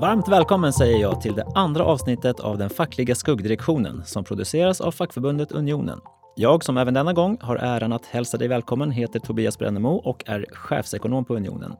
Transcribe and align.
Varmt 0.00 0.28
välkommen 0.28 0.72
säger 0.72 0.98
jag 0.98 1.20
till 1.20 1.34
det 1.34 1.46
andra 1.54 1.84
avsnittet 1.84 2.40
av 2.40 2.58
den 2.58 2.70
fackliga 2.70 3.14
skuggdirektionen 3.14 4.04
som 4.04 4.24
produceras 4.24 4.80
av 4.80 4.90
fackförbundet 4.90 5.52
Unionen. 5.52 6.00
Jag 6.36 6.64
som 6.64 6.76
även 6.76 6.94
denna 6.94 7.12
gång 7.12 7.38
har 7.40 7.56
äran 7.56 7.92
att 7.92 8.06
hälsa 8.06 8.36
dig 8.36 8.48
välkommen 8.48 8.90
heter 8.90 9.18
Tobias 9.18 9.58
Brännemo 9.58 9.88
och 9.88 10.22
är 10.26 10.46
chefsekonom 10.52 11.24
på 11.24 11.36
Unionen. 11.36 11.72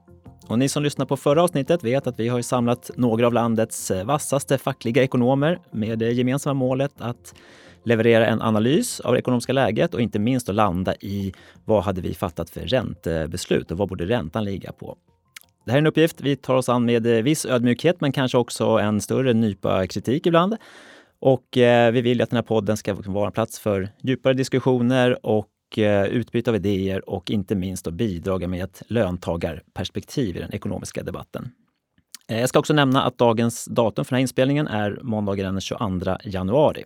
Och 0.48 0.58
ni 0.58 0.68
som 0.68 0.82
lyssnade 0.82 1.08
på 1.08 1.16
förra 1.16 1.42
avsnittet 1.42 1.84
vet 1.84 2.06
att 2.06 2.20
vi 2.20 2.28
har 2.28 2.42
samlat 2.42 2.90
några 2.96 3.26
av 3.26 3.32
landets 3.32 3.92
vassaste 4.04 4.58
fackliga 4.58 5.02
ekonomer 5.02 5.60
med 5.70 5.98
det 5.98 6.12
gemensamma 6.12 6.54
målet 6.54 6.92
att 6.98 7.34
leverera 7.84 8.26
en 8.26 8.42
analys 8.42 9.00
av 9.00 9.12
det 9.12 9.18
ekonomiska 9.18 9.52
läget 9.52 9.94
och 9.94 10.00
inte 10.00 10.18
minst 10.18 10.48
att 10.48 10.54
landa 10.54 10.94
i 10.94 11.32
vad 11.64 11.82
hade 11.82 12.00
vi 12.00 12.14
fattat 12.14 12.50
för 12.50 12.60
räntebeslut 12.60 13.70
och 13.70 13.78
vad 13.78 13.88
borde 13.88 14.06
räntan 14.06 14.44
ligga 14.44 14.72
på? 14.72 14.96
Det 15.68 15.72
här 15.72 15.78
är 15.78 15.82
en 15.82 15.86
uppgift 15.86 16.20
vi 16.20 16.36
tar 16.36 16.54
oss 16.54 16.68
an 16.68 16.84
med 16.84 17.06
eh, 17.06 17.22
viss 17.22 17.46
ödmjukhet 17.46 18.00
men 18.00 18.12
kanske 18.12 18.38
också 18.38 18.64
en 18.64 19.00
större 19.00 19.32
nypa 19.32 19.86
kritik 19.86 20.26
ibland. 20.26 20.56
Och 21.20 21.58
eh, 21.58 21.92
vi 21.92 22.00
vill 22.00 22.22
att 22.22 22.30
den 22.30 22.36
här 22.36 22.42
podden 22.42 22.76
ska 22.76 22.94
vara 22.94 23.26
en 23.26 23.32
plats 23.32 23.58
för 23.58 23.88
djupare 24.02 24.34
diskussioner 24.34 25.26
och 25.26 25.78
eh, 25.78 26.04
utbyte 26.04 26.50
av 26.50 26.56
idéer 26.56 27.08
och 27.08 27.30
inte 27.30 27.54
minst 27.54 27.86
att 27.86 27.94
bidra 27.94 28.38
med 28.38 28.64
ett 28.64 28.82
löntagarperspektiv 28.86 30.36
i 30.36 30.40
den 30.40 30.54
ekonomiska 30.54 31.02
debatten. 31.02 31.50
Eh, 32.28 32.40
jag 32.40 32.48
ska 32.48 32.58
också 32.58 32.72
nämna 32.72 33.02
att 33.02 33.18
dagens 33.18 33.64
datum 33.64 34.04
för 34.04 34.10
den 34.10 34.16
här 34.16 34.22
inspelningen 34.22 34.68
är 34.68 34.98
måndagen 35.02 35.54
den 35.54 35.60
22 35.60 36.16
januari. 36.24 36.84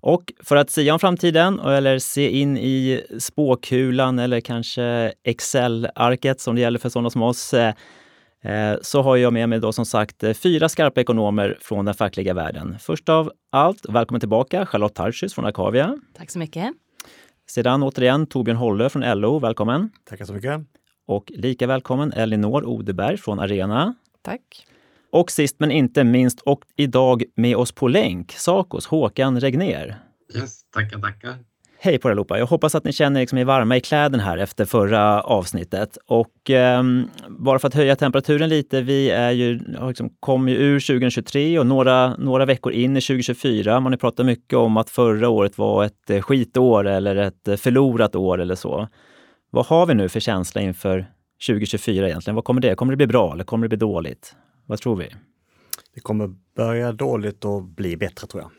Och 0.00 0.32
för 0.44 0.56
att 0.56 0.70
sia 0.70 0.92
om 0.92 0.98
framtiden 0.98 1.60
eller 1.60 1.98
se 1.98 2.30
in 2.30 2.56
i 2.56 3.02
spåkulan 3.18 4.18
eller 4.18 4.40
kanske 4.40 5.12
Excel-arket 5.24 6.40
som 6.40 6.54
det 6.54 6.60
gäller 6.60 6.78
för 6.78 6.88
sådana 6.88 7.10
som 7.10 7.22
oss 7.22 7.54
eh, 7.54 7.74
så 8.82 9.02
har 9.02 9.16
jag 9.16 9.32
med 9.32 9.48
mig 9.48 9.60
då 9.60 9.72
som 9.72 9.86
sagt 9.86 10.24
eh, 10.24 10.32
fyra 10.32 10.68
skarpa 10.68 11.00
ekonomer 11.00 11.58
från 11.60 11.84
den 11.84 11.94
fackliga 11.94 12.34
världen. 12.34 12.76
Först 12.80 13.08
av 13.08 13.32
allt, 13.52 13.86
välkommen 13.88 14.20
tillbaka 14.20 14.66
Charlotte 14.66 14.94
Tarschys 14.94 15.34
från 15.34 15.44
Akavia. 15.44 15.98
Tack 16.16 16.30
så 16.30 16.38
mycket. 16.38 16.72
Sedan 17.50 17.82
återigen 17.82 18.26
Torbjörn 18.26 18.56
Holle 18.56 18.88
från 18.90 19.20
LO, 19.20 19.38
välkommen. 19.38 19.90
Tackar 20.04 20.24
så 20.24 20.32
mycket. 20.32 20.60
Och 21.06 21.32
lika 21.34 21.66
välkommen 21.66 22.12
Elinor 22.12 22.64
Odeberg 22.64 23.16
från 23.16 23.38
Arena. 23.38 23.94
Tack. 24.22 24.66
Och 25.12 25.30
sist 25.30 25.56
men 25.58 25.70
inte 25.70 26.04
minst, 26.04 26.40
och 26.40 26.60
idag 26.76 27.24
med 27.34 27.56
oss 27.56 27.72
på 27.72 27.88
länk, 27.88 28.32
Sacos 28.32 28.86
Håkan 28.86 29.40
Regner. 29.40 29.98
Yes, 30.34 30.60
tackar, 30.70 30.98
tackar. 30.98 31.38
Hej 31.80 31.98
på 31.98 32.08
er 32.08 32.12
allihopa! 32.12 32.38
Jag 32.38 32.46
hoppas 32.46 32.74
att 32.74 32.84
ni 32.84 32.92
känner 32.92 33.20
liksom 33.20 33.38
er 33.38 33.44
varma 33.44 33.76
i 33.76 33.80
kläden 33.80 34.20
här 34.20 34.38
efter 34.38 34.64
förra 34.64 35.20
avsnittet. 35.20 35.98
Och 36.06 36.50
eh, 36.50 36.82
bara 37.28 37.58
för 37.58 37.68
att 37.68 37.74
höja 37.74 37.96
temperaturen 37.96 38.48
lite, 38.48 38.80
vi 38.80 39.10
är 39.10 39.30
ju, 39.30 39.60
liksom, 39.88 40.10
kom 40.20 40.48
ju 40.48 40.56
ur 40.56 40.80
2023 40.80 41.58
och 41.58 41.66
några, 41.66 42.16
några 42.16 42.44
veckor 42.44 42.72
in 42.72 42.96
i 42.96 43.00
2024. 43.00 43.80
Man 43.80 43.92
har 43.92 43.96
pratat 43.96 44.26
mycket 44.26 44.58
om 44.58 44.76
att 44.76 44.90
förra 44.90 45.28
året 45.28 45.58
var 45.58 45.84
ett 45.84 46.10
eh, 46.10 46.20
skitår 46.20 46.86
eller 46.86 47.16
ett 47.16 47.48
eh, 47.48 47.56
förlorat 47.56 48.16
år 48.16 48.40
eller 48.40 48.54
så. 48.54 48.88
Vad 49.50 49.66
har 49.66 49.86
vi 49.86 49.94
nu 49.94 50.08
för 50.08 50.20
känsla 50.20 50.60
inför 50.60 51.06
2024 51.46 52.08
egentligen? 52.08 52.34
Vad 52.34 52.44
kommer 52.44 52.60
det? 52.60 52.74
Kommer 52.74 52.92
det 52.92 52.96
bli 52.96 53.06
bra 53.06 53.32
eller 53.32 53.44
kommer 53.44 53.64
det 53.64 53.68
bli 53.68 53.78
dåligt? 53.78 54.36
Vad 54.66 54.78
tror 54.78 54.96
vi? 54.96 55.08
Det 55.94 56.00
kommer 56.00 56.34
börja 56.56 56.92
dåligt 56.92 57.44
och 57.44 57.62
bli 57.62 57.96
bättre 57.96 58.26
tror 58.26 58.42
jag. 58.42 58.50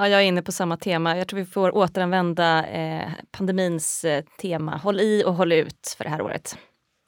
Ja, 0.00 0.08
jag 0.08 0.20
är 0.20 0.24
inne 0.24 0.42
på 0.42 0.52
samma 0.52 0.76
tema. 0.76 1.18
Jag 1.18 1.28
tror 1.28 1.40
vi 1.40 1.46
får 1.46 1.76
återanvända 1.76 2.66
eh, 2.66 3.08
pandemins 3.30 4.04
eh, 4.04 4.24
tema. 4.40 4.76
Håll 4.76 5.00
i 5.00 5.24
och 5.26 5.34
håll 5.34 5.52
ut 5.52 5.94
för 5.96 6.04
det 6.04 6.10
här 6.10 6.22
året. 6.22 6.56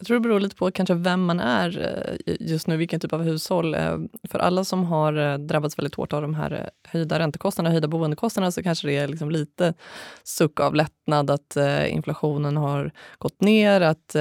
Jag 0.03 0.07
tror 0.07 0.17
det 0.17 0.21
beror 0.21 0.41
lite 0.41 0.57
på 0.57 0.71
kanske 0.71 0.95
vem 0.95 1.25
man 1.25 1.41
är 1.41 1.79
eh, 2.27 2.35
just 2.41 2.67
nu, 2.67 2.77
vilken 2.77 3.01
typ 3.01 3.13
av 3.13 3.23
hushåll. 3.23 3.75
Eh, 3.75 3.99
för 4.29 4.39
alla 4.39 4.65
som 4.65 4.85
har 4.85 5.33
eh, 5.33 5.39
drabbats 5.39 5.79
väldigt 5.79 5.95
hårt 5.95 6.13
av 6.13 6.23
de 6.23 6.35
här 6.35 6.71
höjda 6.89 7.19
räntekostnaderna, 7.19 7.73
höjda 7.73 7.89
boendekostnaderna, 7.89 8.53
så 8.53 8.63
kanske 8.63 8.89
det 8.89 8.97
är 8.97 9.09
liksom 9.09 9.31
lite 9.31 9.75
suck 10.23 10.61
av 10.61 10.75
lättnad 10.75 11.31
att 11.31 11.57
inflationen 11.89 12.57
har 12.57 12.91
gått 13.19 13.41
ner, 13.41 13.81
att 13.81 14.17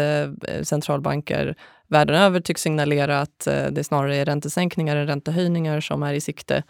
centralbanker 0.63 1.55
världen 1.87 2.15
över 2.15 2.39
tycks 2.39 2.61
signalera 2.61 3.21
att 3.21 3.39
det 3.71 3.83
snarare 3.83 4.15
är 4.15 4.25
räntesänkningar 4.25 4.95
än 4.95 5.07
räntehöjningar 5.07 5.81
som 5.81 6.03
är 6.03 6.13
i 6.13 6.21
sikte 6.21 6.63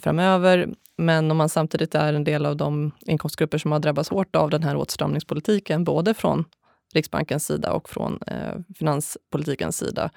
framöver. 0.00 0.68
Men 0.96 1.30
om 1.30 1.36
man 1.36 1.48
samtidigt 1.48 1.94
är 1.94 2.12
en 2.12 2.24
del 2.24 2.46
av 2.46 2.56
de 2.56 2.90
inkomstgrupper 3.00 3.58
som 3.58 3.72
har 3.72 3.78
drabbats 3.78 4.10
hårt 4.10 4.36
av 4.36 4.50
den 4.50 4.62
här 4.62 4.76
åtstramningspolitiken, 4.76 5.84
både 5.84 6.14
från 6.14 6.44
Riksbankens 6.92 7.46
sida 7.46 7.72
och 7.72 7.88
från 7.88 8.18
eh, 8.26 8.54
finanspolitikens 8.78 9.76
sida, 9.76 10.10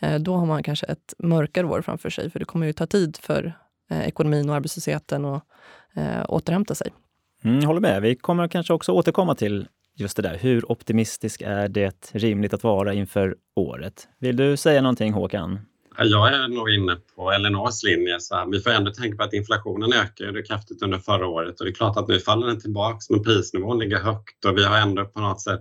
eh, 0.00 0.18
då 0.18 0.34
har 0.34 0.46
man 0.46 0.62
kanske 0.62 0.86
ett 0.86 1.14
mörkare 1.18 1.66
år 1.66 1.82
framför 1.82 2.10
sig. 2.10 2.30
För 2.30 2.38
det 2.38 2.44
kommer 2.44 2.66
ju 2.66 2.72
ta 2.72 2.86
tid 2.86 3.18
för 3.20 3.58
eh, 3.90 4.08
ekonomin 4.08 4.48
och 4.48 4.54
arbetslösheten 4.54 5.24
att 5.24 5.42
eh, 5.96 6.24
återhämta 6.28 6.74
sig. 6.74 6.92
Mm, 7.44 7.64
håller 7.64 7.80
med. 7.80 8.02
Vi 8.02 8.14
kommer 8.14 8.48
kanske 8.48 8.72
också 8.72 8.92
återkomma 8.92 9.34
till 9.34 9.68
just 9.94 10.16
det 10.16 10.22
där. 10.22 10.38
Hur 10.38 10.72
optimistisk 10.72 11.42
är 11.42 11.68
det 11.68 12.10
rimligt 12.12 12.54
att 12.54 12.64
vara 12.64 12.94
inför 12.94 13.36
året? 13.56 14.08
Vill 14.18 14.36
du 14.36 14.56
säga 14.56 14.82
någonting 14.82 15.12
Håkan? 15.12 15.58
Jag 15.98 16.34
är 16.34 16.48
nog 16.48 16.70
inne 16.70 16.96
på 17.16 17.32
Elinors 17.32 17.82
linje. 17.82 18.20
Så 18.20 18.34
här, 18.34 18.46
vi 18.46 18.60
får 18.60 18.70
ändå 18.70 18.90
tänka 18.90 19.16
på 19.16 19.22
att 19.22 19.32
inflationen 19.32 19.92
ökade 19.92 20.42
kraftigt 20.42 20.82
under 20.82 20.98
förra 20.98 21.26
året 21.26 21.60
och 21.60 21.66
det 21.66 21.70
är 21.72 21.74
klart 21.74 21.96
att 21.96 22.08
nu 22.08 22.18
faller 22.18 22.46
den 22.46 22.60
tillbaks 22.60 23.10
men 23.10 23.22
prisnivån 23.22 23.78
ligger 23.78 23.98
högt 23.98 24.44
och 24.44 24.58
vi 24.58 24.64
har 24.64 24.78
ändå 24.78 25.04
på 25.04 25.20
något 25.20 25.40
sätt 25.40 25.60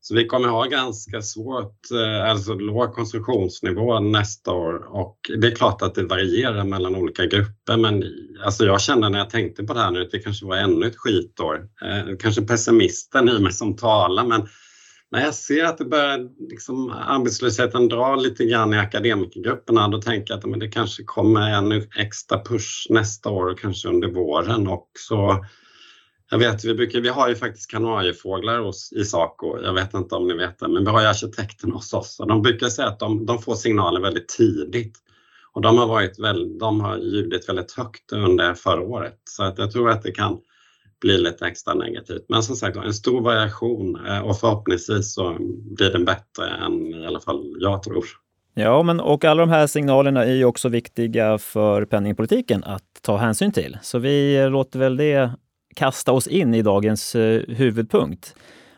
så 0.00 0.14
vi 0.14 0.26
kommer 0.26 0.48
ha 0.48 0.64
ganska 0.64 1.22
svårt, 1.22 1.90
eh, 1.92 2.30
alltså 2.30 2.54
låg 2.54 2.94
konsumtionsnivå 2.94 4.00
nästa 4.00 4.52
år 4.52 4.96
och 4.96 5.18
det 5.40 5.46
är 5.46 5.54
klart 5.54 5.82
att 5.82 5.94
det 5.94 6.02
varierar 6.02 6.64
mellan 6.64 6.96
olika 6.96 7.26
grupper 7.26 7.76
men 7.76 8.04
alltså 8.44 8.64
jag 8.64 8.80
kände 8.80 9.08
när 9.08 9.18
jag 9.18 9.30
tänkte 9.30 9.64
på 9.64 9.74
det 9.74 9.80
här 9.80 9.90
nu 9.90 10.02
att 10.02 10.10
det 10.10 10.18
kanske 10.18 10.46
var 10.46 10.56
ännu 10.56 10.86
ett 10.86 10.96
skitår. 10.96 11.68
Eh, 11.84 12.16
kanske 12.18 12.42
pessimisten 12.42 13.28
i 13.28 13.38
mig 13.38 13.52
som 13.52 13.76
talar 13.76 14.24
men 14.24 14.48
när 15.10 15.24
jag 15.24 15.34
ser 15.34 15.64
att 15.64 15.78
det 15.78 15.84
börjar, 15.84 16.28
liksom, 16.50 16.90
arbetslösheten 16.90 17.88
dra 17.88 18.16
lite 18.16 18.44
grann 18.44 18.74
i 18.74 18.78
akademikergrupperna 18.78 19.88
då 19.88 20.02
tänker 20.02 20.34
jag 20.34 20.38
att 20.38 20.50
men 20.50 20.58
det 20.58 20.68
kanske 20.68 21.04
kommer 21.04 21.50
en 21.50 21.72
extra 21.96 22.44
push 22.44 22.86
nästa 22.90 23.30
år 23.30 23.46
och 23.46 23.58
kanske 23.58 23.88
under 23.88 24.08
våren 24.08 24.68
också 24.68 25.44
jag 26.30 26.38
vet, 26.38 26.64
vi, 26.64 26.74
brukar, 26.74 27.00
vi 27.00 27.08
har 27.08 27.28
ju 27.28 27.34
faktiskt 27.34 27.70
kanariefåglar 27.70 28.58
hos, 28.58 28.92
i 28.92 29.04
Saco. 29.04 29.62
Jag 29.62 29.72
vet 29.72 29.94
inte 29.94 30.14
om 30.14 30.28
ni 30.28 30.34
vet 30.34 30.58
det, 30.58 30.68
men 30.68 30.84
vi 30.84 30.90
har 30.90 31.00
ju 31.00 31.06
arkitekterna 31.06 31.74
hos 31.74 31.94
oss 31.94 32.20
och 32.20 32.26
de 32.26 32.42
brukar 32.42 32.68
säga 32.68 32.88
att 32.88 32.98
de, 32.98 33.26
de 33.26 33.42
får 33.42 33.54
signaler 33.54 34.00
väldigt 34.00 34.28
tidigt. 34.28 34.98
Och 35.52 35.62
de 35.62 35.78
har, 35.78 35.86
varit 35.86 36.18
väl, 36.18 36.58
de 36.58 36.80
har 36.80 36.98
ljudit 36.98 37.48
väldigt 37.48 37.72
högt 37.72 38.12
under 38.12 38.54
förra 38.54 38.80
året 38.80 39.18
så 39.24 39.44
att 39.44 39.58
jag 39.58 39.72
tror 39.72 39.90
att 39.90 40.02
det 40.02 40.12
kan 40.12 40.38
bli 41.00 41.18
lite 41.18 41.46
extra 41.46 41.74
negativt. 41.74 42.24
Men 42.28 42.42
som 42.42 42.56
sagt 42.56 42.76
en 42.76 42.94
stor 42.94 43.20
variation 43.20 44.06
eh, 44.06 44.20
och 44.20 44.40
förhoppningsvis 44.40 45.14
så 45.14 45.36
blir 45.76 45.90
den 45.90 46.04
bättre 46.04 46.48
än 46.48 46.86
i 46.86 47.06
alla 47.06 47.20
fall 47.20 47.56
jag 47.60 47.82
tror. 47.82 48.04
Ja, 48.54 48.82
men 48.82 49.00
och 49.00 49.24
alla 49.24 49.40
de 49.40 49.50
här 49.50 49.66
signalerna 49.66 50.24
är 50.24 50.34
ju 50.34 50.44
också 50.44 50.68
viktiga 50.68 51.38
för 51.38 51.84
penningpolitiken 51.84 52.64
att 52.64 53.02
ta 53.02 53.16
hänsyn 53.16 53.52
till. 53.52 53.78
Så 53.82 53.98
vi 53.98 54.48
låter 54.48 54.78
väl 54.78 54.96
det 54.96 55.30
kasta 55.78 56.12
oss 56.12 56.26
in 56.26 56.54
i 56.54 56.62
dagens 56.62 57.14
eh, 57.14 57.42
huvudpunkt. 57.48 58.34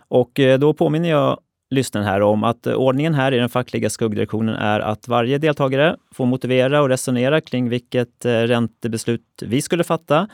Och 0.08 0.40
eh, 0.40 0.58
då 0.58 0.74
påminner 0.74 1.10
jag 1.10 1.40
lyssnaren 1.70 2.06
här 2.06 2.22
om 2.22 2.44
att 2.44 2.66
eh, 2.66 2.74
ordningen 2.74 3.14
här 3.14 3.32
i 3.32 3.38
den 3.38 3.48
fackliga 3.48 3.90
skuggdirektionen 3.90 4.54
är 4.54 4.80
att 4.80 5.08
varje 5.08 5.38
deltagare 5.38 5.96
får 6.14 6.26
motivera 6.26 6.82
och 6.82 6.88
resonera 6.88 7.40
kring 7.40 7.68
vilket 7.68 8.24
räntebeslut 8.24 9.42
vi 9.42 9.62
skulle 9.62 9.84
fatta 9.84 10.28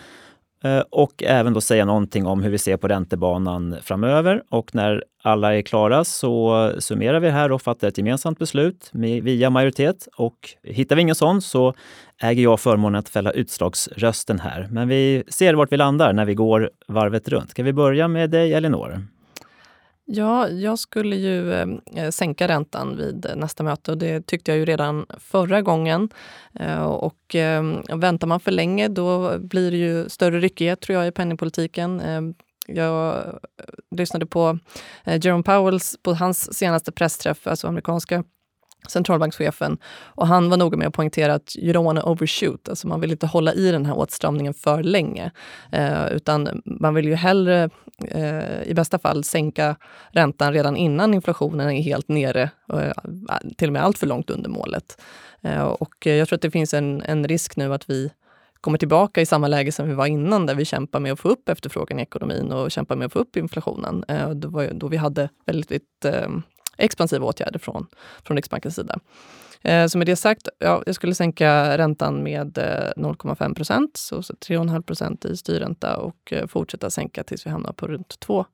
Eh, 0.67 0.83
och 0.91 1.23
även 1.23 1.53
då 1.53 1.61
säga 1.61 1.85
någonting 1.85 2.27
om 2.27 2.43
hur 2.43 2.51
vi 2.51 2.59
ser 2.59 2.77
på 2.77 2.89
räntebanan 2.89 3.77
framöver. 3.83 4.43
Och 4.51 4.75
när 4.75 5.05
alla 5.23 5.57
är 5.57 5.63
klara 5.63 6.05
så 6.05 6.73
summerar 6.79 7.21
vi 7.21 7.31
här 7.31 7.53
och 7.53 7.63
fattar 7.63 7.89
ett 7.89 7.99
gemensamt 7.99 8.39
beslut 8.39 8.91
via 8.93 9.51
majoritet. 9.51 10.09
Och 10.17 10.37
hittar 10.63 10.97
vi 10.97 11.03
ingen 11.03 11.15
sån 11.15 11.43
så 11.43 11.75
äger 12.23 12.43
jag 12.43 12.61
förmånen 12.61 12.99
att 12.99 13.09
fälla 13.09 13.31
utslagsrösten 13.31 14.41
här. 14.41 14.69
Men 14.71 14.89
vi 14.89 15.23
ser 15.29 15.55
vart 15.55 15.73
vi 15.73 15.77
landar 15.77 16.13
när 16.13 16.25
vi 16.25 16.35
går 16.35 16.71
varvet 16.89 17.29
runt. 17.29 17.51
Ska 17.51 17.63
vi 17.63 17.73
börja 17.73 18.09
med 18.09 18.31
dig, 18.31 18.55
Elinor? 18.55 19.03
Ja, 20.09 20.49
jag 20.49 20.79
skulle 20.79 21.17
ju 21.17 21.53
eh, 21.53 22.11
sänka 22.11 22.49
räntan 22.49 22.97
vid 22.97 23.27
nästa 23.37 23.63
möte 23.65 23.91
och 23.91 23.99
det 23.99 24.27
tyckte 24.27 24.51
jag 24.51 24.59
ju 24.59 24.65
redan 24.65 25.07
förra 25.19 25.63
gången. 25.63 26.09
Eh, 26.61 26.83
och 26.83 27.35
eh, 27.35 27.63
väntar 27.97 28.27
man 28.27 28.41
för 28.41 28.53
länge 28.53 28.89
då 28.89 29.39
blir 29.39 29.71
det 29.71 29.77
ju 29.77 30.09
större 30.09 30.41
ryckighet 30.41 30.81
tror 30.81 30.99
jag 30.99 31.09
i 31.09 31.13
penningpolitiken. 31.13 32.01
Eh, 32.01 32.21
jag 32.67 33.17
eh, 33.17 33.35
lyssnade 33.97 34.27
på 34.27 34.59
eh, 35.05 35.25
Jerome 35.25 35.43
Powells, 35.43 35.97
på 36.03 36.15
hans 36.15 36.55
senaste 36.55 36.93
pressträff, 36.93 37.47
alltså 37.47 37.69
amerikanska 37.69 38.25
centralbankschefen. 38.91 39.79
Och 40.05 40.27
han 40.27 40.51
var 40.51 40.57
noga 40.57 40.77
med 40.77 40.89
att 40.89 40.95
poängtera 40.95 41.35
att 41.35 41.57
you 41.57 41.73
don't 41.73 41.85
want 41.85 42.01
to 42.01 42.11
overshoot. 42.11 42.69
Alltså 42.69 42.89
man 42.89 43.01
vill 43.01 43.11
inte 43.11 43.27
hålla 43.27 43.53
i 43.53 43.71
den 43.71 43.87
här 43.87 43.99
åtstramningen 43.99 44.55
för 44.55 44.83
länge. 44.83 45.31
Eh, 45.73 46.07
utan 46.13 46.63
man 46.65 46.95
vill 46.95 47.05
ju 47.05 47.15
hellre 47.15 47.71
eh, 48.09 48.63
i 48.63 48.73
bästa 48.75 48.99
fall 48.99 49.25
sänka 49.25 49.77
räntan 50.11 50.53
redan 50.53 50.77
innan 50.77 51.15
inflationen 51.15 51.71
är 51.71 51.83
helt 51.83 52.09
nere, 52.09 52.51
eh, 52.73 52.93
till 53.57 53.69
och 53.69 53.73
med 53.73 53.85
allt 53.85 53.99
för 53.99 54.07
långt 54.07 54.31
under 54.31 54.51
målet. 54.51 55.01
Eh, 55.43 55.65
och 55.65 56.07
jag 56.07 56.29
tror 56.29 56.37
att 56.37 56.43
det 56.43 56.51
finns 56.51 56.75
en, 56.75 57.03
en 57.03 57.29
risk 57.29 57.57
nu 57.57 57.75
att 57.75 57.91
vi 57.91 58.11
kommer 58.61 58.79
tillbaka 58.79 59.21
i 59.21 59.27
samma 59.27 59.49
läge 59.49 59.73
som 59.73 59.89
vi 59.89 59.95
var 59.95 60.07
innan 60.07 60.47
där 60.47 60.55
vi 60.55 60.65
kämpar 60.65 61.01
med 61.01 61.13
att 61.13 61.21
få 61.21 61.29
upp 61.29 61.49
efterfrågan 61.49 61.99
i 61.99 62.03
ekonomin 62.03 62.53
och 62.53 62.71
kämpar 62.71 62.97
med 62.97 63.07
att 63.07 63.13
få 63.13 63.19
upp 63.19 63.37
inflationen. 63.37 64.05
Eh, 64.09 64.31
då, 64.31 64.49
var, 64.49 64.71
då 64.73 64.89
vi 64.89 64.97
hade 64.97 65.29
väldigt 65.45 66.05
eh, 66.05 66.29
expansiva 66.77 67.27
åtgärder 67.27 67.59
från, 67.59 67.87
från 68.25 68.37
Riksbankens 68.37 68.75
sida. 68.75 68.99
Eh, 69.63 69.87
så 69.87 69.99
med 69.99 70.07
det 70.07 70.17
sagt, 70.17 70.49
ja, 70.59 70.83
jag 70.87 70.95
skulle 70.95 71.15
sänka 71.15 71.79
räntan 71.79 72.23
med 72.23 72.59
eh, 72.59 73.03
0,5 73.03 73.55
procent, 73.55 73.97
så 73.97 74.17
3,5 74.17 74.83
procent 74.83 75.25
i 75.25 75.37
styrränta 75.37 75.97
och 75.97 76.33
eh, 76.33 76.47
fortsätta 76.47 76.91
sänka 76.91 77.25
tills 77.25 77.47
vi 77.47 77.51
hamnar 77.51 77.73
på 77.73 77.87
runt 77.87 78.21
2 78.21 78.47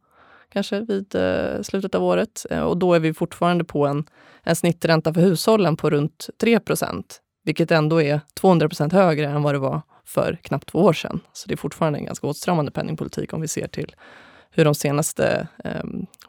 kanske 0.52 0.80
vid 0.80 1.14
eh, 1.14 1.62
slutet 1.62 1.94
av 1.94 2.04
året. 2.04 2.46
Och 2.64 2.76
då 2.76 2.94
är 2.94 3.00
vi 3.00 3.14
fortfarande 3.14 3.64
på 3.64 3.86
en, 3.86 4.04
en 4.42 4.56
snittränta 4.56 5.14
för 5.14 5.20
hushållen 5.20 5.76
på 5.76 5.90
runt 5.90 6.28
3 6.40 6.60
procent, 6.60 7.20
vilket 7.44 7.70
ändå 7.70 8.02
är 8.02 8.20
200 8.34 8.68
procent 8.68 8.92
högre 8.92 9.26
än 9.26 9.42
vad 9.42 9.54
det 9.54 9.58
var 9.58 9.80
för 10.04 10.38
knappt 10.42 10.68
två 10.68 10.78
år 10.78 10.92
sedan. 10.92 11.20
Så 11.32 11.48
det 11.48 11.54
är 11.54 11.56
fortfarande 11.56 11.98
en 11.98 12.04
ganska 12.04 12.26
åtstramande 12.26 12.70
penningpolitik 12.70 13.32
om 13.32 13.40
vi 13.40 13.48
ser 13.48 13.68
till 13.68 13.94
hur 14.50 14.64
de 14.64 14.74
senaste 14.74 15.48
eh, 15.64 15.84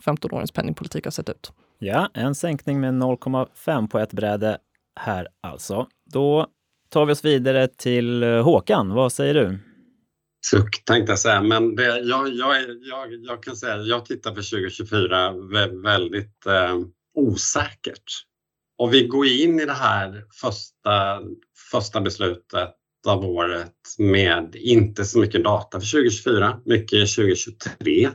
15 0.06 0.34
årens 0.34 0.52
penningpolitik 0.52 1.06
har 1.06 1.12
sett 1.12 1.30
ut. 1.30 1.52
Ja, 1.86 2.10
en 2.14 2.36
sänkning 2.36 2.82
med 2.82 2.94
0,5 2.94 3.88
på 3.88 4.00
ett 4.00 4.14
bräde 4.14 4.58
här 5.00 5.28
alltså. 5.42 5.88
Då 6.14 6.48
tar 6.90 7.06
vi 7.06 7.14
oss 7.14 7.26
vidare 7.26 7.68
till 7.68 8.24
eh, 8.24 8.44
Håkan. 8.44 8.94
Vad 8.94 9.14
säger 9.14 9.34
du? 9.34 9.60
Suck 10.46 10.86
tänkte 10.86 11.12
jag 11.12 11.20
säga, 11.20 11.42
men 11.42 11.76
det, 11.76 11.84
jag, 11.84 12.30
jag, 12.34 12.56
jag, 12.82 13.14
jag 13.14 13.44
kan 13.44 13.56
säga 13.56 13.78
jag 13.78 14.06
tittar 14.06 14.30
på 14.30 14.36
2024 14.36 15.32
väldigt 15.84 16.46
eh, 16.46 16.78
osäkert. 17.14 18.04
Och 18.78 18.94
vi 18.94 19.08
går 19.08 19.28
in 19.28 19.60
i 19.60 19.66
det 19.66 19.74
här 19.74 20.24
första, 20.42 21.22
första 21.72 22.02
beslutet 22.02 22.70
av 23.08 23.26
året 23.26 23.76
med 23.98 24.56
inte 24.56 25.06
så 25.06 25.20
mycket 25.20 25.44
data 25.44 25.80
för 25.80 25.92
2024, 25.92 26.60
mycket 26.66 27.16
2023. 27.16 28.10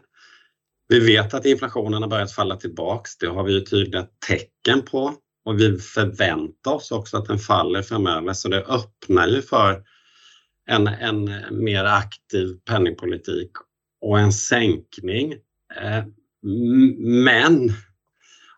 Vi 0.88 1.00
vet 1.00 1.34
att 1.34 1.46
inflationen 1.46 2.02
har 2.02 2.08
börjat 2.10 2.32
falla 2.32 2.56
tillbaks. 2.56 3.18
Det 3.18 3.26
har 3.26 3.44
vi 3.44 3.52
ju 3.52 3.60
tydliga 3.60 4.06
tecken 4.28 4.82
på 4.82 5.14
och 5.44 5.60
vi 5.60 5.78
förväntar 5.78 6.72
oss 6.72 6.90
också 6.90 7.16
att 7.16 7.26
den 7.26 7.38
faller 7.38 7.82
framöver 7.82 8.32
så 8.32 8.48
det 8.48 8.64
öppnar 8.64 9.28
ju 9.28 9.42
för 9.42 9.82
en, 10.66 10.86
en 10.86 11.30
mer 11.50 11.84
aktiv 11.84 12.56
penningpolitik 12.64 13.50
och 14.00 14.18
en 14.18 14.32
sänkning. 14.32 15.32
Eh, 15.76 16.04
men 16.98 17.72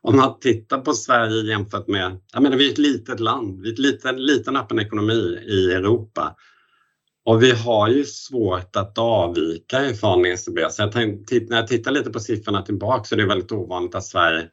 om 0.02 0.16
man 0.16 0.40
tittar 0.40 0.78
på 0.78 0.92
Sverige 0.92 1.50
jämfört 1.50 1.88
med, 1.88 2.20
jag 2.32 2.42
menar 2.42 2.56
vi 2.56 2.68
är 2.68 2.72
ett 2.72 2.78
litet 2.78 3.20
land, 3.20 3.60
vi 3.62 3.68
är 3.68 3.72
en 3.72 3.82
liten, 3.82 4.16
liten 4.16 4.56
öppen 4.56 4.78
ekonomi 4.78 5.38
i 5.48 5.72
Europa. 5.72 6.36
Och 7.24 7.42
vi 7.42 7.50
har 7.50 7.88
ju 7.88 8.04
svårt 8.04 8.76
att 8.76 8.98
avvika 8.98 9.86
ifrån 9.86 10.26
ECB. 10.26 10.70
Så 10.70 10.82
jag 10.82 10.92
tänkte, 10.92 11.40
när 11.48 11.56
jag 11.56 11.66
tittar 11.66 11.90
lite 11.90 12.10
på 12.10 12.20
siffrorna 12.20 12.62
tillbaka 12.62 13.04
så 13.04 13.14
är 13.14 13.18
det 13.18 13.26
väldigt 13.26 13.52
ovanligt 13.52 13.94
att 13.94 14.04
Sverige 14.04 14.48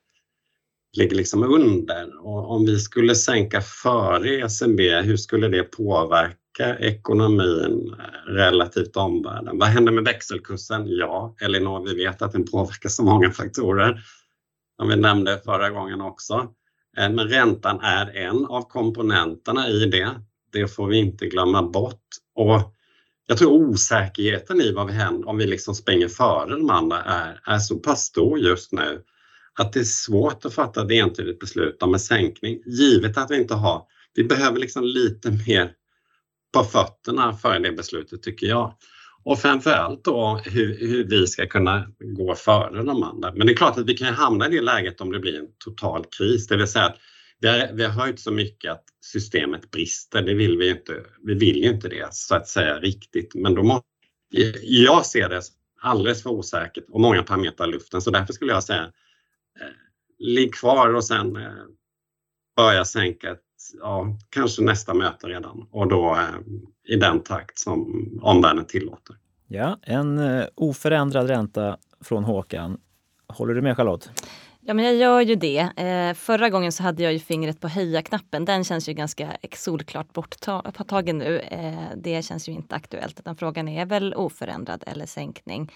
ligger 0.98 1.16
liksom 1.16 1.44
under. 1.44 2.26
Och 2.26 2.52
om 2.52 2.66
vi 2.66 2.80
skulle 2.80 3.16
sänka 3.16 3.62
före 3.62 4.30
ECB, 4.30 5.02
hur 5.02 5.18
skulle 5.18 5.48
det 5.48 5.64
påverka 5.64 6.78
ekonomin 6.80 7.96
relativt 8.28 8.98
omvärlden? 8.98 9.58
Vad 9.58 9.68
händer 9.68 9.92
med 9.92 10.04
växelkursen? 10.04 10.88
Ja, 10.88 11.36
Elinor, 11.42 11.86
vi 11.86 12.06
vet 12.06 12.22
att 12.22 12.32
den 12.32 12.46
påverkar 12.46 12.90
så 12.90 13.04
många 13.04 13.32
faktorer 13.32 14.02
som 14.80 14.90
vi 14.90 14.96
nämnde 14.96 15.42
förra 15.46 15.70
gången 15.70 16.02
också. 16.02 16.34
Eh, 16.98 17.10
men 17.10 17.28
räntan 17.28 17.80
är 17.82 18.18
en 18.18 18.46
av 18.46 18.62
komponenterna 18.62 19.68
i 19.70 19.86
det. 19.86 20.10
Det 20.58 20.68
får 20.68 20.88
vi 20.88 20.98
inte 20.98 21.26
glömma 21.26 21.64
bort. 21.64 22.04
Och 22.36 22.74
jag 23.28 23.38
tror 23.38 23.52
osäkerheten 23.52 24.62
i 24.62 24.72
vad 24.72 24.88
vi 24.88 24.94
händer 24.94 25.30
om 25.30 25.38
vi 25.38 25.48
liksom 25.48 25.76
springer 25.76 26.08
före 26.08 26.56
de 26.56 26.70
andra 26.70 27.04
är, 27.04 27.40
är 27.44 27.60
så 27.60 27.76
pass 27.76 28.04
stor 28.04 28.40
just 28.40 28.72
nu 28.72 29.02
att 29.60 29.74
det 29.74 29.80
är 29.80 29.84
svårt 29.84 30.46
att 30.46 30.54
fatta 30.54 30.86
ett 30.86 30.92
entydigt 30.92 31.40
beslut 31.40 31.84
om 31.84 31.94
en 31.94 32.00
sänkning 32.00 32.62
givet 32.66 33.18
att 33.18 33.32
vi 33.32 33.38
inte 33.38 33.54
har, 33.54 33.84
vi 34.14 34.24
behöver 34.24 34.60
liksom 34.60 34.84
lite 34.84 35.32
mer 35.32 35.72
på 36.54 36.64
fötterna 36.64 37.34
för 37.34 37.60
det 37.60 37.72
beslutet 37.72 38.24
tycker 38.24 38.48
jag. 38.48 38.74
Och 39.24 39.40
framförallt 39.40 40.04
då 40.04 40.42
hur, 40.46 40.78
hur, 40.80 41.04
vi 41.04 41.28
ska 41.28 41.48
kunna 41.48 41.88
gå 42.00 42.36
före 42.36 42.84
de 42.84 43.04
andra. 43.04 43.34
Men 43.34 43.48
det 43.48 43.54
är 43.54 43.58
klart 43.58 43.78
att 43.78 43.86
vi 43.86 43.98
kan 43.98 44.14
hamna 44.14 44.48
i 44.48 44.50
det 44.50 44.62
läget 44.62 45.02
om 45.02 45.12
det 45.12 45.20
blir 45.20 45.40
en 45.40 45.48
total 45.58 46.06
kris, 46.18 46.48
det 46.48 46.58
vill 46.58 46.68
säga 46.68 46.86
att 46.86 46.98
vi 47.40 47.48
har, 47.48 47.74
vi 47.74 47.84
har 47.84 47.92
höjt 47.92 48.20
så 48.20 48.32
mycket 48.32 48.72
att 48.72 48.84
systemet 49.02 49.72
brister. 49.72 50.22
Det 50.22 50.34
vill 50.34 50.58
vi 50.58 50.70
inte. 50.70 51.04
Vi 51.24 51.34
vill 51.34 51.58
ju 51.58 51.70
inte 51.70 51.90
det 51.90 52.14
så 52.14 52.36
att 52.36 52.48
säga 52.48 52.80
riktigt, 52.80 53.36
men 53.36 53.56
då 53.56 53.64
måste, 53.64 53.88
jag 54.64 55.06
ser 55.06 55.30
det 55.30 55.42
alldeles 55.82 56.24
för 56.24 56.30
osäkert 56.30 56.86
och 56.90 57.02
många 57.02 57.24
parametrar 57.24 57.68
i 57.68 57.72
luften 57.72 58.02
så 58.02 58.12
därför 58.12 58.34
skulle 58.34 58.52
jag 58.52 58.64
säga 58.64 58.84
eh, 59.60 59.76
ligg 60.20 60.54
kvar 60.54 60.94
och 60.94 61.04
sen 61.04 61.36
eh, 61.36 61.52
börja 62.56 62.86
sänka 62.86 63.32
ett, 63.32 63.42
ja, 63.80 64.18
kanske 64.30 64.62
nästa 64.62 64.94
möte 64.94 65.28
redan 65.28 65.68
och 65.72 65.88
då 65.88 66.16
eh, 66.16 66.94
i 66.94 66.96
den 66.96 67.20
takt 67.20 67.60
som 67.60 68.10
omvärlden 68.22 68.66
tillåter. 68.66 69.16
Ja, 69.48 69.80
en 69.82 70.20
eh, 70.20 70.46
oförändrad 70.56 71.28
ränta 71.28 71.78
från 72.02 72.24
Håkan. 72.24 72.78
Håller 73.28 73.54
du 73.54 73.62
med 73.62 73.78
Charlotte? 73.78 74.10
Ja, 74.70 74.74
men 74.74 74.86
jag 74.86 74.96
gör 74.96 75.22
ju 75.22 75.36
det. 75.36 75.60
Eh, 75.60 76.14
förra 76.14 76.50
gången 76.50 76.72
så 76.72 76.84
hade 76.84 77.04
jag 77.04 77.14
ju 77.14 77.20
fingret 77.20 77.62
på 77.62 77.68
höja-knappen. 77.68 78.46
Den 78.46 78.64
känns 78.64 78.90
ju 78.90 78.94
ganska 78.94 79.38
solklart 79.56 80.14
borttagen 80.14 81.18
nu. 81.18 81.40
Eh, 81.40 81.84
det 81.96 82.26
känns 82.26 82.50
ju 82.50 82.52
inte 82.54 82.76
aktuellt 82.76 83.20
utan 83.20 83.36
frågan 83.36 83.68
är 83.68 83.86
väl 83.86 84.14
oförändrad 84.14 84.84
eller 84.88 85.06
sänkning. 85.06 85.72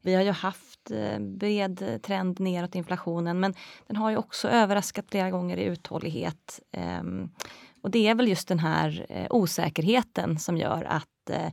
Vi 0.00 0.14
har 0.14 0.22
ju 0.22 0.30
haft 0.30 0.90
eh, 0.90 1.18
bred 1.18 2.02
trend 2.02 2.40
neråt 2.40 2.74
inflationen 2.74 3.40
men 3.40 3.54
den 3.86 3.96
har 3.96 4.10
ju 4.10 4.16
också 4.16 4.48
överraskat 4.48 5.04
flera 5.10 5.30
gånger 5.30 5.56
i 5.56 5.64
uthållighet. 5.64 6.60
Eh, 6.72 7.02
och 7.82 7.90
det 7.90 8.08
är 8.08 8.14
väl 8.14 8.28
just 8.28 8.48
den 8.48 8.58
här 8.58 9.06
eh, 9.08 9.26
osäkerheten 9.30 10.38
som 10.38 10.56
gör 10.56 10.84
att 10.84 11.30
eh, 11.30 11.46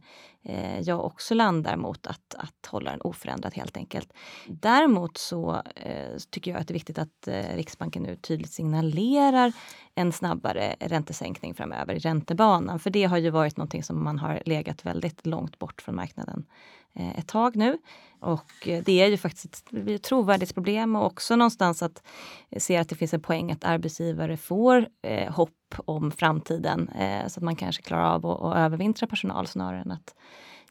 eh, 0.43 0.79
jag 0.81 1.05
också 1.05 1.33
landar 1.33 1.77
mot 1.77 2.07
att, 2.07 2.35
att 2.37 2.65
hålla 2.67 2.91
den 2.91 3.01
oförändrad 3.01 3.53
helt 3.53 3.77
enkelt. 3.77 4.13
Däremot 4.47 5.17
så 5.17 5.61
eh, 5.75 6.17
tycker 6.29 6.51
jag 6.51 6.61
att 6.61 6.67
det 6.67 6.71
är 6.71 6.73
viktigt 6.73 6.99
att 6.99 7.27
eh, 7.27 7.55
Riksbanken 7.55 8.03
nu 8.03 8.15
tydligt 8.15 8.51
signalerar 8.51 9.53
en 9.95 10.11
snabbare 10.11 10.75
räntesänkning 10.79 11.53
framöver 11.53 11.93
i 11.93 11.99
räntebanan. 11.99 12.79
För 12.79 12.89
det 12.89 13.03
har 13.03 13.17
ju 13.17 13.29
varit 13.29 13.57
någonting 13.57 13.83
som 13.83 14.03
man 14.03 14.19
har 14.19 14.41
legat 14.45 14.85
väldigt 14.85 15.25
långt 15.25 15.59
bort 15.59 15.81
från 15.81 15.95
marknaden 15.95 16.45
Eh, 16.93 17.19
ett 17.19 17.27
tag 17.27 17.55
nu. 17.55 17.77
Och 18.19 18.67
eh, 18.67 18.83
det 18.83 19.01
är 19.01 19.07
ju 19.07 19.17
faktiskt 19.17 19.45
ett 19.45 20.03
trovärdighetsproblem 20.03 20.95
och 20.95 21.05
också 21.05 21.35
någonstans 21.35 21.83
att 21.83 22.03
eh, 22.49 22.59
se 22.59 22.77
att 22.77 22.89
det 22.89 22.95
finns 22.95 23.13
en 23.13 23.21
poäng 23.21 23.51
att 23.51 23.63
arbetsgivare 23.63 24.37
får 24.37 24.87
eh, 25.01 25.33
hopp 25.33 25.75
om 25.85 26.11
framtiden 26.11 26.89
eh, 26.89 27.27
så 27.27 27.39
att 27.39 27.43
man 27.43 27.55
kanske 27.55 27.83
klarar 27.83 28.15
av 28.15 28.25
att, 28.25 28.41
att 28.41 28.55
övervintra 28.57 29.07
personal 29.07 29.47
snarare 29.47 29.81
än 29.81 29.91
att 29.91 30.15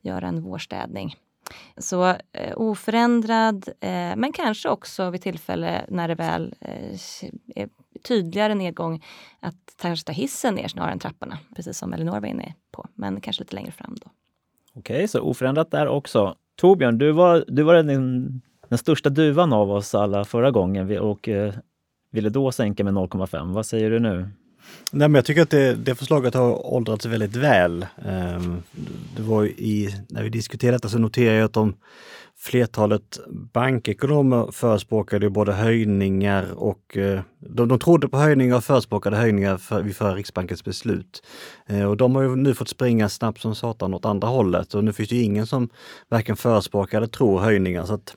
göra 0.03 0.29
en 0.29 0.43
vårstädning. 0.43 1.17
Så 1.77 2.09
eh, 2.33 2.53
oförändrad, 2.57 3.69
eh, 3.69 4.17
men 4.17 4.33
kanske 4.33 4.69
också 4.69 5.11
vid 5.11 5.23
tillfälle 5.23 5.85
när 5.89 6.09
det 6.09 6.15
väl 6.15 6.55
eh, 6.61 6.99
är 7.55 7.69
tydligare 8.03 8.55
nedgång 8.55 9.05
att 9.41 9.75
kanske 9.77 10.07
ta 10.07 10.13
hissen 10.13 10.55
ner 10.55 10.69
snarare 10.69 10.93
än 10.93 10.99
trapporna, 10.99 11.39
precis 11.57 11.79
som 11.79 11.93
Elinor 11.93 12.21
var 12.21 12.29
inne 12.29 12.55
på, 12.71 12.87
men 12.95 13.21
kanske 13.21 13.43
lite 13.43 13.55
längre 13.55 13.73
fram 13.73 13.97
då. 14.05 14.11
Okej, 14.79 15.09
så 15.09 15.21
oförändrat 15.21 15.71
där 15.71 15.89
också. 15.89 16.35
Torbjörn, 16.57 16.99
du 16.99 17.13
var, 17.13 17.45
du 17.49 17.63
var 17.63 17.75
den, 17.75 18.43
den 18.69 18.79
största 18.79 19.11
duvan 19.11 19.53
av 19.53 19.71
oss 19.71 19.95
alla 19.95 20.25
förra 20.25 20.51
gången 20.51 20.99
och 20.99 21.29
eh, 21.29 21.55
ville 22.11 22.29
då 22.29 22.53
sänka 22.53 22.85
med 22.85 22.95
0,5. 22.95 23.53
Vad 23.53 23.67
säger 23.67 23.91
du 23.91 23.99
nu? 23.99 24.29
Nej, 24.91 25.09
men 25.09 25.15
jag 25.15 25.25
tycker 25.25 25.43
att 25.43 25.51
det, 25.51 25.75
det 25.75 25.95
förslaget 25.95 26.35
har 26.35 26.67
åldrats 26.67 27.07
väldigt 27.07 27.37
väl. 27.37 27.87
Ehm, 28.05 28.63
det 29.17 29.23
var 29.23 29.45
i, 29.45 29.95
när 30.09 30.23
vi 30.23 30.29
diskuterade 30.29 30.77
detta 30.77 30.89
så 30.89 30.99
noterade 30.99 31.37
jag 31.37 31.45
att 31.45 31.53
de 31.53 31.75
flertalet 32.39 33.19
bankekonomer 33.53 34.49
förespråkade 34.53 35.31
både 35.31 35.53
höjningar 35.53 36.53
och 36.53 36.97
eh, 36.97 37.21
de, 37.39 37.69
de 37.69 37.79
trodde 37.79 38.09
på 38.09 38.19
höjningar 38.19 38.57
och 38.57 38.65
förespråkade 38.65 39.17
höjningar 39.17 39.57
för, 39.57 39.83
vid 39.83 39.97
förra 39.97 40.15
Riksbankens 40.15 40.65
beslut. 40.65 41.23
Eh, 41.67 41.85
och 41.85 41.97
de 41.97 42.15
har 42.15 42.23
ju 42.23 42.37
nu 42.37 42.55
fått 42.55 42.69
springa 42.69 43.09
snabbt 43.09 43.41
som 43.41 43.55
satan 43.55 43.95
åt 43.95 44.05
andra 44.05 44.29
hållet 44.29 44.75
och 44.75 44.85
nu 44.85 44.93
finns 44.93 45.09
det 45.09 45.17
ingen 45.17 45.47
som 45.47 45.69
varken 46.09 46.37
förespråkar 46.37 46.99
eller 46.99 47.09
tror 47.09 47.41
höjningar. 47.41 47.85
Så 47.85 47.95
att 47.95 48.17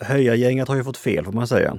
höjargänget 0.00 0.68
har 0.68 0.76
ju 0.76 0.84
fått 0.84 0.96
fel 0.96 1.24
får 1.24 1.32
man 1.32 1.48
säga. 1.48 1.78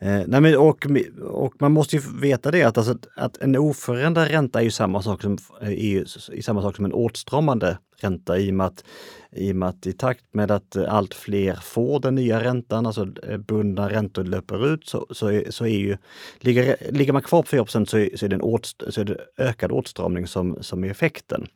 Eh, 0.00 0.22
nej 0.26 0.40
men 0.40 0.56
och, 0.56 0.86
och 1.22 1.54
man 1.58 1.72
måste 1.72 1.96
ju 1.96 2.02
veta 2.20 2.50
det 2.50 2.62
att, 2.62 2.78
alltså, 2.78 2.98
att 3.16 3.36
en 3.36 3.56
oförändrad 3.56 4.28
ränta 4.28 4.60
är 4.60 4.64
ju 4.64 4.70
samma 4.70 5.02
sak 5.02 5.22
som, 5.22 5.38
eh, 5.60 5.68
är, 5.68 6.00
är 6.36 6.42
samma 6.42 6.62
sak 6.62 6.76
som 6.76 6.84
en 6.84 6.92
åtstramande 6.92 7.78
ränta 8.00 8.38
i 8.38 8.50
och, 8.50 8.54
med 8.54 8.66
att, 8.66 8.84
i 9.32 9.52
och 9.52 9.56
med 9.56 9.68
att 9.68 9.86
i 9.86 9.92
takt 9.92 10.24
med 10.32 10.50
att 10.50 10.76
allt 10.76 11.14
fler 11.14 11.54
får 11.54 12.00
den 12.00 12.14
nya 12.14 12.44
räntan, 12.44 12.86
alltså 12.86 13.08
eh, 13.28 13.36
bundna 13.36 13.90
räntor 13.90 14.24
löper 14.24 14.72
ut, 14.74 14.86
så, 14.88 15.06
så, 15.10 15.26
är, 15.26 15.50
så 15.50 15.64
är 15.64 15.78
ju, 15.78 15.96
ligger, 16.40 16.76
ligger 16.90 17.12
man 17.12 17.22
kvar 17.22 17.42
på 17.42 17.48
4 17.48 17.66
så 17.66 17.78
är, 17.78 18.16
så 18.16 18.24
är, 18.24 18.28
det 18.28 18.36
en 18.36 18.42
åt, 18.42 18.74
så 18.88 19.00
är 19.00 19.04
det 19.04 19.18
ökad 19.36 19.72
åtstramning 19.72 20.26
som, 20.26 20.58
som 20.60 20.84
är 20.84 20.90
effekten. 20.90 21.46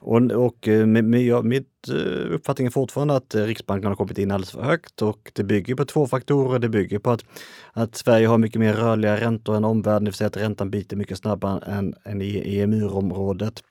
Och, 0.00 0.30
och 0.30 0.68
eh, 0.68 0.86
med, 0.86 1.04
med, 1.04 1.44
mitt 1.44 1.88
eh, 1.88 2.34
uppfattning 2.34 2.66
är 2.66 2.70
fortfarande 2.70 3.16
att 3.16 3.34
eh, 3.34 3.42
Riksbanken 3.42 3.88
har 3.88 3.96
kommit 3.96 4.18
in 4.18 4.30
alldeles 4.30 4.50
för 4.50 4.62
högt 4.62 5.02
och 5.02 5.32
det 5.34 5.44
bygger 5.44 5.74
på 5.74 5.84
två 5.84 6.06
faktorer. 6.06 6.58
Det 6.58 6.68
bygger 6.68 6.98
på 6.98 7.10
att, 7.10 7.24
att 7.72 7.96
Sverige 7.96 8.26
har 8.26 8.38
mycket 8.38 8.60
mer 8.60 8.74
rörliga 8.74 9.20
räntor 9.20 9.56
än 9.56 9.64
omvärlden, 9.64 10.04
det 10.04 10.10
vill 10.10 10.14
säga 10.14 10.28
att 10.28 10.36
räntan 10.36 10.70
biter 10.70 10.96
mycket 10.96 11.18
snabbare 11.18 11.72
än, 11.72 11.94
än 12.04 12.22
i 12.22 12.58
EMU-området. 12.60 13.62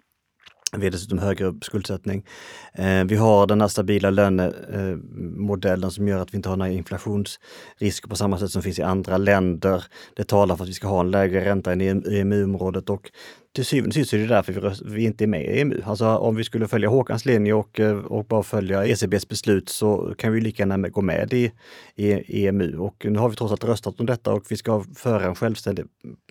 Vi 0.71 0.85
har 0.85 0.91
dessutom 0.91 1.19
högre 1.19 1.53
skuldsättning. 1.61 2.25
Eh, 2.73 3.03
vi 3.03 3.15
har 3.15 3.47
den 3.47 3.61
här 3.61 3.67
stabila 3.67 4.09
lönemodellen 4.09 5.91
som 5.91 6.07
gör 6.07 6.19
att 6.19 6.33
vi 6.33 6.35
inte 6.35 6.49
har 6.49 6.57
några 6.57 6.71
inflationsrisker 6.71 8.09
på 8.09 8.15
samma 8.15 8.39
sätt 8.39 8.51
som 8.51 8.61
finns 8.61 8.79
i 8.79 8.81
andra 8.81 9.17
länder. 9.17 9.85
Det 10.15 10.23
talar 10.23 10.55
för 10.55 10.63
att 10.63 10.69
vi 10.69 10.73
ska 10.73 10.87
ha 10.87 10.99
en 10.99 11.11
lägre 11.11 11.45
ränta 11.45 11.71
än 11.71 11.81
i 11.81 12.19
EMU-området 12.19 12.89
och 12.89 13.11
till 13.55 13.65
syvende 13.65 13.89
och 13.89 13.93
sist 13.93 14.13
är 14.13 14.17
det 14.17 14.27
därför 14.27 14.73
vi, 14.85 15.03
inte 15.03 15.25
är 15.25 15.27
med 15.27 15.41
i 15.41 15.61
EMU. 15.61 15.81
Alltså 15.85 16.07
om 16.07 16.35
vi 16.35 16.43
skulle 16.43 16.67
följa 16.67 16.89
Håkans 16.89 17.25
linje 17.25 17.53
och, 17.53 17.79
eh, 17.79 17.97
och 17.97 18.25
bara 18.25 18.43
följa 18.43 18.85
ECBs 18.85 19.27
beslut 19.27 19.69
så 19.69 20.13
kan 20.17 20.33
vi 20.33 20.41
lika 20.41 20.63
gärna 20.63 20.89
gå 20.89 21.01
med 21.01 21.33
i, 21.33 21.51
i 21.95 22.47
EMU. 22.47 22.77
Och 22.77 23.05
nu 23.09 23.19
har 23.19 23.29
vi 23.29 23.35
trots 23.35 23.51
allt 23.51 23.63
röstat 23.63 23.99
om 23.99 24.05
detta 24.05 24.33
och 24.33 24.45
vi 24.49 24.57
ska 24.57 24.83
föra 24.95 25.25
en 25.25 25.35
självständig 25.35 25.85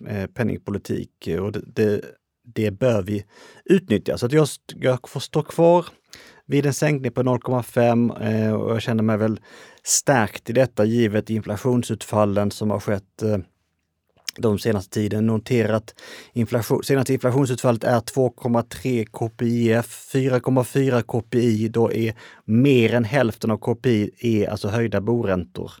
eh, 0.07 0.27
penningpolitik. 0.27 1.29
Och 1.41 1.51
det, 1.51 1.61
det 1.65 2.01
det 2.55 2.71
bör 2.71 3.01
vi 3.01 3.25
utnyttja. 3.65 4.17
Så 4.17 4.25
att 4.25 4.31
jag, 4.31 4.47
jag 4.75 5.09
får 5.09 5.19
stå 5.19 5.43
kvar 5.43 5.85
vid 6.45 6.65
en 6.65 6.73
sänkning 6.73 7.11
på 7.11 7.23
0,5 7.23 8.45
eh, 8.45 8.53
och 8.53 8.71
jag 8.71 8.81
känner 8.81 9.03
mig 9.03 9.17
väl 9.17 9.39
stärkt 9.83 10.49
i 10.49 10.53
detta 10.53 10.85
givet 10.85 11.29
inflationsutfallen 11.29 12.51
som 12.51 12.71
har 12.71 12.79
skett 12.79 13.23
eh, 13.23 13.37
de 14.37 14.59
senaste 14.59 14.93
tiden. 14.93 15.25
Noterat 15.25 15.95
inflation, 16.33 16.83
senaste 16.83 17.13
inflationsutfallet 17.13 17.83
är 17.83 17.99
2,3 17.99 19.05
KPIF, 19.05 20.13
4,4 20.13 21.01
KPI, 21.01 21.69
då 21.69 21.93
är 21.93 22.13
mer 22.45 22.93
än 22.93 23.03
hälften 23.03 23.51
av 23.51 23.57
KPI 23.57 24.11
är 24.19 24.49
alltså 24.49 24.67
höjda 24.67 25.01
boräntor. 25.01 25.71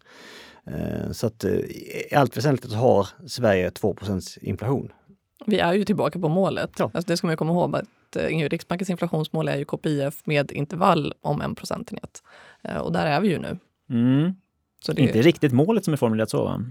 Eh, 0.67 1.11
så 1.11 1.27
att 1.27 1.43
eh, 1.43 1.51
i 1.51 2.09
allt 2.15 2.37
väsentligt 2.37 2.73
har 2.73 3.07
Sverige 3.27 3.69
2% 3.69 4.37
inflation. 4.41 4.91
Vi 5.45 5.59
är 5.59 5.73
ju 5.73 5.85
tillbaka 5.85 6.19
på 6.19 6.29
målet. 6.29 6.71
Ja. 6.77 6.91
Alltså 6.93 7.07
det 7.07 7.17
ska 7.17 7.27
man 7.27 7.37
komma 7.37 7.51
ihåg. 7.51 7.75
att 7.75 8.15
eh, 8.15 8.49
Riksbankens 8.49 8.89
inflationsmål 8.89 9.47
är 9.47 9.57
ju 9.57 9.65
KPIF 9.65 10.25
med 10.25 10.51
intervall 10.51 11.13
om 11.21 11.41
en 11.41 11.55
procentenhet. 11.55 12.23
Eh, 12.61 12.77
och 12.77 12.91
där 12.91 13.05
är 13.05 13.21
vi 13.21 13.27
ju 13.27 13.39
nu. 13.39 13.57
Mm. 13.89 14.33
Så 14.85 14.93
det 14.93 15.01
Inte 15.01 15.21
riktigt 15.21 15.53
målet 15.53 15.85
som 15.85 15.93
är 15.93 15.97
formulerat 15.97 16.29
så 16.29 16.43
va? 16.43 16.63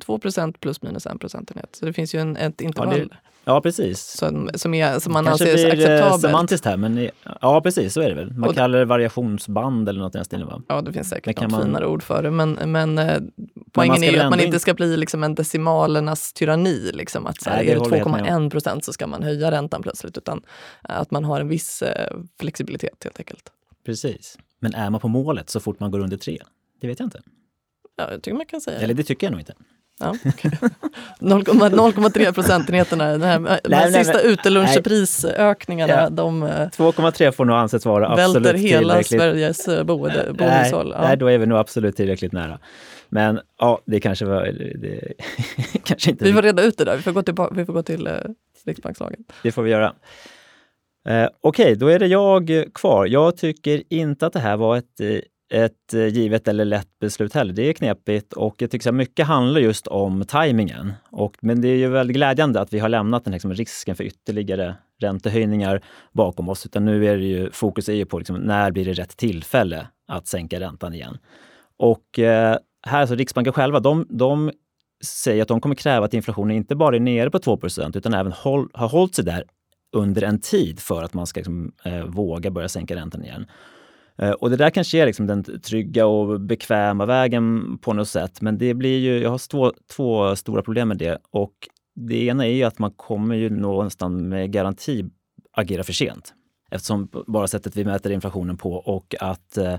2 0.00 0.18
plus 0.60 0.82
minus 0.82 1.06
en 1.06 1.18
procentenhet. 1.18 1.76
Så 1.76 1.86
det 1.86 1.92
finns 1.92 2.14
ju 2.14 2.18
en, 2.18 2.36
ett 2.36 2.60
intervall. 2.60 3.08
Ja, 3.10 3.16
Ja, 3.44 3.60
precis. 3.60 4.00
Som, 4.00 4.50
som, 4.54 4.74
är, 4.74 4.98
som 4.98 5.12
man 5.12 5.24
Kanske 5.24 5.52
anser 5.52 5.70
blir 5.70 5.86
acceptabelt. 5.86 6.22
semantiskt 6.22 6.64
här, 6.64 6.76
men 6.76 7.10
ja 7.40 7.60
precis 7.60 7.92
så 7.92 8.00
är 8.00 8.08
det 8.08 8.14
väl. 8.14 8.32
Man 8.32 8.48
och, 8.48 8.54
kallar 8.54 8.78
det 8.78 8.84
variationsband 8.84 9.88
eller 9.88 10.00
något 10.00 10.14
i 10.14 10.18
den 10.18 10.24
stilen 10.24 10.46
va? 10.46 10.62
Ja, 10.68 10.80
det 10.80 10.92
finns 10.92 11.08
säkert 11.08 11.40
något 11.40 11.50
man... 11.50 11.62
finare 11.62 11.86
ord 11.86 12.02
för 12.02 12.22
det. 12.22 12.30
Men, 12.30 12.52
men 12.52 12.98
eh, 12.98 13.20
poängen 13.72 14.04
är 14.04 14.12
ju 14.12 14.18
att 14.18 14.30
man 14.30 14.40
inte 14.40 14.60
ska 14.60 14.74
bli 14.74 14.96
liksom 14.96 15.24
en 15.24 15.34
decimalernas 15.34 16.32
tyranni. 16.32 16.90
Liksom, 16.92 17.26
att 17.26 17.42
så 17.42 17.50
här, 17.50 17.56
Nej, 17.56 17.70
är 17.70 17.74
det 17.74 17.80
2,1 17.80 18.50
procent 18.50 18.84
så 18.84 18.92
ska 18.92 19.06
man 19.06 19.22
höja 19.22 19.50
räntan 19.50 19.82
plötsligt. 19.82 20.18
Utan 20.18 20.42
att 20.82 21.10
man 21.10 21.24
har 21.24 21.40
en 21.40 21.48
viss 21.48 21.82
eh, 21.82 22.16
flexibilitet 22.40 23.04
helt 23.04 23.18
enkelt. 23.18 23.52
Precis. 23.86 24.38
Men 24.58 24.74
är 24.74 24.90
man 24.90 25.00
på 25.00 25.08
målet 25.08 25.50
så 25.50 25.60
fort 25.60 25.80
man 25.80 25.90
går 25.90 25.98
under 25.98 26.16
3? 26.16 26.38
Det 26.80 26.86
vet 26.86 27.00
jag 27.00 27.06
inte. 27.06 27.20
Ja, 27.96 28.10
jag 28.10 28.22
tycker 28.22 28.36
man 28.36 28.46
kan 28.46 28.60
säga 28.60 28.78
Eller 28.78 28.94
det 28.94 29.02
tycker 29.02 29.26
jag 29.26 29.32
nog 29.32 29.40
inte. 29.40 29.54
Ja, 30.00 30.10
okay. 30.24 30.50
0,3 31.20 32.32
procentenheterna, 32.32 33.18
de 33.18 33.24
här, 33.24 33.38
nej, 33.38 33.60
de 33.64 33.74
här 33.74 33.90
nej, 33.90 34.04
sista 34.04 34.20
utelunchprisökningarna. 34.20 35.92
Ja. 35.92 36.10
De 36.10 36.44
2,3 36.44 37.22
eh, 37.22 37.32
får 37.32 37.44
nog 37.44 37.56
anses 37.56 37.86
vara 37.86 38.08
absolut 38.08 38.46
välter 38.46 38.54
hela 38.54 38.80
tillräckligt. 38.80 39.20
Sveriges 39.20 39.68
eh, 39.68 39.84
boende, 39.84 40.24
boendehushåll. 40.26 40.94
Ja. 40.96 41.02
Nej, 41.02 41.16
då 41.16 41.26
är 41.26 41.38
vi 41.38 41.46
nog 41.46 41.58
absolut 41.58 41.96
tillräckligt 41.96 42.32
nära. 42.32 42.58
Men 43.08 43.40
ja, 43.58 43.80
det 43.84 44.00
kanske 44.00 44.24
var... 44.24 44.44
Det, 44.80 45.12
kanske 45.84 46.10
inte 46.10 46.24
vi 46.24 46.32
får 46.32 46.42
reda 46.42 46.62
ut 46.62 46.78
det 46.78 46.84
där, 46.84 46.96
vi 46.96 47.02
får 47.02 47.12
gå 47.12 47.22
till, 47.22 47.34
vi 47.52 47.64
får 47.64 47.72
gå 47.72 47.82
till 47.82 48.06
eh, 48.06 48.12
Riksbankslagen. 48.66 49.24
Det 49.42 49.52
får 49.52 49.62
vi 49.62 49.70
göra. 49.70 49.94
Eh, 51.08 51.28
Okej, 51.40 51.64
okay, 51.64 51.74
då 51.74 51.86
är 51.86 51.98
det 51.98 52.06
jag 52.06 52.64
kvar. 52.74 53.06
Jag 53.06 53.36
tycker 53.36 53.82
inte 53.88 54.26
att 54.26 54.32
det 54.32 54.40
här 54.40 54.56
var 54.56 54.76
ett 54.76 55.00
eh, 55.00 55.18
ett 55.50 55.94
eh, 55.94 56.06
givet 56.06 56.48
eller 56.48 56.64
lätt 56.64 56.98
beslut 57.00 57.34
heller. 57.34 57.52
Det 57.52 57.68
är 57.68 57.72
knepigt 57.72 58.32
och 58.32 58.62
jag 58.62 58.70
tycker 58.70 58.88
att 58.88 58.94
mycket 58.94 59.26
handlar 59.26 59.60
just 59.60 59.86
om 59.86 60.24
tajmingen. 60.24 60.92
Och, 61.10 61.36
men 61.40 61.60
det 61.60 61.68
är 61.68 61.76
ju 61.76 61.88
väldigt 61.88 62.16
glädjande 62.16 62.60
att 62.60 62.72
vi 62.72 62.78
har 62.78 62.88
lämnat 62.88 63.24
den 63.24 63.32
liksom, 63.32 63.54
risken 63.54 63.96
för 63.96 64.04
ytterligare 64.04 64.74
räntehöjningar 65.00 65.80
bakom 66.12 66.48
oss. 66.48 66.66
Utan 66.66 66.84
nu 66.84 67.06
är 67.06 67.16
det 67.16 67.24
ju, 67.24 67.50
fokus 67.50 67.88
är 67.88 67.92
ju 67.92 68.04
på 68.04 68.18
liksom, 68.18 68.36
när 68.36 68.70
blir 68.70 68.84
det 68.84 68.92
rätt 68.92 69.16
tillfälle 69.16 69.86
att 70.08 70.26
sänka 70.26 70.60
räntan 70.60 70.94
igen. 70.94 71.18
Och 71.76 72.18
eh, 72.18 72.56
här, 72.86 73.06
så 73.06 73.14
Riksbanken 73.14 73.52
själva, 73.52 73.80
de, 73.80 74.06
de 74.08 74.50
säger 75.04 75.42
att 75.42 75.48
de 75.48 75.60
kommer 75.60 75.74
kräva 75.74 76.06
att 76.06 76.14
inflationen 76.14 76.56
inte 76.56 76.76
bara 76.76 76.96
är 76.96 77.00
nere 77.00 77.30
på 77.30 77.38
2% 77.38 77.98
utan 77.98 78.14
även 78.14 78.32
håll, 78.32 78.68
har 78.74 78.88
hållit 78.88 79.14
sig 79.14 79.24
där 79.24 79.44
under 79.92 80.22
en 80.22 80.40
tid 80.40 80.80
för 80.80 81.02
att 81.02 81.14
man 81.14 81.26
ska 81.26 81.40
liksom, 81.40 81.72
eh, 81.84 82.04
våga 82.04 82.50
börja 82.50 82.68
sänka 82.68 82.94
räntan 82.94 83.24
igen. 83.24 83.46
Eh, 84.20 84.30
och 84.30 84.50
det 84.50 84.56
där 84.56 84.70
kanske 84.70 84.98
är 84.98 85.06
liksom 85.06 85.26
den 85.26 85.60
trygga 85.60 86.06
och 86.06 86.40
bekväma 86.40 87.06
vägen 87.06 87.78
på 87.78 87.92
något 87.92 88.08
sätt. 88.08 88.40
Men 88.40 88.58
det 88.58 88.74
blir 88.74 88.98
ju, 88.98 89.18
jag 89.18 89.30
har 89.30 89.48
två, 89.50 89.72
två 89.96 90.36
stora 90.36 90.62
problem 90.62 90.88
med 90.88 90.98
det. 90.98 91.18
Och 91.30 91.54
det 91.94 92.24
ena 92.24 92.46
är 92.46 92.52
ju 92.52 92.62
att 92.62 92.78
man 92.78 92.90
kommer 92.90 93.34
ju 93.34 93.50
någonstans 93.50 94.22
med 94.22 94.52
garanti 94.52 95.04
agera 95.52 95.84
för 95.84 95.92
sent. 95.92 96.34
Eftersom 96.70 97.08
bara 97.26 97.46
sättet 97.46 97.76
vi 97.76 97.84
mäter 97.84 98.12
inflationen 98.12 98.56
på 98.56 98.72
och 98.72 99.14
att 99.20 99.56
eh, 99.56 99.76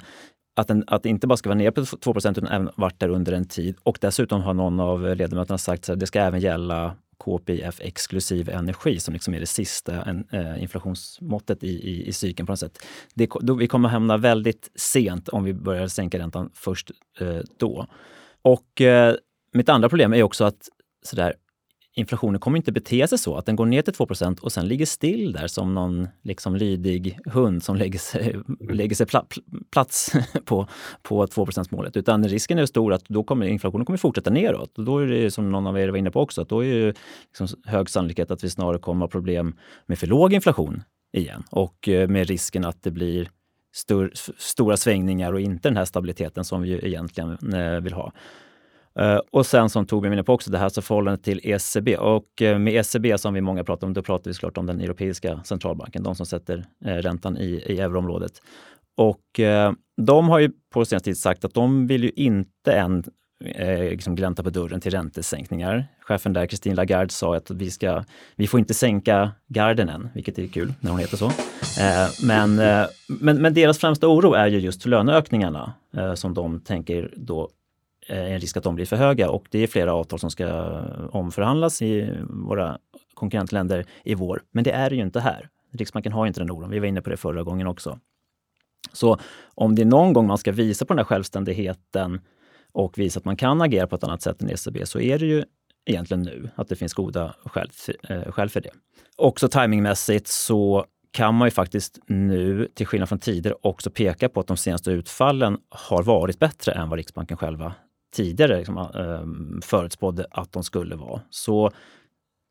att, 0.55 0.67
den, 0.67 0.83
att 0.87 1.03
det 1.03 1.09
inte 1.09 1.27
bara 1.27 1.37
ska 1.37 1.49
vara 1.49 1.57
ner 1.57 1.71
på 1.71 1.85
2 1.85 2.13
utan 2.17 2.47
även 2.47 2.69
varit 2.75 2.99
där 2.99 3.09
under 3.09 3.33
en 3.33 3.45
tid. 3.45 3.75
Och 3.83 3.97
dessutom 4.01 4.41
har 4.41 4.53
någon 4.53 4.79
av 4.79 5.15
ledamöterna 5.15 5.57
sagt 5.57 5.89
att 5.89 5.99
det 5.99 6.07
ska 6.07 6.19
även 6.19 6.39
gälla 6.39 6.95
KPIF 7.25 7.81
exklusiv 7.81 8.49
energi 8.49 8.99
som 8.99 9.13
liksom 9.13 9.33
är 9.33 9.39
det 9.39 9.45
sista 9.45 10.03
en, 10.03 10.27
eh, 10.31 10.63
inflationsmåttet 10.63 11.63
i, 11.63 11.67
i, 11.67 12.07
i 12.07 12.13
cykeln 12.13 12.47
på 12.47 12.51
något 12.51 12.59
sätt. 12.59 12.85
Det, 13.13 13.29
då, 13.41 13.53
vi 13.53 13.67
kommer 13.67 13.89
hamna 13.89 14.17
väldigt 14.17 14.71
sent 14.75 15.29
om 15.29 15.43
vi 15.43 15.53
börjar 15.53 15.87
sänka 15.87 16.19
räntan 16.19 16.49
först 16.53 16.91
eh, 17.19 17.39
då. 17.59 17.87
Och 18.41 18.81
eh, 18.81 19.15
mitt 19.53 19.69
andra 19.69 19.89
problem 19.89 20.13
är 20.13 20.23
också 20.23 20.43
att 20.43 20.69
sådär, 21.03 21.33
inflationen 21.95 22.39
kommer 22.39 22.57
inte 22.57 22.71
bete 22.71 23.07
sig 23.07 23.17
så 23.17 23.35
att 23.35 23.45
den 23.45 23.55
går 23.55 23.65
ner 23.65 23.81
till 23.81 23.93
2% 23.93 24.39
och 24.39 24.51
sen 24.51 24.67
ligger 24.67 24.85
still 24.85 25.31
där 25.31 25.47
som 25.47 25.73
någon 25.73 26.07
liksom 26.21 26.55
lydig 26.55 27.19
hund 27.25 27.63
som 27.63 27.75
lägger 27.75 27.99
sig, 27.99 28.35
lägger 28.69 28.95
sig 28.95 29.05
pla, 29.05 29.25
plats 29.71 30.11
på, 30.45 30.67
på 31.01 31.27
2 31.27 31.47
målet. 31.69 31.97
Utan 31.97 32.27
risken 32.27 32.59
är 32.59 32.65
stor 32.65 32.93
att 32.93 33.05
då 33.07 33.23
kommer 33.23 33.45
inflationen 33.45 33.85
kommer 33.85 33.97
fortsätta 33.97 34.29
neråt. 34.29 34.77
Och 34.77 34.83
då 34.83 34.97
är 34.97 35.07
det 35.07 35.31
som 35.31 35.51
någon 35.51 35.67
av 35.67 35.79
er 35.79 35.89
var 35.89 35.97
inne 35.97 36.11
på 36.11 36.21
också, 36.21 36.41
att 36.41 36.49
då 36.49 36.65
är 36.65 36.85
det 36.85 36.93
liksom 37.27 37.47
hög 37.65 37.89
sannolikhet 37.89 38.31
att 38.31 38.43
vi 38.43 38.49
snarare 38.49 38.79
kommer 38.79 39.01
ha 39.01 39.07
problem 39.07 39.55
med 39.85 39.99
för 39.99 40.07
låg 40.07 40.33
inflation 40.33 40.83
igen 41.13 41.43
och 41.49 41.89
eh, 41.89 42.07
med 42.07 42.27
risken 42.27 42.65
att 42.65 42.83
det 42.83 42.91
blir 42.91 43.29
stor, 43.73 44.11
stora 44.37 44.77
svängningar 44.77 45.33
och 45.33 45.41
inte 45.41 45.69
den 45.69 45.77
här 45.77 45.85
stabiliteten 45.85 46.45
som 46.45 46.61
vi 46.61 46.87
egentligen 46.87 47.53
eh, 47.53 47.79
vill 47.79 47.93
ha. 47.93 48.11
Uh, 48.99 49.19
och 49.31 49.45
sen 49.45 49.69
som 49.69 49.85
Torbjörn 49.85 50.11
var 50.11 50.15
inne 50.15 50.23
på 50.23 50.33
också, 50.33 50.51
det 50.51 50.57
här 50.57 50.69
så 50.69 50.81
förhållandet 50.81 51.23
till 51.23 51.39
ECB. 51.43 51.97
Och 51.97 52.25
uh, 52.41 52.57
med 52.57 52.73
ECB 52.73 53.17
som 53.17 53.33
vi 53.33 53.41
många 53.41 53.63
pratar 53.63 53.87
om, 53.87 53.93
då 53.93 54.01
pratar 54.01 54.29
vi 54.29 54.33
såklart 54.33 54.57
om 54.57 54.65
den 54.65 54.81
europeiska 54.81 55.41
centralbanken, 55.43 56.03
de 56.03 56.15
som 56.15 56.25
sätter 56.25 56.57
uh, 56.57 56.87
räntan 56.87 57.37
i, 57.37 57.63
i 57.67 57.79
euroområdet. 57.79 58.31
Och 58.97 59.39
de 60.01 60.29
har 60.29 60.39
ju 60.39 60.51
på 60.73 60.85
senaste 60.85 61.09
tid 61.09 61.17
sagt 61.17 61.45
att 61.45 61.53
de 61.53 61.87
vill 61.87 62.03
ju 62.03 62.09
inte 62.15 62.73
än 62.73 63.03
liksom 63.89 64.15
glänta 64.15 64.43
på 64.43 64.49
dörren 64.49 64.81
till 64.81 64.91
räntesänkningar. 64.91 65.87
Chefen 65.99 66.33
där, 66.33 66.47
Christine 66.47 66.75
Lagarde, 66.75 67.09
sa 67.09 67.35
att 67.35 67.51
vi, 67.51 67.71
ska, 67.71 68.03
vi 68.35 68.47
får 68.47 68.59
inte 68.59 68.73
sänka 68.73 69.31
garden 69.47 69.89
än, 69.89 70.09
vilket 70.13 70.39
är 70.39 70.47
kul 70.47 70.73
när 70.79 70.91
hon 70.91 70.99
heter 70.99 71.17
så. 71.17 71.31
Men, 72.27 72.55
men, 73.07 73.41
men 73.41 73.53
deras 73.53 73.77
främsta 73.77 74.07
oro 74.07 74.33
är 74.33 74.47
ju 74.47 74.59
just 74.59 74.85
löneökningarna 74.85 75.73
som 76.15 76.33
de 76.33 76.59
tänker 76.59 77.13
då 77.15 77.49
Eh, 78.07 78.31
en 78.33 78.39
risk 78.39 78.57
att 78.57 78.63
de 78.63 78.75
blir 78.75 78.85
för 78.85 78.95
höga 78.95 79.29
och 79.29 79.47
det 79.49 79.59
är 79.59 79.67
flera 79.67 79.93
avtal 79.93 80.19
som 80.19 80.31
ska 80.31 80.45
eh, 80.45 81.15
omförhandlas 81.15 81.81
i 81.81 82.09
våra 82.29 82.77
konkurrentländer 83.13 83.85
i 84.03 84.15
vår. 84.15 84.43
Men 84.51 84.63
det 84.63 84.71
är 84.71 84.89
det 84.89 84.95
ju 84.95 85.01
inte 85.01 85.19
här. 85.19 85.49
Riksbanken 85.73 86.11
har 86.11 86.27
inte 86.27 86.39
den 86.39 86.51
oron. 86.51 86.69
Vi 86.69 86.79
var 86.79 86.87
inne 86.87 87.01
på 87.01 87.09
det 87.09 87.17
förra 87.17 87.43
gången 87.43 87.67
också. 87.67 87.99
Så 88.93 89.17
om 89.55 89.75
det 89.75 89.81
är 89.81 89.85
någon 89.85 90.13
gång 90.13 90.27
man 90.27 90.37
ska 90.37 90.51
visa 90.51 90.85
på 90.85 90.93
den 90.93 90.99
här 90.99 91.05
självständigheten 91.05 92.21
och 92.71 92.97
visa 92.97 93.19
att 93.19 93.25
man 93.25 93.35
kan 93.35 93.61
agera 93.61 93.87
på 93.87 93.95
ett 93.95 94.03
annat 94.03 94.21
sätt 94.21 94.41
än 94.41 94.49
ECB 94.49 94.85
så 94.85 94.99
är 94.99 95.19
det 95.19 95.25
ju 95.25 95.43
egentligen 95.85 96.23
nu, 96.23 96.49
att 96.55 96.67
det 96.67 96.75
finns 96.75 96.93
goda 96.93 97.35
skäl, 97.45 97.69
för, 97.71 97.95
eh, 98.09 98.31
skäl 98.31 98.49
för 98.49 98.61
det. 98.61 98.71
Också 99.15 99.47
timingmässigt 99.47 100.27
så 100.27 100.85
kan 101.11 101.35
man 101.35 101.47
ju 101.47 101.51
faktiskt 101.51 101.99
nu, 102.07 102.67
till 102.73 102.87
skillnad 102.87 103.09
från 103.09 103.19
tidigare, 103.19 103.55
också 103.61 103.89
peka 103.89 104.29
på 104.29 104.39
att 104.39 104.47
de 104.47 104.57
senaste 104.57 104.91
utfallen 104.91 105.57
har 105.69 106.03
varit 106.03 106.39
bättre 106.39 106.71
än 106.71 106.89
vad 106.89 106.97
Riksbanken 106.97 107.37
själva 107.37 107.73
tidigare 108.11 108.57
liksom, 108.57 108.77
äh, 108.77 109.61
förutspådde 109.61 110.25
att 110.31 110.51
de 110.51 110.63
skulle 110.63 110.95
vara. 110.95 111.21
Så 111.29 111.71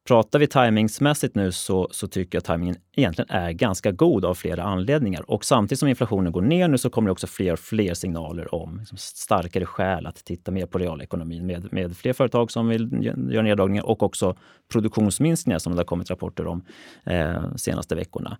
pratar 0.08 0.38
vi 0.38 0.46
timingsmässigt 0.46 1.34
nu 1.34 1.52
så, 1.52 1.88
så 1.90 2.06
tycker 2.06 2.36
jag 2.36 2.40
att 2.40 2.44
timingen 2.44 2.76
egentligen 2.96 3.30
är 3.30 3.52
ganska 3.52 3.92
god 3.92 4.24
av 4.24 4.34
flera 4.34 4.62
anledningar. 4.62 5.30
Och 5.30 5.44
samtidigt 5.44 5.78
som 5.78 5.88
inflationen 5.88 6.32
går 6.32 6.42
ner 6.42 6.68
nu 6.68 6.78
så 6.78 6.90
kommer 6.90 7.08
det 7.08 7.12
också 7.12 7.26
fler 7.26 7.52
och 7.52 7.58
fler 7.58 7.94
signaler 7.94 8.54
om 8.54 8.78
liksom, 8.78 8.98
starkare 8.98 9.66
skäl 9.66 10.06
att 10.06 10.24
titta 10.24 10.50
mer 10.50 10.66
på 10.66 10.78
realekonomin 10.78 11.46
med, 11.46 11.72
med 11.72 11.96
fler 11.96 12.12
företag 12.12 12.50
som 12.50 12.68
vill 12.68 13.04
göra 13.30 13.42
neddragningar 13.42 13.86
och 13.86 14.02
också 14.02 14.36
produktionsminskningar 14.72 15.58
som 15.58 15.72
det 15.72 15.78
har 15.78 15.84
kommit 15.84 16.10
rapporter 16.10 16.46
om 16.46 16.64
eh, 17.04 17.56
senaste 17.56 17.94
veckorna. 17.94 18.38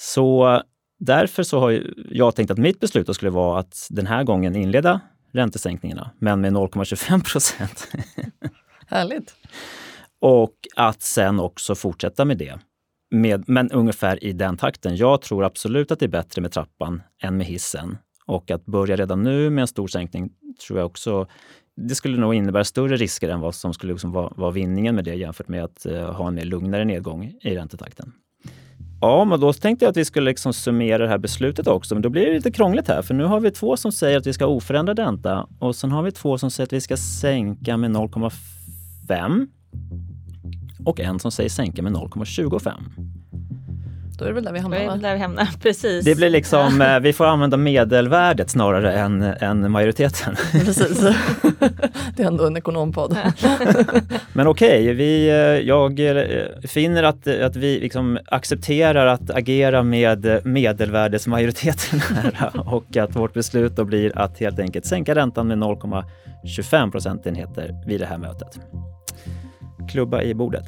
Så 0.00 0.62
därför 0.98 1.42
så 1.42 1.60
har 1.60 1.82
jag 2.10 2.34
tänkt 2.34 2.50
att 2.50 2.58
mitt 2.58 2.80
beslut 2.80 3.14
skulle 3.14 3.30
vara 3.30 3.60
att 3.60 3.86
den 3.90 4.06
här 4.06 4.24
gången 4.24 4.56
inleda 4.56 5.00
räntesänkningarna, 5.32 6.10
men 6.18 6.40
med 6.40 6.52
0,25 6.52 7.32
procent. 7.32 7.88
Härligt! 8.86 9.34
Och 10.20 10.54
att 10.76 11.02
sen 11.02 11.40
också 11.40 11.74
fortsätta 11.74 12.24
med 12.24 12.38
det. 12.38 12.58
Med, 13.10 13.44
men 13.48 13.70
ungefär 13.70 14.24
i 14.24 14.32
den 14.32 14.56
takten. 14.56 14.96
Jag 14.96 15.22
tror 15.22 15.44
absolut 15.44 15.90
att 15.90 15.98
det 15.98 16.06
är 16.06 16.08
bättre 16.08 16.42
med 16.42 16.52
trappan 16.52 17.02
än 17.22 17.36
med 17.36 17.46
hissen. 17.46 17.98
Och 18.26 18.50
att 18.50 18.64
börja 18.64 18.96
redan 18.96 19.22
nu 19.22 19.50
med 19.50 19.62
en 19.62 19.68
stor 19.68 19.88
sänkning 19.88 20.30
tror 20.66 20.78
jag 20.78 20.86
också 20.86 21.26
det 21.76 21.94
skulle 21.94 22.16
nog 22.16 22.34
innebära 22.34 22.64
större 22.64 22.96
risker 22.96 23.28
än 23.28 23.40
vad 23.40 23.54
som 23.54 23.74
skulle 23.74 23.92
liksom 23.92 24.12
vara, 24.12 24.32
vara 24.36 24.50
vinningen 24.50 24.94
med 24.94 25.04
det 25.04 25.14
jämfört 25.14 25.48
med 25.48 25.64
att 25.64 25.86
uh, 25.86 26.10
ha 26.10 26.28
en 26.28 26.34
mer 26.34 26.44
lugnare 26.44 26.84
nedgång 26.84 27.34
i 27.40 27.56
räntetakten. 27.56 28.12
Ja, 29.04 29.24
men 29.24 29.40
då 29.40 29.52
tänkte 29.52 29.84
jag 29.84 29.90
att 29.90 29.96
vi 29.96 30.04
skulle 30.04 30.30
liksom 30.30 30.52
summera 30.52 30.98
det 30.98 31.08
här 31.08 31.18
beslutet 31.18 31.66
också. 31.66 31.94
Men 31.94 32.02
då 32.02 32.08
blir 32.08 32.26
det 32.26 32.32
lite 32.32 32.50
krångligt 32.50 32.88
här, 32.88 33.02
för 33.02 33.14
nu 33.14 33.24
har 33.24 33.40
vi 33.40 33.50
två 33.50 33.76
som 33.76 33.92
säger 33.92 34.18
att 34.18 34.26
vi 34.26 34.32
ska 34.32 34.44
ha 34.44 34.52
oförändrad 34.52 34.98
ränta 34.98 35.46
och 35.58 35.76
sen 35.76 35.92
har 35.92 36.02
vi 36.02 36.12
två 36.12 36.38
som 36.38 36.50
säger 36.50 36.66
att 36.66 36.72
vi 36.72 36.80
ska 36.80 36.96
sänka 36.96 37.76
med 37.76 37.90
0,5 37.90 39.46
och 40.84 41.00
en 41.00 41.18
som 41.18 41.32
säger 41.32 41.50
sänka 41.50 41.82
med 41.82 41.92
0,25. 41.92 42.72
Då 44.18 44.24
är 44.24 44.28
det 44.28 44.34
väl 44.34 44.44
där 44.44 44.52
vi 44.52 44.58
hamnar? 44.58 44.86
Då 44.86 44.96
där 44.96 45.14
vi 45.14 45.20
hamnar. 45.20 45.48
Precis. 45.62 46.04
Det 46.04 46.14
blir 46.14 46.30
liksom, 46.30 46.80
eh, 46.80 47.00
vi 47.00 47.12
får 47.12 47.26
använda 47.26 47.56
medelvärdet 47.56 48.50
snarare 48.50 48.92
än, 48.92 49.22
än 49.22 49.70
majoriteten. 49.70 50.36
Precis. 50.52 51.00
Det 52.16 52.22
är 52.22 52.26
ändå 52.26 52.46
en 52.46 52.56
ekonompodd. 52.56 53.16
Men 54.32 54.46
okej, 54.46 54.92
okay, 54.92 55.28
eh, 55.28 55.34
jag 55.60 56.00
eh, 56.00 56.24
finner 56.68 57.02
att, 57.02 57.26
att 57.26 57.56
vi 57.56 57.80
liksom 57.80 58.18
accepterar 58.26 59.06
att 59.06 59.30
agera 59.30 59.82
med 59.82 60.40
medelvärdesmajoriteten 60.44 62.00
här 62.00 62.72
och 62.72 62.96
att 62.96 63.16
vårt 63.16 63.34
beslut 63.34 63.76
då 63.76 63.84
blir 63.84 64.18
att 64.18 64.38
helt 64.38 64.58
enkelt 64.58 64.86
sänka 64.86 65.14
räntan 65.14 65.48
med 65.48 65.58
0,25 65.58 66.90
procentenheter 66.90 67.74
vid 67.86 68.00
det 68.00 68.06
här 68.06 68.18
mötet 68.18 68.60
klubba 69.88 70.22
i 70.22 70.34
bordet. 70.34 70.64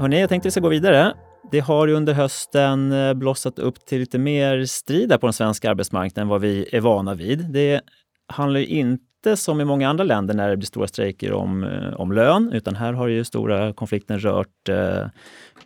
Hörrni, 0.00 0.20
jag 0.20 0.28
tänkte 0.28 0.46
vi 0.46 0.50
ska 0.50 0.60
gå 0.60 0.68
vidare. 0.68 1.14
Det 1.50 1.60
har 1.60 1.86
ju 1.86 1.94
under 1.94 2.12
hösten 2.12 2.92
eh, 2.92 3.14
blossat 3.14 3.58
upp 3.58 3.86
till 3.86 4.00
lite 4.00 4.18
mer 4.18 4.64
strid 4.64 5.20
på 5.20 5.26
den 5.26 5.32
svenska 5.32 5.70
arbetsmarknaden 5.70 6.22
än 6.22 6.28
vad 6.28 6.40
vi 6.40 6.68
är 6.72 6.80
vana 6.80 7.14
vid. 7.14 7.50
Det 7.50 7.80
handlar 8.28 8.60
ju 8.60 8.66
inte 8.66 9.36
som 9.36 9.60
i 9.60 9.64
många 9.64 9.88
andra 9.88 10.04
länder 10.04 10.34
när 10.34 10.48
det 10.48 10.56
blir 10.56 10.66
stora 10.66 10.86
strejker 10.86 11.32
om, 11.32 11.64
eh, 11.64 12.00
om 12.00 12.12
lön, 12.12 12.52
utan 12.52 12.76
här 12.76 12.92
har 12.92 13.08
ju 13.08 13.24
stora 13.24 13.72
konflikten 13.72 14.18
rört 14.18 14.68
eh, 14.68 15.06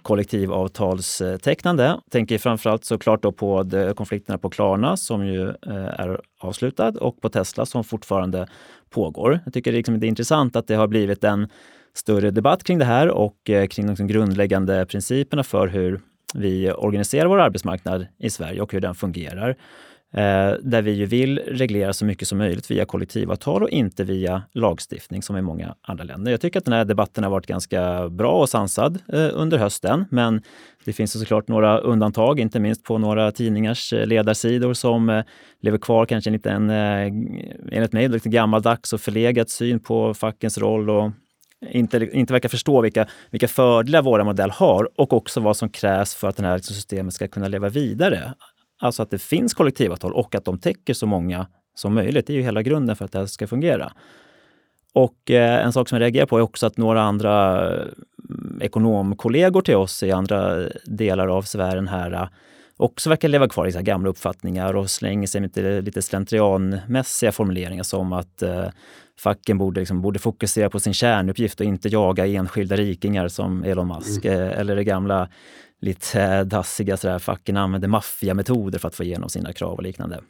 kollektivavtalstecknande. 0.02 2.00
Tänker 2.10 2.38
framförallt 2.38 2.84
såklart 2.84 3.22
då 3.22 3.32
på 3.32 3.64
konflikterna 3.96 4.38
på 4.38 4.50
Klarna 4.50 4.96
som 4.96 5.26
ju 5.26 5.48
eh, 5.48 6.00
är 6.00 6.20
avslutad 6.40 6.92
och 7.00 7.20
på 7.20 7.28
Tesla 7.28 7.66
som 7.66 7.84
fortfarande 7.84 8.46
pågår. 8.90 9.40
Jag 9.44 9.54
tycker 9.54 9.72
liksom 9.72 10.00
det 10.00 10.06
är 10.06 10.08
intressant 10.08 10.56
att 10.56 10.66
det 10.66 10.74
har 10.74 10.86
blivit 10.86 11.24
en 11.24 11.48
större 11.96 12.30
debatt 12.30 12.64
kring 12.64 12.78
det 12.78 12.84
här 12.84 13.08
och 13.08 13.50
eh, 13.50 13.66
kring 13.66 13.86
de 13.86 13.90
liksom 13.90 14.06
grundläggande 14.06 14.86
principerna 14.86 15.44
för 15.44 15.68
hur 15.68 16.00
vi 16.34 16.72
organiserar 16.72 17.26
vår 17.26 17.40
arbetsmarknad 17.40 18.06
i 18.18 18.30
Sverige 18.30 18.60
och 18.60 18.72
hur 18.72 18.80
den 18.80 18.94
fungerar. 18.94 19.56
Eh, 20.12 20.54
där 20.62 20.82
vi 20.82 20.90
ju 20.90 21.06
vill 21.06 21.38
reglera 21.38 21.92
så 21.92 22.04
mycket 22.04 22.28
som 22.28 22.38
möjligt 22.38 22.70
via 22.70 22.84
kollektivavtal 22.84 23.62
och 23.62 23.70
inte 23.70 24.04
via 24.04 24.42
lagstiftning 24.52 25.22
som 25.22 25.36
i 25.36 25.42
många 25.42 25.74
andra 25.82 26.04
länder. 26.04 26.30
Jag 26.30 26.40
tycker 26.40 26.58
att 26.58 26.64
den 26.64 26.74
här 26.74 26.84
debatten 26.84 27.24
har 27.24 27.30
varit 27.30 27.46
ganska 27.46 28.08
bra 28.08 28.32
och 28.32 28.48
sansad 28.48 28.98
eh, 29.12 29.30
under 29.32 29.58
hösten, 29.58 30.04
men 30.10 30.42
det 30.84 30.92
finns 30.92 31.18
såklart 31.18 31.48
några 31.48 31.78
undantag, 31.78 32.40
inte 32.40 32.60
minst 32.60 32.84
på 32.84 32.98
några 32.98 33.32
tidningars 33.32 33.92
ledarsidor 33.92 34.74
som 34.74 35.22
lever 35.60 35.78
kvar 35.78 36.06
kanske 36.06 36.30
en 36.30 36.32
liten, 36.32 36.70
enligt 36.70 37.92
mig, 37.92 38.08
lite 38.08 38.28
gammaldags 38.28 38.92
och 38.92 39.00
förlegad 39.00 39.50
syn 39.50 39.80
på 39.80 40.14
fackens 40.14 40.58
roll 40.58 40.90
och 40.90 41.10
inte, 41.70 42.08
inte 42.12 42.32
verkar 42.32 42.48
förstå 42.48 42.80
vilka, 42.80 43.06
vilka 43.30 43.48
fördelar 43.48 44.02
våra 44.02 44.24
modell 44.24 44.50
har 44.50 45.00
och 45.00 45.12
också 45.12 45.40
vad 45.40 45.56
som 45.56 45.68
krävs 45.68 46.14
för 46.14 46.28
att 46.28 46.36
det 46.36 46.46
här 46.46 46.56
liksom 46.56 46.74
systemet 46.74 47.14
ska 47.14 47.28
kunna 47.28 47.48
leva 47.48 47.68
vidare. 47.68 48.34
Alltså 48.80 49.02
att 49.02 49.10
det 49.10 49.18
finns 49.18 49.54
kollektivavtal 49.54 50.12
och 50.12 50.34
att 50.34 50.44
de 50.44 50.58
täcker 50.58 50.94
så 50.94 51.06
många 51.06 51.46
som 51.74 51.94
möjligt. 51.94 52.26
Det 52.26 52.32
är 52.32 52.34
ju 52.34 52.42
hela 52.42 52.62
grunden 52.62 52.96
för 52.96 53.04
att 53.04 53.12
det 53.12 53.18
här 53.18 53.26
ska 53.26 53.46
fungera. 53.46 53.92
Och 54.92 55.30
eh, 55.30 55.64
en 55.64 55.72
sak 55.72 55.88
som 55.88 55.96
jag 55.96 56.02
reagerar 56.02 56.26
på 56.26 56.38
är 56.38 56.42
också 56.42 56.66
att 56.66 56.76
några 56.76 57.02
andra 57.02 57.66
mm, 57.66 58.58
ekonomkollegor 58.62 59.60
till 59.60 59.76
oss 59.76 60.02
i 60.02 60.12
andra 60.12 60.68
delar 60.86 61.28
av 61.28 61.42
sfären 61.42 61.88
här 61.88 62.28
också 62.84 63.10
verkar 63.10 63.28
leva 63.28 63.48
kvar 63.48 63.66
i 63.66 63.72
så 63.72 63.80
gamla 63.80 64.10
uppfattningar 64.10 64.76
och 64.76 64.90
slänger 64.90 65.26
sig 65.26 65.40
med 65.40 65.84
lite 65.84 66.02
slentrianmässiga 66.02 67.32
formuleringar 67.32 67.82
som 67.82 68.12
att 68.12 68.42
eh, 68.42 68.66
facken 69.18 69.58
borde, 69.58 69.80
liksom, 69.80 70.02
borde 70.02 70.18
fokusera 70.18 70.70
på 70.70 70.80
sin 70.80 70.94
kärnuppgift 70.94 71.60
och 71.60 71.66
inte 71.66 71.88
jaga 71.88 72.26
enskilda 72.26 72.76
rikingar 72.76 73.28
som 73.28 73.64
Elon 73.64 73.88
Musk. 73.88 74.24
Mm. 74.24 74.40
Eh, 74.40 74.58
eller 74.58 74.76
det 74.76 74.84
gamla 74.84 75.28
lite 75.80 76.44
dassiga 76.44 76.96
sådär, 76.96 77.18
facken 77.18 77.56
använder 77.56 77.88
maffiametoder 77.88 78.78
för 78.78 78.88
att 78.88 78.94
få 78.94 79.04
igenom 79.04 79.28
sina 79.28 79.52
krav 79.52 79.76
och 79.76 79.82
liknande. 79.82 80.20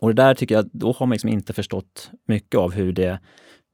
Och 0.00 0.08
det 0.08 0.22
där 0.22 0.34
tycker 0.34 0.54
jag, 0.54 0.70
då 0.72 0.92
har 0.92 1.06
man 1.06 1.14
liksom 1.14 1.30
inte 1.30 1.52
förstått 1.52 2.10
mycket 2.28 2.58
av 2.58 2.72
hur 2.72 2.92
det, 2.92 3.18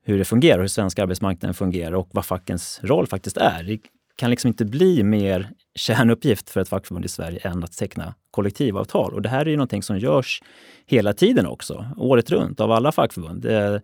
hur 0.05 0.19
det 0.19 0.25
fungerar, 0.25 0.61
hur 0.61 0.69
svenska 0.69 1.03
arbetsmarknaden 1.03 1.55
fungerar 1.55 1.93
och 1.93 2.09
vad 2.13 2.25
fackens 2.25 2.81
roll 2.83 3.07
faktiskt 3.07 3.37
är. 3.37 3.63
Det 3.63 3.79
kan 4.17 4.31
liksom 4.31 4.49
inte 4.49 4.65
bli 4.65 5.03
mer 5.03 5.51
kärnuppgift 5.79 6.51
för 6.51 6.61
ett 6.61 6.69
fackförbund 6.69 7.05
i 7.05 7.09
Sverige 7.09 7.39
än 7.39 7.65
att 7.65 7.73
teckna 7.73 8.15
kollektivavtal. 8.31 9.15
Och 9.15 9.23
det 9.23 9.29
här 9.29 9.41
är 9.41 9.51
ju 9.51 9.57
någonting 9.57 9.83
som 9.83 9.99
görs 9.99 10.43
hela 10.87 11.13
tiden 11.13 11.47
också, 11.47 11.87
året 11.97 12.31
runt, 12.31 12.61
av 12.61 12.73
alla 12.73 12.93
fackförbund. 12.93 13.43
Det, 13.43 13.83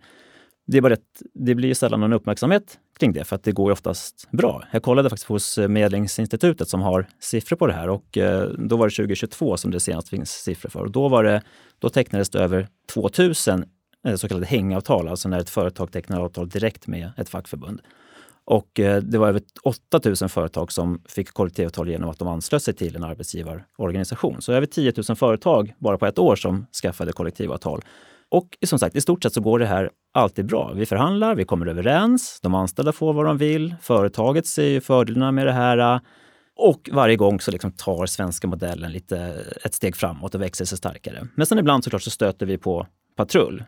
det, 0.67 0.77
är 0.77 0.81
bara 0.81 0.93
ett, 0.93 1.21
det 1.33 1.55
blir 1.55 1.69
ju 1.69 1.75
sällan 1.75 1.99
någon 1.99 2.13
uppmärksamhet 2.13 2.79
kring 2.99 3.13
det, 3.13 3.23
för 3.23 3.35
att 3.35 3.43
det 3.43 3.51
går 3.51 3.69
ju 3.69 3.73
oftast 3.73 4.27
bra. 4.31 4.63
Jag 4.71 4.83
kollade 4.83 5.09
faktiskt 5.09 5.27
hos 5.27 5.57
Medlingsinstitutet 5.57 6.69
som 6.69 6.81
har 6.81 7.07
siffror 7.19 7.57
på 7.57 7.67
det 7.67 7.73
här 7.73 7.89
och 7.89 8.17
eh, 8.17 8.49
då 8.49 8.77
var 8.77 8.87
det 8.87 8.95
2022 8.95 9.57
som 9.57 9.71
det 9.71 9.79
senast 9.79 10.09
finns 10.09 10.31
siffror 10.31 10.69
för. 10.69 10.79
Och 10.79 10.91
då, 10.91 11.07
var 11.07 11.23
det, 11.23 11.41
då 11.79 11.89
tecknades 11.89 12.29
det 12.29 12.39
över 12.39 12.67
2000 12.93 13.65
eh, 14.07 14.15
så 14.15 14.27
kallade 14.27 14.45
hängavtal, 14.45 15.07
alltså 15.07 15.29
när 15.29 15.39
ett 15.39 15.49
företag 15.49 15.91
tecknar 15.91 16.19
avtal 16.19 16.49
direkt 16.49 16.87
med 16.87 17.11
ett 17.17 17.29
fackförbund. 17.29 17.81
Och 18.45 18.79
eh, 18.79 19.01
det 19.01 19.17
var 19.17 19.27
över 19.27 19.41
8000 19.63 20.29
företag 20.29 20.71
som 20.71 21.01
fick 21.07 21.33
kollektivavtal 21.33 21.89
genom 21.89 22.09
att 22.09 22.19
de 22.19 22.27
anslöt 22.27 22.63
sig 22.63 22.73
till 22.73 22.95
en 22.95 23.03
arbetsgivarorganisation. 23.03 24.41
Så 24.41 24.53
över 24.53 24.67
10 24.67 24.93
000 25.09 25.17
företag 25.17 25.73
bara 25.77 25.97
på 25.97 26.05
ett 26.05 26.19
år 26.19 26.35
som 26.35 26.65
skaffade 26.81 27.11
kollektivavtal. 27.11 27.81
Och 28.29 28.57
som 28.65 28.79
sagt, 28.79 28.95
i 28.95 29.01
stort 29.01 29.23
sett 29.23 29.33
så 29.33 29.41
går 29.41 29.59
det 29.59 29.65
här 29.65 29.89
alltid 30.13 30.45
bra. 30.45 30.71
Vi 30.75 30.85
förhandlar, 30.85 31.35
vi 31.35 31.45
kommer 31.45 31.65
överens, 31.65 32.39
de 32.41 32.55
anställda 32.55 32.91
får 32.91 33.13
vad 33.13 33.25
de 33.25 33.37
vill, 33.37 33.75
företaget 33.81 34.47
ser 34.47 34.79
fördelarna 34.79 35.31
med 35.31 35.45
det 35.45 35.51
här 35.51 36.01
och 36.55 36.89
varje 36.93 37.15
gång 37.15 37.39
så 37.39 37.51
liksom 37.51 37.71
tar 37.71 38.05
svenska 38.05 38.47
modellen 38.47 38.91
lite 38.91 39.45
ett 39.63 39.73
steg 39.73 39.95
framåt 39.95 40.35
och 40.35 40.41
växer 40.41 40.65
sig 40.65 40.77
starkare. 40.77 41.27
Men 41.35 41.45
sen 41.45 41.59
ibland 41.59 41.83
såklart 41.83 42.01
så 42.01 42.09
stöter 42.09 42.45
vi 42.45 42.57
på 42.57 42.87
patrull. 43.15 43.63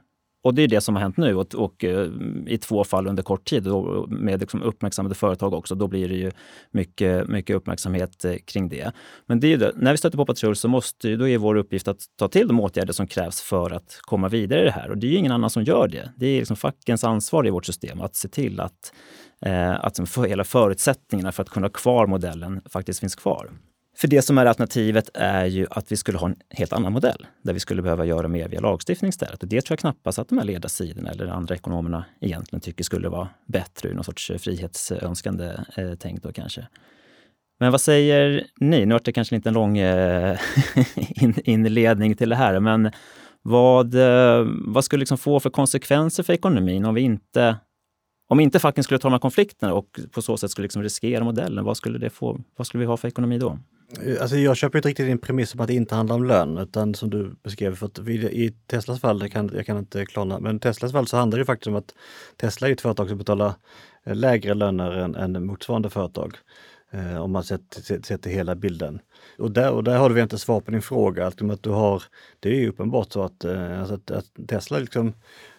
Och 0.47 0.53
det 0.53 0.61
är 0.61 0.67
det 0.67 0.81
som 0.81 0.95
har 0.95 1.01
hänt 1.01 1.17
nu 1.17 1.35
och, 1.35 1.55
och 1.55 1.83
eh, 1.83 2.07
i 2.47 2.57
två 2.57 2.83
fall 2.83 3.07
under 3.07 3.23
kort 3.23 3.45
tid 3.45 3.67
med 4.07 4.39
liksom 4.39 4.61
uppmärksammade 4.61 5.15
företag 5.15 5.53
också. 5.53 5.75
Då 5.75 5.87
blir 5.87 6.09
det 6.09 6.15
ju 6.15 6.31
mycket, 6.71 7.27
mycket 7.27 7.55
uppmärksamhet 7.55 8.25
eh, 8.25 8.35
kring 8.45 8.69
det. 8.69 8.91
Men 9.25 9.39
det 9.39 9.53
är 9.53 9.57
det, 9.57 9.71
när 9.75 9.91
vi 9.91 9.97
stöter 9.97 10.17
på 10.17 10.25
patrull 10.25 10.55
så 10.55 10.67
måste, 10.67 11.15
då 11.15 11.27
är 11.27 11.37
vår 11.37 11.55
uppgift 11.55 11.87
att 11.87 11.99
ta 12.15 12.27
till 12.27 12.47
de 12.47 12.59
åtgärder 12.59 12.93
som 12.93 13.07
krävs 13.07 13.41
för 13.41 13.71
att 13.71 13.99
komma 14.01 14.29
vidare 14.29 14.61
i 14.61 14.63
det 14.63 14.71
här. 14.71 14.89
Och 14.89 14.97
det 14.97 15.07
är 15.07 15.11
ju 15.11 15.17
ingen 15.17 15.31
annan 15.31 15.49
som 15.49 15.63
gör 15.63 15.87
det. 15.87 16.11
Det 16.15 16.27
är 16.27 16.37
liksom 16.37 16.57
fackens 16.57 17.03
ansvar 17.03 17.47
i 17.47 17.49
vårt 17.49 17.65
system 17.65 18.01
att 18.01 18.15
se 18.15 18.27
till 18.27 18.59
att, 18.59 18.93
uh, 19.47 19.71
att 19.71 19.83
liksom 19.85 20.07
för, 20.07 20.27
hela 20.27 20.43
förutsättningarna 20.43 21.31
för 21.31 21.43
att 21.43 21.49
kunna 21.49 21.67
ha 21.67 21.71
kvar 21.71 22.07
modellen 22.07 22.61
faktiskt 22.69 22.99
finns 22.99 23.15
kvar. 23.15 23.49
För 23.97 24.07
det 24.07 24.21
som 24.21 24.37
är 24.37 24.45
alternativet 24.45 25.09
är 25.13 25.45
ju 25.45 25.67
att 25.69 25.91
vi 25.91 25.97
skulle 25.97 26.17
ha 26.17 26.27
en 26.27 26.35
helt 26.49 26.73
annan 26.73 26.93
modell 26.93 27.27
där 27.41 27.53
vi 27.53 27.59
skulle 27.59 27.81
behöva 27.81 28.05
göra 28.05 28.27
mer 28.27 28.47
via 28.47 28.59
lagstiftning 28.59 29.09
istället. 29.09 29.43
Och 29.43 29.49
det 29.49 29.61
tror 29.61 29.73
jag 29.73 29.79
knappast 29.79 30.19
att 30.19 30.29
de 30.29 30.37
här 30.37 30.45
ledarsidorna 30.45 31.09
eller 31.09 31.27
andra 31.27 31.55
ekonomerna 31.55 32.05
egentligen 32.21 32.61
tycker 32.61 32.83
skulle 32.83 33.09
vara 33.09 33.29
bättre 33.45 33.89
ur 33.89 33.93
någon 33.93 34.03
sorts 34.03 34.29
eh, 34.29 34.37
frihetsönskande 34.37 35.51
eh, 35.75 35.91
tänk 35.99 36.23
då 36.23 36.31
kanske. 36.31 36.67
Men 37.59 37.71
vad 37.71 37.81
säger 37.81 38.47
ni? 38.59 38.85
Nu 38.85 38.93
vart 38.93 39.05
det 39.05 39.11
kanske 39.11 39.35
inte 39.35 39.49
en 39.49 39.53
lång 39.53 39.77
eh, 39.77 40.39
inledning 41.43 42.15
till 42.15 42.29
det 42.29 42.35
här, 42.35 42.59
men 42.59 42.91
vad, 43.41 43.95
eh, 43.95 44.47
vad 44.65 44.85
skulle 44.85 44.99
liksom 44.99 45.17
få 45.17 45.39
för 45.39 45.49
konsekvenser 45.49 46.23
för 46.23 46.33
ekonomin 46.33 46.85
om 46.85 46.95
vi 46.95 47.01
inte 47.01 47.55
om 48.27 48.39
inte 48.39 48.59
facken 48.59 48.83
skulle 48.83 48.99
ta 48.99 49.07
de 49.07 49.11
här 49.11 49.19
konflikterna 49.19 49.73
och 49.73 49.99
på 50.11 50.21
så 50.21 50.37
sätt 50.37 50.51
skulle 50.51 50.65
liksom 50.65 50.83
riskera 50.83 51.23
modellen, 51.23 51.65
vad 51.65 51.77
skulle, 51.77 51.99
det 51.99 52.09
få, 52.09 52.39
vad 52.55 52.67
skulle 52.67 52.79
vi 52.79 52.85
ha 52.85 52.97
för 52.97 53.07
ekonomi 53.07 53.37
då? 53.37 53.59
Alltså 54.21 54.37
jag 54.37 54.57
köper 54.57 54.77
inte 54.79 54.89
riktigt 54.89 55.05
din 55.05 55.17
premiss 55.17 55.53
om 55.53 55.59
att 55.59 55.67
det 55.67 55.73
inte 55.73 55.95
handlar 55.95 56.15
om 56.15 56.23
lön, 56.25 56.57
utan 56.57 56.93
som 56.93 57.09
du 57.09 57.35
beskrev, 57.43 57.75
för 57.75 57.85
att 57.85 57.99
i 58.09 58.53
Teslas 58.67 59.01
fall, 59.01 59.21
jag 59.21 59.31
kan, 59.31 59.51
jag 59.53 59.65
kan 59.65 59.77
inte 59.77 60.05
klarna, 60.05 60.39
men 60.39 60.55
i 60.55 60.59
Teslas 60.59 60.91
fall 60.91 61.07
så 61.07 61.17
handlar 61.17 61.39
det 61.39 61.45
faktiskt 61.45 61.67
om 61.67 61.75
att 61.75 61.93
Tesla 62.37 62.67
är 62.67 62.71
ett 62.71 62.81
företag 62.81 63.09
som 63.09 63.17
betalar 63.17 63.53
eh, 64.03 64.15
lägre 64.15 64.53
löner 64.53 64.91
än, 64.91 65.15
än 65.15 65.45
motsvarande 65.45 65.89
företag. 65.89 66.37
Eh, 66.91 67.17
om 67.17 67.31
man 67.31 67.43
sätter, 67.43 68.17
till 68.17 68.31
hela 68.31 68.55
bilden. 68.55 68.99
Och 69.37 69.51
där, 69.51 69.71
och 69.71 69.83
där 69.83 69.97
har 69.97 70.09
du 70.09 70.21
inte 70.21 70.37
svar 70.37 70.61
på 70.61 70.71
din 70.71 70.81
fråga. 70.81 71.27
Att, 71.27 71.41
att 71.41 71.63
du 71.63 71.69
har, 71.69 72.03
det 72.39 72.49
är 72.49 72.55
ju 72.55 72.69
uppenbart 72.69 73.11
så 73.11 73.23
att, 73.23 73.43
eh, 73.43 73.79
alltså 73.79 73.95
att, 73.95 74.11
att 74.11 74.47
Tesla 74.47 74.79
liksom, 74.79 75.13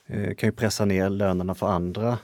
eh, 0.07 0.35
kan 0.35 0.49
ju 0.49 0.53
pressa 0.53 0.85
ner 0.85 1.11
lönerna 1.11 1.55
för 1.55 1.67
andra. 1.67 2.19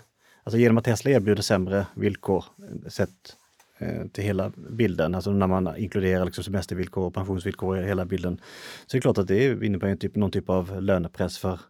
Alltså 0.45 0.59
genom 0.59 0.79
att 0.79 0.85
Tesla 0.85 1.11
erbjuder 1.11 1.43
sämre 1.43 1.87
villkor 1.95 2.45
sett 2.89 3.37
eh, 3.79 4.07
till 4.13 4.25
hela 4.25 4.53
bilden, 4.71 5.15
alltså 5.15 5.31
när 5.31 5.47
man 5.47 5.77
inkluderar 5.77 6.25
liksom 6.25 6.45
semestervillkor 6.45 7.07
och 7.07 7.15
pensionsvillkor 7.15 7.79
i 7.79 7.87
hela 7.87 8.05
bilden. 8.05 8.41
Så 8.87 8.97
det 8.97 8.99
är 8.99 9.01
klart 9.01 9.19
att 9.19 9.29
det 9.29 9.65
innebär 9.65 9.89
en 9.89 9.99
typ, 9.99 10.17
någon 10.17 10.31
typ 10.31 10.51
av 10.51 10.83
lönepress 10.83 11.39
för 11.39 11.61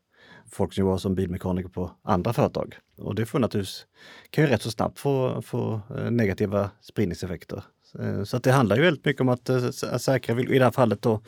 folk 0.50 0.72
som 0.72 0.80
jobbar 0.80 0.98
som 0.98 1.14
bilmekaniker 1.14 1.68
på 1.68 1.90
andra 2.02 2.32
företag. 2.32 2.76
Och 2.96 3.14
det 3.14 3.26
får 3.26 3.38
naturligtvis, 3.38 3.87
kan 4.30 4.44
ju 4.44 4.50
rätt 4.50 4.62
så 4.62 4.70
snabbt 4.70 4.98
få, 4.98 5.42
få 5.42 5.80
eh, 5.96 6.10
negativa 6.10 6.70
spridningseffekter. 6.80 7.64
Eh, 7.98 8.24
så 8.24 8.37
att 8.37 8.42
det 8.42 8.52
handlar 8.52 8.76
ju 8.76 8.82
väldigt 8.82 9.04
mycket 9.04 9.20
om 9.20 9.28
att 9.28 9.48
eh, 9.48 9.70
säkra, 9.98 10.40
i 10.40 10.58
det 10.58 10.64
här 10.64 10.70
fallet 10.70 11.02
då, 11.02 11.20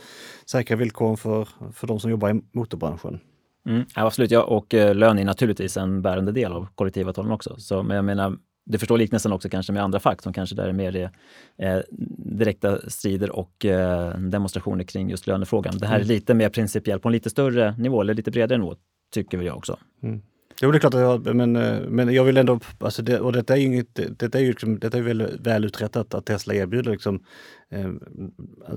säkra 0.47 0.77
villkoren 0.77 1.17
för, 1.17 1.49
för 1.73 1.87
de 1.87 2.01
som 2.01 2.11
jobbar 2.11 2.31
i 2.31 2.41
motorbranschen. 2.53 3.21
Mm, 3.67 3.85
absolut, 3.95 4.31
ja, 4.31 4.43
och 4.43 4.75
lön 4.75 5.19
är 5.19 5.25
naturligtvis 5.25 5.77
en 5.77 6.03
bärande 6.03 6.33
del 6.33 6.53
av 6.53 6.69
kollektivavtalen 6.75 7.33
också. 7.33 7.57
Så, 7.59 7.83
men 7.83 7.97
jag 7.97 8.05
menar, 8.05 8.37
du 8.67 8.79
förstår 8.79 8.99
liknelsen 8.99 9.33
också 9.33 9.49
kanske 9.49 9.73
med 9.73 9.83
andra 9.83 10.01
fack 10.01 10.23
som 10.23 10.33
kanske 10.33 10.55
där 10.57 10.69
är 10.69 10.73
mer 10.73 11.11
eh, 11.59 11.79
direkta 12.19 12.91
strider 12.91 13.31
och 13.31 13.65
eh, 13.65 14.19
demonstrationer 14.19 14.85
kring 14.85 15.11
just 15.11 15.27
lönefrågan. 15.27 15.79
Det 15.79 15.87
här 15.87 15.95
är 15.95 16.01
mm. 16.01 16.09
lite 16.09 16.35
mer 16.35 16.49
principiellt 16.49 17.03
på 17.03 17.09
en 17.09 17.13
lite 17.13 17.31
större 17.31 17.75
nivå 17.79 18.01
eller 18.01 18.15
lite 18.15 18.31
bredare 18.31 18.59
nivå, 18.59 18.77
tycker 19.15 19.43
jag 19.43 19.57
också. 19.57 19.79
Mm. 20.03 20.23
Jo, 20.63 20.71
det 20.71 20.77
är 20.77 20.81
klart 20.81 20.95
att 20.95 21.01
jag, 21.01 21.35
men, 21.35 21.57
eh, 21.57 21.81
men 21.81 22.15
jag 22.15 22.25
vill 22.25 22.37
ändå, 22.37 22.61
alltså 22.79 23.03
det, 23.03 23.21
och 23.21 23.33
detta 23.33 23.55
är 23.55 23.59
ju 23.59 23.65
inget, 23.65 24.19
detta 24.19 24.39
är 24.39 24.43
ju 24.43 24.49
liksom, 24.49 24.79
detta 24.79 24.99
är 24.99 25.03
väl, 25.03 25.39
väl 25.41 25.65
uträttat 25.65 26.15
att 26.15 26.27
Tesla 26.27 26.55
erbjuder 26.55 26.91
liksom, 26.91 27.25
eh, 27.71 27.91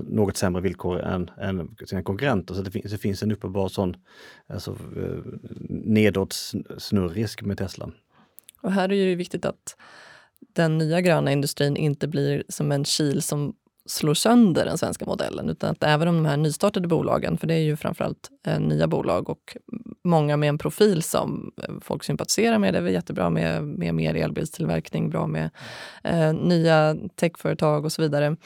något 0.08 0.36
sämre 0.36 0.62
villkor 0.62 1.00
än, 1.00 1.30
än 1.40 1.76
sina 1.86 2.02
konkurrenter. 2.02 2.54
Så 2.54 2.62
det, 2.62 2.70
finns, 2.70 2.92
det 2.92 2.98
finns 2.98 3.22
en 3.22 3.32
uppenbar 3.32 3.68
sån 3.68 3.96
alltså, 4.46 4.70
eh, 4.70 5.18
nedåt 5.68 6.32
snurrisk 6.78 7.42
med 7.42 7.58
Tesla. 7.58 7.90
Och 8.62 8.72
här 8.72 8.84
är 8.84 8.88
det 8.88 8.96
ju 8.96 9.14
viktigt 9.14 9.44
att 9.44 9.76
den 10.52 10.78
nya 10.78 11.00
gröna 11.00 11.32
industrin 11.32 11.76
inte 11.76 12.08
blir 12.08 12.44
som 12.48 12.72
en 12.72 12.84
kil 12.84 13.22
som 13.22 13.54
slår 13.90 14.14
sönder 14.14 14.64
den 14.64 14.78
svenska 14.78 15.04
modellen. 15.04 15.48
Utan 15.48 15.70
att 15.70 15.84
även 15.84 16.08
om 16.08 16.14
de 16.14 16.26
här 16.26 16.36
nystartade 16.36 16.88
bolagen, 16.88 17.38
för 17.38 17.46
det 17.46 17.54
är 17.54 17.58
ju 17.58 17.76
framförallt 17.76 18.30
eh, 18.46 18.60
nya 18.60 18.86
bolag 18.86 19.30
och 19.30 19.56
många 20.04 20.36
med 20.36 20.48
en 20.48 20.58
profil 20.58 21.02
som 21.02 21.52
eh, 21.62 21.74
folk 21.80 22.04
sympatiserar 22.04 22.58
med. 22.58 22.74
Det 22.74 22.78
är 22.78 22.82
väl 22.82 22.92
jättebra 22.92 23.30
med, 23.30 23.64
med 23.64 23.94
mer 23.94 24.14
elbilstillverkning, 24.14 25.10
bra 25.10 25.26
med 25.26 25.50
eh, 26.04 26.32
nya 26.32 26.96
techföretag 27.16 27.84
och 27.84 27.92
så 27.92 28.02
vidare. 28.02 28.36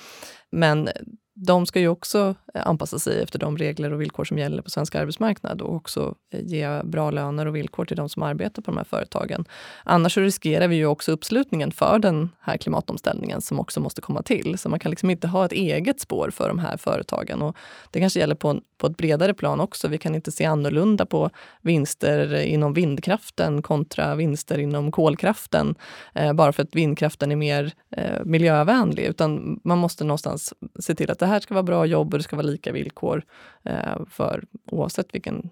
Men 0.50 0.88
de 1.34 1.66
ska 1.66 1.80
ju 1.80 1.88
också 1.88 2.34
eh, 2.54 2.66
anpassa 2.66 2.98
sig 2.98 3.22
efter 3.22 3.38
de 3.38 3.58
regler 3.58 3.92
och 3.92 4.00
villkor 4.00 4.24
som 4.24 4.38
gäller 4.38 4.62
på 4.62 4.70
svensk 4.70 4.94
arbetsmarknad 4.94 5.62
och 5.62 5.74
också 5.74 6.14
eh, 6.30 6.40
ge 6.44 6.82
bra 6.82 7.10
löner 7.10 7.46
och 7.46 7.56
villkor 7.56 7.84
till 7.84 7.96
de 7.96 8.08
som 8.08 8.22
arbetar 8.22 8.62
på 8.62 8.70
de 8.70 8.76
här 8.76 8.84
företagen. 8.84 9.44
Annars 9.84 10.16
riskerar 10.16 10.68
vi 10.68 10.76
ju 10.76 10.86
också 10.86 11.12
uppslutningen 11.12 11.72
för 11.72 11.98
den 11.98 12.30
här 12.40 12.56
klimatomställningen 12.56 13.40
som 13.40 13.60
också 13.60 13.80
måste 13.80 14.00
komma 14.00 14.22
till. 14.22 14.58
Så 14.58 14.68
man 14.68 14.78
kan 14.78 14.90
liksom 14.90 15.10
inte 15.10 15.28
ha 15.28 15.44
ett 15.44 15.52
eget 15.52 16.00
spår 16.00 16.30
för 16.30 16.48
de 16.48 16.58
här 16.58 16.76
företagen. 16.76 17.42
Och 17.42 17.56
det 17.90 18.00
kanske 18.00 18.20
gäller 18.20 18.34
på, 18.34 18.60
på 18.78 18.86
ett 18.86 18.96
bredare 18.96 19.34
plan 19.34 19.60
också. 19.60 19.88
Vi 19.88 19.98
kan 19.98 20.14
inte 20.14 20.32
se 20.32 20.44
annorlunda 20.44 21.06
på 21.06 21.30
vinster 21.60 22.34
inom 22.34 22.72
vindkraften 22.72 23.62
kontra 23.62 24.14
vinster 24.14 24.58
inom 24.58 24.92
kolkraften 24.92 25.74
eh, 26.14 26.32
bara 26.32 26.52
för 26.52 26.62
att 26.62 26.74
vindkraften 26.74 27.32
är 27.32 27.36
mer 27.36 27.72
eh, 27.90 28.24
miljövänlig. 28.24 29.04
Utan 29.04 29.60
man 29.64 29.78
måste 29.78 30.04
någonstans 30.04 30.54
se 30.78 30.94
till 30.94 31.10
att 31.10 31.23
det 31.24 31.28
här 31.28 31.40
ska 31.40 31.54
vara 31.54 31.62
bra 31.62 31.86
jobb 31.86 32.14
och 32.14 32.18
det 32.18 32.24
ska 32.24 32.36
vara 32.36 32.46
lika 32.46 32.72
villkor 32.72 33.24
eh, 33.62 34.06
för 34.10 34.44
oavsett 34.70 35.14
vilken 35.14 35.50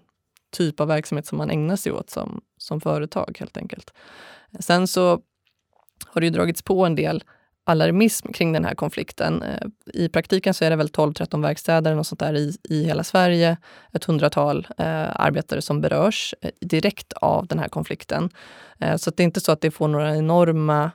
typ 0.51 0.79
av 0.79 0.87
verksamhet 0.87 1.25
som 1.25 1.37
man 1.37 1.49
ägnar 1.49 1.75
sig 1.75 1.91
åt 1.91 2.09
som, 2.09 2.41
som 2.57 2.81
företag 2.81 3.37
helt 3.39 3.57
enkelt. 3.57 3.93
Sen 4.59 4.87
så 4.87 5.21
har 6.05 6.21
det 6.21 6.25
ju 6.25 6.31
dragits 6.31 6.61
på 6.61 6.85
en 6.85 6.95
del 6.95 7.23
alarmism 7.65 8.31
kring 8.31 8.53
den 8.53 8.65
här 8.65 8.75
konflikten. 8.75 9.43
Eh, 9.43 9.67
I 9.93 10.09
praktiken 10.09 10.53
så 10.53 10.65
är 10.65 10.69
det 10.69 10.75
väl 10.75 10.87
12-13 10.87 11.41
verkstäder 11.41 11.97
och 11.97 12.07
sånt 12.07 12.19
där 12.19 12.33
i, 12.33 12.57
i 12.63 12.83
hela 12.83 13.03
Sverige. 13.03 13.57
Ett 13.93 14.03
hundratal 14.03 14.67
eh, 14.77 15.21
arbetare 15.21 15.61
som 15.61 15.81
berörs 15.81 16.35
eh, 16.41 16.51
direkt 16.61 17.13
av 17.13 17.47
den 17.47 17.59
här 17.59 17.69
konflikten. 17.69 18.29
Eh, 18.79 18.95
så 18.95 19.11
det 19.11 19.23
är 19.23 19.25
inte 19.25 19.41
så 19.41 19.51
att 19.51 19.61
det 19.61 19.71
får 19.71 19.87
några 19.87 20.15
enorma 20.15 20.91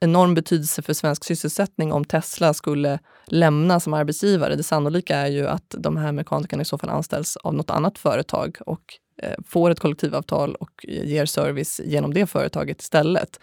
enorm 0.00 0.34
betydelse 0.34 0.82
för 0.82 0.92
svensk 0.92 1.24
sysselsättning 1.24 1.92
om 1.92 2.04
Tesla 2.04 2.54
skulle 2.54 2.98
lämna 3.26 3.80
som 3.80 3.94
arbetsgivare. 3.94 4.56
Det 4.56 4.62
sannolika 4.62 5.16
är 5.16 5.26
ju 5.26 5.46
att 5.46 5.74
de 5.78 5.96
här 5.96 6.12
mekanikerna 6.12 6.62
i 6.62 6.64
så 6.64 6.78
fall 6.78 6.90
anställs 6.90 7.36
av 7.36 7.54
något 7.54 7.70
annat 7.70 7.98
företag 7.98 8.56
och 8.66 8.82
eh, 9.22 9.34
får 9.46 9.70
ett 9.70 9.80
kollektivavtal 9.80 10.54
och 10.54 10.86
eh, 10.88 11.04
ger 11.04 11.26
service 11.26 11.80
genom 11.84 12.14
det 12.14 12.26
företaget 12.26 12.82
istället. 12.82 13.40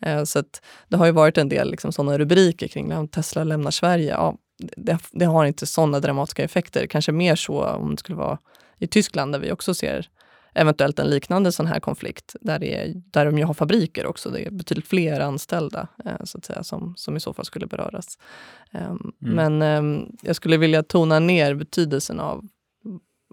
Eh, 0.00 0.24
så 0.24 0.42
det 0.88 0.96
har 0.96 1.06
ju 1.06 1.12
varit 1.12 1.38
en 1.38 1.48
del 1.48 1.70
liksom, 1.70 1.92
sådana 1.92 2.18
rubriker 2.18 2.68
kring 2.68 2.92
att 2.92 3.12
Tesla 3.12 3.44
lämnar 3.44 3.70
Sverige. 3.70 4.10
Ja, 4.10 4.36
det, 4.76 4.98
det 5.12 5.24
har 5.24 5.44
inte 5.44 5.66
sådana 5.66 6.00
dramatiska 6.00 6.44
effekter. 6.44 6.86
Kanske 6.86 7.12
mer 7.12 7.36
så 7.36 7.64
om 7.64 7.90
det 7.90 7.98
skulle 7.98 8.18
vara 8.18 8.38
i 8.78 8.86
Tyskland 8.86 9.32
där 9.32 9.38
vi 9.38 9.52
också 9.52 9.74
ser 9.74 10.08
eventuellt 10.56 10.98
en 10.98 11.10
liknande 11.10 11.52
sån 11.52 11.66
här 11.66 11.80
konflikt 11.80 12.36
där, 12.40 12.58
det 12.58 12.74
är, 12.74 12.94
där 12.94 13.26
de 13.26 13.38
ju 13.38 13.44
har 13.44 13.54
fabriker 13.54 14.06
också. 14.06 14.30
Det 14.30 14.46
är 14.46 14.50
betydligt 14.50 14.86
fler 14.86 15.20
anställda 15.20 15.88
eh, 16.04 16.24
så 16.24 16.38
att 16.38 16.44
säga, 16.44 16.62
som, 16.62 16.94
som 16.96 17.16
i 17.16 17.20
så 17.20 17.32
fall 17.32 17.44
skulle 17.44 17.66
beröras. 17.66 18.18
Um, 18.72 18.80
mm. 19.22 19.58
Men 19.58 19.62
um, 19.62 20.16
jag 20.22 20.36
skulle 20.36 20.56
vilja 20.56 20.82
tona 20.82 21.18
ner 21.18 21.54
betydelsen 21.54 22.20
av 22.20 22.48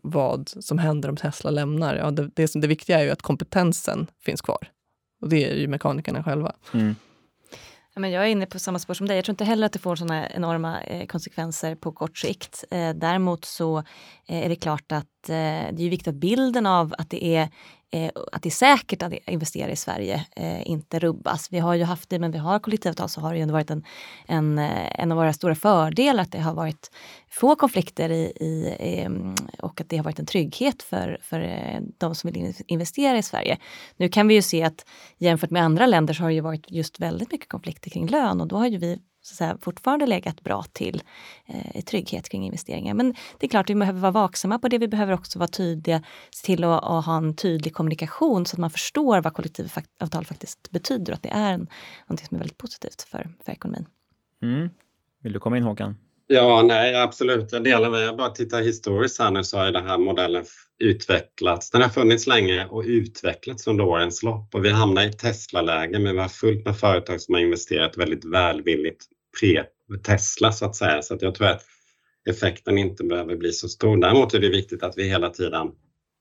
vad 0.04 0.50
som 0.50 0.78
händer 0.78 1.10
om 1.10 1.18
Tesla 1.18 1.52
lämnar. 1.52 1.96
Ja, 1.96 2.12
det, 2.12 2.30
det, 2.34 2.52
det 2.54 2.68
viktiga 2.68 3.00
är 3.00 3.04
ju 3.04 3.10
att 3.10 3.22
kompetensen 3.22 4.08
finns 4.26 4.42
kvar. 4.42 4.68
Och 5.22 5.30
det 5.30 5.52
är 5.52 5.56
ju 5.56 5.68
mekanikerna 5.68 6.24
själva. 6.24 6.56
Mm. 6.74 6.96
Ja, 7.96 8.00
men 8.00 8.12
jag 8.12 8.24
är 8.24 8.28
inne 8.28 8.46
på 8.46 8.60
samma 8.60 8.80
spår 8.80 8.94
som 8.94 9.08
dig. 9.08 9.16
Jag 9.16 9.26
tror 9.26 9.34
inte 9.34 9.46
heller 9.46 9.66
att 9.66 9.74
det 9.74 9.80
får 9.80 9.96
sådana 9.96 10.30
enorma 10.30 10.82
eh, 10.82 11.06
konsekvenser 11.06 11.76
på 11.76 11.92
kort 11.92 12.18
sikt. 12.18 12.64
Eh, 12.72 12.90
däremot 12.90 13.46
så 13.46 13.78
eh, 14.28 14.46
är 14.46 14.50
det 14.50 14.56
klart 14.56 14.92
att 14.92 15.30
eh, 15.30 15.36
det 15.72 15.80
är 15.80 15.90
viktigt 15.90 16.08
att 16.08 16.16
bilden 16.16 16.66
av 16.66 16.96
att 16.98 17.10
det 17.10 17.26
är 17.26 17.50
eh, 17.94 18.12
att 18.32 18.42
det 18.42 18.50
är 18.50 18.52
säkert 18.52 19.04
att 19.04 19.14
investera 19.28 19.72
i 19.72 19.76
Sverige 19.76 20.26
eh, 20.36 20.70
inte 20.70 21.00
rubbas. 21.00 21.48
Vi 21.52 21.60
har 21.60 21.74
ju 21.74 21.84
haft 21.84 22.10
det, 22.10 22.20
men 22.20 22.32
vi 22.32 22.38
har 22.38 22.60
kollektivavtal 22.60 23.10
så 23.10 23.22
har 23.22 23.32
det 23.32 23.38
ju 23.38 23.42
ändå 23.42 23.54
varit 23.54 23.72
en, 23.72 23.84
en, 24.26 24.60
eh, 24.60 25.00
en 25.00 25.12
av 25.12 25.18
våra 25.18 25.34
stora 25.34 25.56
fördelar 25.56 26.24
att 26.24 26.32
det 26.32 26.40
har 26.40 26.54
varit 26.54 26.92
få 27.30 27.56
konflikter 27.56 28.10
i, 28.10 28.34
i, 28.40 28.76
i 28.80 29.08
och 29.60 29.82
att 29.82 29.90
det 29.90 29.98
har 29.98 30.04
varit 30.04 30.20
en 30.20 30.26
trygghet 30.26 30.84
för, 30.84 31.18
för 31.22 31.40
eh, 31.40 31.82
de 31.98 32.16
som 32.16 32.32
vill 32.32 32.54
investera 32.68 33.18
i 33.18 33.24
Sverige. 33.24 33.58
Nu 33.98 34.10
kan 34.10 34.28
vi 34.28 34.34
ju 34.34 34.42
se 34.42 34.64
att 34.64 34.86
jämfört 35.18 35.50
med 35.50 35.64
andra 35.64 35.86
länder 35.86 36.14
så 36.14 36.24
har 36.24 36.30
det 36.30 36.36
ju 36.36 36.42
varit 36.42 36.72
just 36.72 37.00
väldigt 37.00 37.32
mycket 37.32 37.50
konflikter 37.50 37.90
kring 37.90 38.08
lön 38.08 38.42
och 38.42 38.48
då 38.48 38.58
har 38.58 38.68
ju 38.68 38.78
vi 38.78 39.00
så 39.24 39.36
säga, 39.36 39.58
fortfarande 39.62 40.06
legat 40.06 40.42
bra 40.42 40.64
till 40.74 41.04
eh, 41.46 41.82
trygghet 41.82 42.30
kring 42.30 42.46
investeringar. 42.46 42.94
Men 42.94 43.16
det 43.40 43.46
är 43.46 43.50
klart, 43.50 43.70
vi 43.70 43.76
behöver 43.76 44.00
vara 44.00 44.12
vaksamma 44.12 44.60
på 44.60 44.68
det. 44.68 44.78
Vi 44.78 44.88
behöver 44.88 45.14
också 45.14 45.40
vara 45.40 45.48
tydliga, 45.48 46.04
se 46.32 46.46
till 46.46 46.64
att, 46.64 46.84
att 46.84 47.06
ha 47.06 47.18
en 47.18 47.36
tydlig 47.36 47.74
kommunikation 47.74 48.46
så 48.46 48.56
att 48.56 48.60
man 48.60 48.70
förstår 48.70 49.22
vad 49.22 49.34
kollektivavtal 49.34 50.26
faktiskt 50.26 50.72
betyder 50.72 51.12
och 51.12 51.16
att 51.16 51.24
det 51.24 51.30
är 51.30 51.54
en, 51.54 51.68
något 52.08 52.20
som 52.20 52.36
är 52.36 52.40
väldigt 52.40 52.58
positivt 52.58 53.02
för, 53.02 53.30
för 53.46 53.52
ekonomin. 53.52 53.86
Mm. 54.42 54.70
Vill 55.24 55.34
du 55.34 55.40
komma 55.40 55.58
in 55.58 55.64
Håkan? 55.64 55.96
Ja, 56.28 56.62
nej 56.62 56.96
absolut. 56.96 57.52
Jag 57.52 57.64
delar 57.64 57.90
med. 57.90 58.04
Jag 58.04 58.18
bara 58.18 58.30
tittar 58.30 58.62
historiskt 58.62 59.20
här 59.20 59.32
nu 59.32 59.44
så 59.44 59.58
har 59.58 59.72
den 59.72 59.88
här 59.88 59.98
modellen 59.98 60.46
utvecklats. 60.80 61.72
Den 61.72 61.82
har 61.82 61.90
funnits 61.90 62.28
länge 62.28 62.66
och 62.66 62.84
utvecklats 62.86 63.68
under 63.68 63.84
årens 63.84 64.24
lopp 64.24 64.56
och 64.56 64.66
vi 64.66 64.70
hamnar 64.70 65.04
i 65.04 65.14
Tesla-läge 65.14 66.00
men 66.00 66.16
vi 66.16 66.22
har 66.22 66.30
fullt 66.30 66.66
med 66.66 66.78
företag 66.78 67.22
som 67.22 67.34
har 67.34 67.42
investerat 67.42 67.98
väldigt 67.98 68.26
välvilligt 68.26 69.06
pre-Tesla 69.40 70.52
så 70.52 70.66
att 70.66 70.76
säga. 70.76 71.02
Så 71.02 71.14
att 71.14 71.22
jag 71.22 71.36
tror 71.36 71.48
att 71.48 71.66
effekten 72.30 72.78
inte 72.78 73.04
behöver 73.04 73.36
bli 73.36 73.52
så 73.52 73.68
stor. 73.68 73.98
Däremot 73.98 74.34
är 74.34 74.40
det 74.40 74.50
viktigt 74.50 74.84
att 74.84 74.98
vi 74.98 75.04
hela 75.04 75.30
tiden 75.30 75.72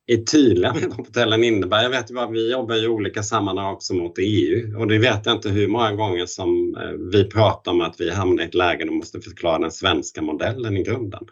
är 0.07 0.17
tydliga 0.17 0.75
med 0.75 0.83
vad 0.83 0.99
modellen 0.99 1.45
innebär. 1.45 1.83
Jag 1.83 1.91
vet 1.91 2.11
ju 2.11 2.15
vad 2.15 2.33
vi 2.33 2.53
jobbar 2.53 2.85
i 2.85 2.89
olika 2.89 3.23
sammanhang 3.23 3.73
också 3.73 3.95
mot 3.95 4.19
EU 4.19 4.79
och 4.79 4.87
det 4.87 4.99
vet 4.99 5.27
jag 5.27 5.37
inte 5.37 5.49
hur 5.49 5.69
många 5.69 5.93
gånger 5.93 6.27
som 6.27 6.77
eh, 6.77 6.91
vi 7.13 7.25
pratar 7.25 7.73
om 7.73 7.81
att 7.81 8.01
vi 8.01 8.11
hamnar 8.11 8.43
i 8.43 8.47
ett 8.47 8.55
läge 8.55 8.85
där 8.85 8.91
vi 8.91 8.97
måste 8.97 9.21
förklara 9.21 9.59
den 9.59 9.71
svenska 9.71 10.23
modellen 10.23 10.77
i 10.77 10.83
grunden. 10.83 11.27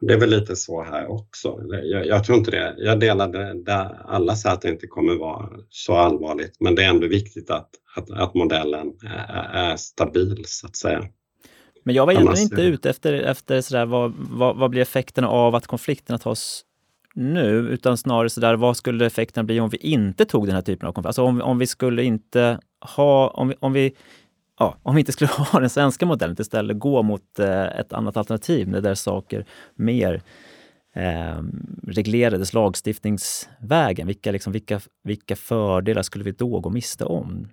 Det 0.00 0.14
är 0.14 0.20
väl 0.20 0.30
lite 0.30 0.56
så 0.56 0.82
här 0.82 1.10
också. 1.10 1.60
Jag, 1.68 2.06
jag 2.06 2.24
tror 2.24 2.38
inte 2.38 2.50
det. 2.50 2.74
Jag 2.78 3.00
delar 3.00 3.28
det, 3.28 3.62
det 3.64 3.88
alla 4.04 4.36
säger 4.36 4.54
att 4.54 4.62
det 4.62 4.68
inte 4.68 4.86
kommer 4.86 5.14
vara 5.14 5.48
så 5.68 5.94
allvarligt, 5.94 6.56
men 6.60 6.74
det 6.74 6.84
är 6.84 6.88
ändå 6.88 7.06
viktigt 7.06 7.50
att, 7.50 7.68
att, 7.96 8.10
att 8.10 8.34
modellen 8.34 8.92
är, 9.02 9.72
är 9.72 9.76
stabil 9.76 10.42
så 10.46 10.66
att 10.66 10.76
säga. 10.76 11.04
Men 11.84 11.94
jag 11.94 12.06
var 12.06 12.12
egentligen 12.12 12.42
inte 12.42 12.62
ute 12.62 12.90
efter, 12.90 13.12
efter 13.12 13.60
sådär, 13.60 13.86
vad, 13.86 14.12
vad, 14.16 14.56
vad 14.56 14.70
blir 14.70 14.82
effekterna 14.82 15.28
av 15.28 15.54
att 15.54 15.66
konflikterna 15.66 16.18
tas 16.18 16.64
nu, 17.14 17.68
utan 17.70 17.98
snarare 17.98 18.30
sådär, 18.30 18.54
vad 18.54 18.76
skulle 18.76 19.06
effekterna 19.06 19.44
bli 19.44 19.60
om 19.60 19.68
vi 19.68 19.76
inte 19.76 20.24
tog 20.24 20.46
den 20.46 20.54
här 20.54 20.62
typen 20.62 20.88
av 20.88 20.92
konflikt? 20.92 21.06
Alltså 21.06 21.22
om, 21.22 21.42
om 21.42 21.58
vi 21.58 21.66
skulle 21.66 22.02
inte 22.02 22.60
ha, 22.96 23.28
om 23.28 23.48
vi, 23.48 23.54
om 23.60 23.72
vi 23.72 23.94
ja, 24.60 24.76
om 24.82 24.94
vi 24.94 25.00
inte 25.00 25.12
skulle 25.12 25.30
ha 25.52 25.60
den 25.60 25.70
svenska 25.70 26.06
modellen, 26.06 26.36
istället 26.38 26.78
gå 26.78 27.02
mot 27.02 27.38
eh, 27.38 27.66
ett 27.66 27.92
annat 27.92 28.16
alternativ 28.16 28.82
där 28.82 28.94
saker 28.94 29.46
mer 29.74 30.22
eh, 30.94 31.42
reglerades 31.86 32.52
lagstiftningsvägen. 32.52 34.06
Vilka, 34.06 34.32
liksom, 34.32 34.52
vilka, 34.52 34.80
vilka 35.04 35.36
fördelar 35.36 36.02
skulle 36.02 36.24
vi 36.24 36.32
då 36.32 36.60
gå 36.60 36.70
miste 36.70 37.04
om? 37.04 37.48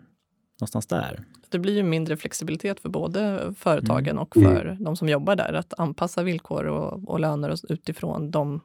Någonstans 0.59 0.87
där. 0.87 1.23
Det 1.49 1.59
blir 1.59 1.75
ju 1.75 1.83
mindre 1.83 2.17
flexibilitet 2.17 2.79
för 2.79 2.89
både 2.89 3.53
företagen 3.57 4.09
mm. 4.09 4.17
och 4.17 4.33
för 4.33 4.65
mm. 4.65 4.83
de 4.83 4.95
som 4.95 5.09
jobbar 5.09 5.35
där 5.35 5.53
att 5.53 5.79
anpassa 5.79 6.23
villkor 6.23 6.65
och, 6.65 7.09
och 7.09 7.19
löner 7.19 7.55
utifrån 7.69 8.31
de 8.31 8.61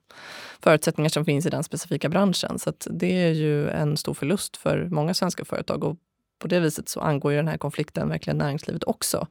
förutsättningar 0.60 1.08
som 1.08 1.24
finns 1.24 1.46
i 1.46 1.50
den 1.50 1.64
specifika 1.64 2.08
branschen. 2.08 2.58
Så 2.58 2.72
det 2.90 3.12
är 3.12 3.32
ju 3.32 3.68
en 3.68 3.96
stor 3.96 4.14
förlust 4.14 4.56
för 4.56 4.88
många 4.90 5.14
svenska 5.14 5.44
företag 5.44 5.84
och 5.84 5.96
på 6.42 6.48
det 6.48 6.60
viset 6.60 6.88
så 6.88 7.00
angår 7.00 7.32
ju 7.32 7.36
den 7.36 7.48
här 7.48 7.58
konflikten 7.58 8.08
verkligen 8.08 8.38
näringslivet 8.38 8.84
också. 8.84 9.26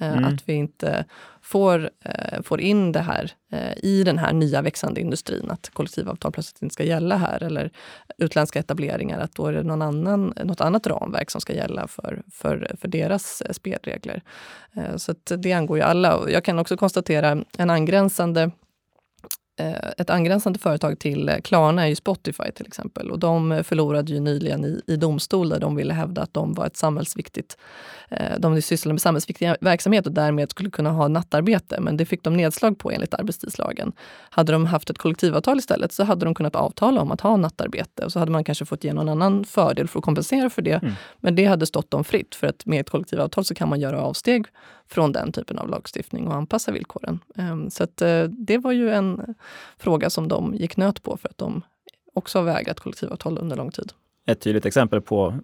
Eh, 0.00 0.12
mm. 0.12 0.24
Att 0.24 0.48
vi 0.48 0.52
inte 0.52 1.04
får, 1.42 1.90
eh, 2.04 2.42
får 2.42 2.60
in 2.60 2.92
det 2.92 3.00
här 3.00 3.32
eh, 3.52 3.84
i 3.84 4.04
den 4.04 4.18
här 4.18 4.32
nya 4.32 4.62
växande 4.62 5.00
industrin, 5.00 5.50
att 5.50 5.70
kollektivavtal 5.72 6.32
plötsligt 6.32 6.62
inte 6.62 6.72
ska 6.72 6.84
gälla 6.84 7.16
här 7.16 7.42
eller 7.42 7.70
utländska 8.18 8.58
etableringar, 8.58 9.18
att 9.18 9.34
då 9.34 9.46
är 9.46 9.52
det 9.52 9.62
någon 9.62 9.82
annan, 9.82 10.34
något 10.44 10.60
annat 10.60 10.86
ramverk 10.86 11.30
som 11.30 11.40
ska 11.40 11.52
gälla 11.52 11.86
för, 11.88 12.22
för, 12.32 12.70
för 12.80 12.88
deras 12.88 13.42
spelregler. 13.50 14.22
Så 14.96 15.14
det 15.36 15.52
angår 15.52 15.78
ju 15.78 15.84
alla. 15.84 16.20
Jag 16.28 16.44
kan 16.44 16.58
också 16.58 16.76
konstatera 16.76 17.44
en 17.58 17.70
angränsande 17.70 18.50
ett 19.98 20.10
angränsande 20.10 20.58
företag 20.58 20.98
till 20.98 21.30
Klarna 21.44 21.82
är 21.82 21.86
ju 21.86 21.94
Spotify 21.94 22.50
till 22.54 22.66
exempel. 22.66 23.10
Och 23.10 23.18
de 23.18 23.62
förlorade 23.64 24.12
ju 24.12 24.20
nyligen 24.20 24.64
i, 24.64 24.80
i 24.86 24.96
domstol 24.96 25.48
där 25.48 25.60
de 25.60 25.76
ville 25.76 25.94
hävda 25.94 26.22
att 26.22 26.34
de 26.34 26.54
var 26.54 26.66
ett 26.66 26.76
samhällsviktigt 26.76 27.56
Eh, 28.08 28.38
de 28.38 28.62
sysslade 28.62 28.92
med 28.92 29.00
samhällsviktig 29.00 29.54
verksamhet 29.60 30.06
och 30.06 30.12
därmed 30.12 30.50
skulle 30.50 30.70
kunna 30.70 30.90
ha 30.90 31.08
nattarbete. 31.08 31.80
Men 31.80 31.96
det 31.96 32.06
fick 32.06 32.22
de 32.22 32.36
nedslag 32.36 32.78
på 32.78 32.90
enligt 32.90 33.14
arbetstidslagen. 33.14 33.92
Hade 34.30 34.52
de 34.52 34.66
haft 34.66 34.90
ett 34.90 34.98
kollektivavtal 34.98 35.58
istället 35.58 35.92
så 35.92 36.04
hade 36.04 36.24
de 36.24 36.34
kunnat 36.34 36.56
avtala 36.56 37.00
om 37.00 37.12
att 37.12 37.20
ha 37.20 37.36
nattarbete. 37.36 38.04
Och 38.04 38.12
så 38.12 38.18
hade 38.18 38.32
man 38.32 38.44
kanske 38.44 38.64
fått 38.64 38.84
ge 38.84 38.92
någon 38.92 39.08
annan 39.08 39.44
fördel 39.44 39.88
för 39.88 39.98
att 39.98 40.04
kompensera 40.04 40.50
för 40.50 40.62
det. 40.62 40.82
Mm. 40.82 40.94
Men 41.20 41.34
det 41.34 41.44
hade 41.44 41.66
stått 41.66 41.90
dem 41.90 42.04
fritt 42.04 42.34
för 42.34 42.46
att 42.46 42.66
med 42.66 42.80
ett 42.80 42.90
kollektivavtal 42.90 43.44
så 43.44 43.54
kan 43.54 43.68
man 43.68 43.80
göra 43.80 44.00
avsteg 44.00 44.46
från 44.94 45.12
den 45.12 45.32
typen 45.32 45.58
av 45.58 45.68
lagstiftning 45.68 46.28
och 46.28 46.34
anpassa 46.34 46.72
villkoren. 46.72 47.18
Ehm, 47.36 47.70
så 47.70 47.84
att 47.84 48.02
eh, 48.02 48.22
det 48.22 48.58
var 48.58 48.72
ju 48.72 48.90
en 48.90 49.34
fråga 49.78 50.10
som 50.10 50.28
de 50.28 50.54
gick 50.54 50.76
nöt 50.76 51.02
på 51.02 51.16
för 51.16 51.28
att 51.28 51.38
de 51.38 51.62
också 52.14 52.38
har 52.38 52.44
vägrat 52.44 52.80
kollektivavtal 52.80 53.38
under 53.38 53.56
lång 53.56 53.70
tid. 53.70 53.92
Ett 54.26 54.40
tydligt 54.40 54.66
exempel 54.66 55.00
på 55.00 55.38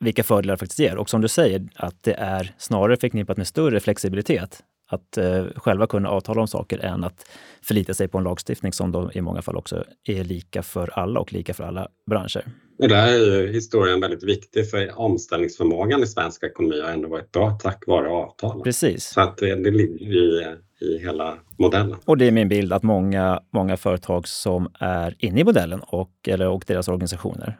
vilka 0.00 0.24
fördelar 0.24 0.54
det 0.54 0.58
faktiskt 0.58 0.78
ger. 0.78 0.96
Och 0.96 1.10
som 1.10 1.20
du 1.20 1.28
säger, 1.28 1.68
att 1.76 2.02
det 2.02 2.14
är 2.14 2.54
snarare 2.58 2.96
förknippat 2.96 3.36
med 3.36 3.46
större 3.46 3.80
flexibilitet 3.80 4.62
att 4.86 5.16
eh, 5.16 5.44
själva 5.56 5.86
kunna 5.86 6.08
avtala 6.08 6.40
om 6.40 6.48
saker 6.48 6.78
än 6.78 7.04
att 7.04 7.26
förlita 7.62 7.94
sig 7.94 8.08
på 8.08 8.18
en 8.18 8.24
lagstiftning 8.24 8.72
som 8.72 8.92
då 8.92 9.10
i 9.14 9.20
många 9.20 9.42
fall 9.42 9.56
också 9.56 9.84
är 10.04 10.24
lika 10.24 10.62
för 10.62 10.98
alla 10.98 11.20
och 11.20 11.32
lika 11.32 11.54
för 11.54 11.64
alla 11.64 11.88
branscher. 12.10 12.44
Och 12.78 12.88
där 12.88 13.06
är 13.06 13.18
ju 13.18 13.52
historien 13.52 14.00
väldigt 14.00 14.24
viktig 14.24 14.70
för 14.70 14.98
omställningsförmågan 15.00 16.02
i 16.02 16.06
svensk 16.06 16.42
ekonomi 16.42 16.80
har 16.80 16.90
ändå 16.90 17.08
varit 17.08 17.32
bra 17.32 17.58
tack 17.62 17.84
vare 17.86 18.08
avtalen. 18.08 18.62
Precis. 18.62 19.04
Så 19.04 19.20
att 19.20 19.36
det, 19.36 19.54
det 19.54 19.70
ligger 19.70 20.06
i, 20.06 20.56
i 20.80 20.98
hela 20.98 21.38
modellen. 21.58 21.96
Och 22.04 22.18
det 22.18 22.26
är 22.26 22.30
min 22.30 22.48
bild 22.48 22.72
att 22.72 22.82
många, 22.82 23.40
många 23.52 23.76
företag 23.76 24.28
som 24.28 24.68
är 24.80 25.14
inne 25.18 25.40
i 25.40 25.44
modellen 25.44 25.80
och, 25.80 26.10
eller, 26.28 26.48
och 26.48 26.64
deras 26.66 26.88
organisationer 26.88 27.58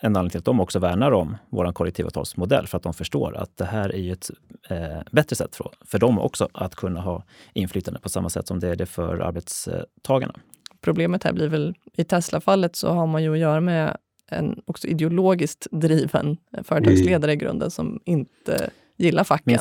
en 0.00 0.16
anledning 0.16 0.30
till 0.30 0.38
att 0.38 0.44
de 0.44 0.60
också 0.60 0.78
värnar 0.78 1.12
om 1.12 1.36
vår 1.50 1.72
kollektivavtalsmodell, 1.72 2.66
för 2.66 2.76
att 2.76 2.82
de 2.82 2.94
förstår 2.94 3.36
att 3.36 3.56
det 3.56 3.64
här 3.64 3.94
är 3.94 4.12
ett 4.12 4.30
eh, 4.70 5.02
bättre 5.12 5.36
sätt 5.36 5.56
för, 5.56 5.70
för 5.84 5.98
dem 5.98 6.18
också 6.18 6.48
att 6.54 6.74
kunna 6.74 7.00
ha 7.00 7.24
inflytande 7.52 8.00
på 8.00 8.08
samma 8.08 8.30
sätt 8.30 8.46
som 8.46 8.60
det 8.60 8.68
är 8.68 8.76
det 8.76 8.86
för 8.86 9.20
arbetstagarna. 9.20 10.34
Problemet 10.80 11.24
här 11.24 11.32
blir 11.32 11.48
väl, 11.48 11.74
i 11.96 12.04
Tesla-fallet 12.04 12.76
så 12.76 12.88
har 12.88 13.06
man 13.06 13.22
ju 13.22 13.32
att 13.32 13.38
göra 13.38 13.60
med 13.60 13.96
en 14.30 14.62
också 14.64 14.86
ideologiskt 14.86 15.66
driven 15.70 16.36
företagsledare 16.62 17.32
mm. 17.32 17.42
i 17.42 17.44
grunden 17.44 17.70
som 17.70 18.00
inte 18.04 18.70
gillar 18.96 19.24
facken. 19.24 19.58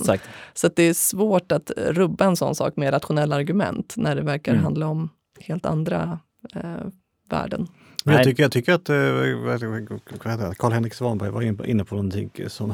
Så 0.53 0.69
det 0.75 0.83
är 0.83 0.93
svårt 0.93 1.51
att 1.51 1.71
rubba 1.77 2.25
en 2.25 2.35
sån 2.35 2.55
sak 2.55 2.75
med 2.75 2.93
rationella 2.93 3.35
argument 3.35 3.93
när 3.97 4.15
det 4.15 4.21
verkar 4.21 4.51
mm. 4.51 4.63
handla 4.63 4.87
om 4.87 5.09
helt 5.39 5.65
andra 5.65 6.19
eh, 6.55 6.87
värden. 7.29 7.67
Men 8.07 8.15
jag, 8.15 8.25
tycker, 8.25 8.43
jag 8.43 8.51
tycker 8.51 8.73
att 8.73 10.57
Karl-Henrik 10.57 10.93
Svanberg 10.93 11.29
var 11.29 11.65
inne 11.65 11.85
på 11.85 11.95
någonting 11.95 12.31
som... 12.47 12.71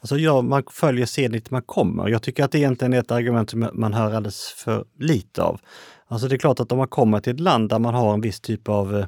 Alltså 0.00 0.18
ja, 0.18 0.42
man 0.42 0.62
följer 0.70 1.06
seden 1.06 1.32
dit 1.32 1.50
man 1.50 1.62
kommer. 1.62 2.08
Jag 2.08 2.22
tycker 2.22 2.44
att 2.44 2.52
det 2.52 2.58
egentligen 2.58 2.92
är 2.92 2.98
ett 2.98 3.10
argument 3.10 3.50
som 3.50 3.70
man 3.72 3.94
hör 3.94 4.14
alldeles 4.14 4.54
för 4.56 4.84
lite 4.98 5.42
av. 5.42 5.60
Alltså 6.08 6.28
det 6.28 6.34
är 6.34 6.38
klart 6.38 6.60
att 6.60 6.72
om 6.72 6.78
man 6.78 6.88
kommer 6.88 7.20
till 7.20 7.32
ett 7.32 7.40
land 7.40 7.68
där 7.68 7.78
man 7.78 7.94
har 7.94 8.14
en 8.14 8.20
viss 8.20 8.40
typ 8.40 8.68
av 8.68 8.96
eh, 8.96 9.06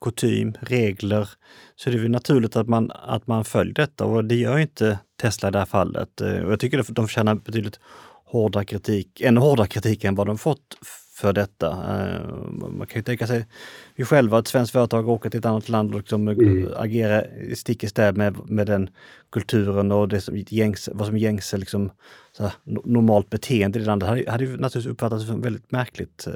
kutym, 0.00 0.54
regler, 0.60 1.28
så 1.76 1.90
är 1.90 1.94
det 1.94 2.00
väl 2.00 2.10
naturligt 2.10 2.56
att 2.56 2.68
man, 2.68 2.90
att 2.90 3.26
man 3.26 3.44
följer 3.44 3.74
detta 3.74 4.04
och 4.04 4.24
det 4.24 4.34
gör 4.34 4.58
inte 4.58 4.98
Tesla 5.20 5.48
i 5.48 5.52
det 5.52 5.58
här 5.58 5.66
fallet. 5.66 6.20
Och 6.20 6.52
jag 6.52 6.60
tycker 6.60 6.78
att 6.78 6.86
de 6.88 7.08
förtjänar 7.08 7.34
betydligt 7.34 7.80
hårdare 8.24 8.64
kritik, 8.64 9.20
ännu 9.20 9.40
hårdare 9.40 9.66
kritik 9.66 10.04
än 10.04 10.14
vad 10.14 10.26
de 10.26 10.38
fått 10.38 10.76
för 11.18 11.32
detta. 11.32 11.68
Eh, 11.68 12.20
man 12.50 12.86
kan 12.86 12.98
ju 12.98 13.02
tänka 13.02 13.26
sig, 13.26 13.46
vi 13.94 14.04
själva, 14.04 14.38
ett 14.38 14.48
svenskt 14.48 14.72
företag, 14.72 15.08
åker 15.08 15.30
till 15.30 15.38
ett 15.38 15.46
annat 15.46 15.68
land 15.68 15.90
och 15.90 15.98
liksom 15.98 16.28
mm. 16.28 16.68
agerar 16.76 17.54
stick 17.54 17.84
i 17.84 17.88
stäv 17.88 18.16
med, 18.16 18.50
med 18.50 18.66
den 18.66 18.90
kulturen 19.32 19.92
och 19.92 20.08
det 20.08 20.20
som 20.20 20.44
gängs, 20.48 20.88
vad 20.92 21.06
som 21.06 21.16
är 21.16 21.20
gängse 21.20 21.56
liksom, 21.56 21.90
här, 22.38 22.52
normalt 22.84 23.30
beteende 23.30 23.78
i 23.78 23.82
det 23.82 23.86
landet. 23.86 24.06
Det 24.06 24.10
hade, 24.10 24.30
hade 24.30 24.44
ju 24.44 24.50
naturligtvis 24.50 24.92
uppfattats 24.92 25.26
som 25.26 25.40
väldigt 25.40 25.72
märkligt. 25.72 26.26
Eh, 26.26 26.34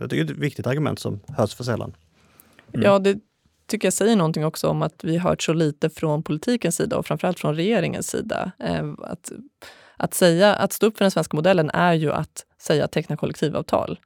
jag 0.00 0.10
tycker 0.10 0.24
det 0.24 0.30
är 0.30 0.34
ett 0.34 0.40
viktigt 0.40 0.66
argument 0.66 0.98
som 0.98 1.20
hörs 1.28 1.54
för 1.54 1.64
sällan. 1.64 1.96
Mm. 2.72 2.86
Ja, 2.86 2.98
det 2.98 3.18
tycker 3.66 3.86
jag 3.86 3.92
säger 3.92 4.16
någonting 4.16 4.44
också 4.44 4.68
om 4.68 4.82
att 4.82 5.04
vi 5.04 5.18
hört 5.18 5.42
så 5.42 5.52
lite 5.52 5.90
från 5.90 6.22
politikens 6.22 6.76
sida 6.76 6.96
och 6.96 7.06
framförallt 7.06 7.40
från 7.40 7.56
regeringens 7.56 8.10
sida. 8.10 8.52
Eh, 8.58 8.92
att, 8.98 9.32
att, 9.96 10.14
säga, 10.14 10.54
att 10.54 10.72
stå 10.72 10.86
upp 10.86 10.98
för 10.98 11.04
den 11.04 11.10
svenska 11.10 11.36
modellen 11.36 11.70
är 11.70 11.94
ju 11.94 12.12
att 12.12 12.44
säga 12.60 12.88
teckna 12.88 13.16
kollektivavtal. 13.16 13.98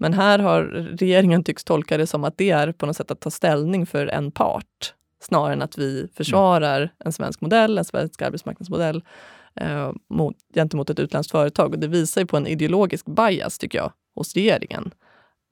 Men 0.00 0.12
här 0.12 0.38
har 0.38 0.62
regeringen 0.98 1.44
tycks 1.44 1.64
tolka 1.64 1.96
det 1.96 2.06
som 2.06 2.24
att 2.24 2.38
det 2.38 2.50
är 2.50 2.72
på 2.72 2.86
något 2.86 2.96
sätt 2.96 3.10
att 3.10 3.20
ta 3.20 3.30
ställning 3.30 3.86
för 3.86 4.06
en 4.06 4.30
part 4.30 4.94
snarare 5.22 5.52
än 5.52 5.62
att 5.62 5.78
vi 5.78 6.08
försvarar 6.14 6.92
en 7.04 7.12
svensk 7.12 7.40
modell, 7.40 7.78
en 7.78 7.84
svensk 7.84 8.22
arbetsmarknadsmodell 8.22 9.04
eh, 9.54 9.92
mot, 10.10 10.36
gentemot 10.54 10.90
ett 10.90 10.98
utländskt 10.98 11.30
företag. 11.30 11.72
Och 11.72 11.78
det 11.78 11.88
visar 11.88 12.20
ju 12.20 12.26
på 12.26 12.36
en 12.36 12.46
ideologisk 12.46 13.06
bias, 13.06 13.58
tycker 13.58 13.78
jag, 13.78 13.92
hos 14.14 14.34
regeringen. 14.34 14.90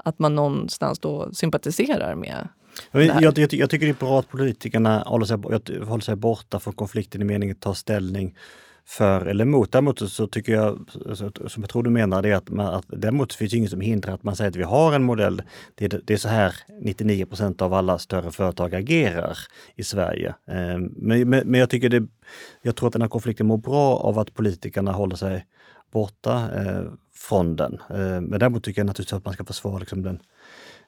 Att 0.04 0.18
man 0.18 0.34
någonstans 0.34 0.98
då 0.98 1.32
sympatiserar 1.32 2.14
med 2.14 2.48
jag, 2.90 3.04
jag, 3.04 3.22
jag, 3.22 3.52
jag, 3.52 3.70
tycker 3.70 3.87
det 3.87 3.92
är 3.92 4.06
bra 4.06 4.18
att 4.18 4.28
politikerna 4.28 5.02
håller 5.06 5.26
sig, 5.26 5.37
håller 5.84 6.00
sig 6.00 6.16
borta 6.16 6.61
från 6.61 6.74
konflikten 6.74 7.22
i 7.22 7.24
meningen 7.24 7.56
att 7.56 7.62
ta 7.62 7.74
ställning 7.74 8.37
för 8.88 9.27
eller 9.27 9.44
emot. 9.44 9.72
Däremot 9.72 10.11
så 10.11 10.27
tycker 10.27 10.53
jag, 10.53 10.90
alltså, 11.09 11.31
som 11.46 11.62
jag 11.62 11.70
tror 11.70 11.83
du 11.83 11.90
menar, 11.90 12.22
det 12.22 12.29
är 12.29 12.35
att, 12.35 12.51
man, 12.51 12.74
att 12.74 12.85
däremot 12.88 13.33
finns 13.35 13.55
inget 13.55 13.70
som 13.70 13.81
hindrar 13.81 14.14
att 14.14 14.22
man 14.22 14.37
säger 14.37 14.51
att 14.51 14.57
vi 14.57 14.62
har 14.62 14.92
en 14.92 15.03
modell. 15.03 15.42
Det 15.74 15.85
är, 15.85 16.01
det 16.05 16.12
är 16.12 16.16
så 16.16 16.29
här 16.29 16.55
99 16.81 17.27
procent 17.27 17.62
av 17.62 17.74
alla 17.74 17.98
större 17.98 18.31
företag 18.31 18.74
agerar 18.74 19.38
i 19.74 19.85
Sverige. 19.85 20.35
Ehm, 20.46 20.92
men, 20.96 21.29
men, 21.29 21.51
men, 21.51 21.61
jag 21.61 21.70
tycker 21.70 21.88
det, 21.88 22.07
jag 22.62 22.77
tror 22.77 22.87
att 22.87 22.92
den 22.92 23.03
här 23.03 23.09
konflikten 23.09 23.46
mår 23.46 23.59
bra 23.59 23.96
av 23.96 24.18
att 24.18 24.35
politikerna 24.35 24.92
håller 24.92 25.16
sig 25.16 25.46
borta 25.92 26.51
eh, 26.55 26.83
från 27.14 27.57
den. 27.57 27.79
Ehm, 27.90 28.24
men 28.24 28.40
däremot 28.40 28.64
tycker 28.64 28.81
jag 28.81 28.87
naturligtvis 28.87 29.16
att 29.18 29.24
man 29.24 29.35
ska 29.35 29.44
försvara 29.44 29.79
liksom 29.79 30.03
den 30.03 30.18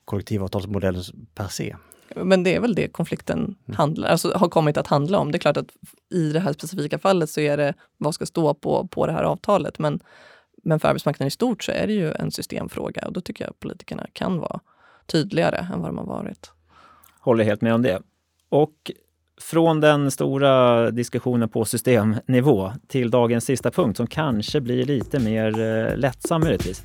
kollektivavtalsmodellen 0.04 1.02
per 1.34 1.48
se. 1.48 1.76
Men 2.16 2.42
det 2.42 2.54
är 2.54 2.60
väl 2.60 2.74
det 2.74 2.88
konflikten 2.88 3.56
handlar, 3.74 4.08
alltså, 4.08 4.32
har 4.36 4.48
kommit 4.48 4.76
att 4.76 4.86
handla 4.86 5.18
om. 5.18 5.32
Det 5.32 5.36
är 5.36 5.40
klart 5.40 5.56
att 5.56 5.70
i 6.10 6.32
det 6.32 6.40
här 6.40 6.52
specifika 6.52 6.98
fallet 6.98 7.30
så 7.30 7.40
är 7.40 7.56
det 7.56 7.74
vad 7.96 8.14
ska 8.14 8.26
stå 8.26 8.54
på, 8.54 8.86
på 8.86 9.06
det 9.06 9.12
här 9.12 9.22
avtalet. 9.22 9.78
Men, 9.78 10.00
men 10.62 10.80
för 10.80 10.88
arbetsmarknaden 10.88 11.28
i 11.28 11.30
stort 11.30 11.62
så 11.62 11.72
är 11.72 11.86
det 11.86 11.92
ju 11.92 12.12
en 12.12 12.30
systemfråga 12.30 13.06
och 13.06 13.12
då 13.12 13.20
tycker 13.20 13.44
jag 13.44 13.50
att 13.50 13.60
politikerna 13.60 14.06
kan 14.12 14.38
vara 14.38 14.60
tydligare 15.06 15.66
än 15.72 15.80
vad 15.80 15.88
de 15.88 15.98
har 15.98 16.06
varit. 16.06 16.50
Håller 17.20 17.44
helt 17.44 17.60
med 17.60 17.74
om 17.74 17.82
det. 17.82 18.02
Och 18.48 18.90
från 19.40 19.80
den 19.80 20.10
stora 20.10 20.90
diskussionen 20.90 21.48
på 21.48 21.64
systemnivå 21.64 22.72
till 22.88 23.10
dagens 23.10 23.44
sista 23.44 23.70
punkt 23.70 23.96
som 23.96 24.06
kanske 24.06 24.60
blir 24.60 24.84
lite 24.84 25.18
mer 25.20 25.60
eh, 25.60 25.96
lättsam 25.96 26.40
möjligtvis. 26.40 26.84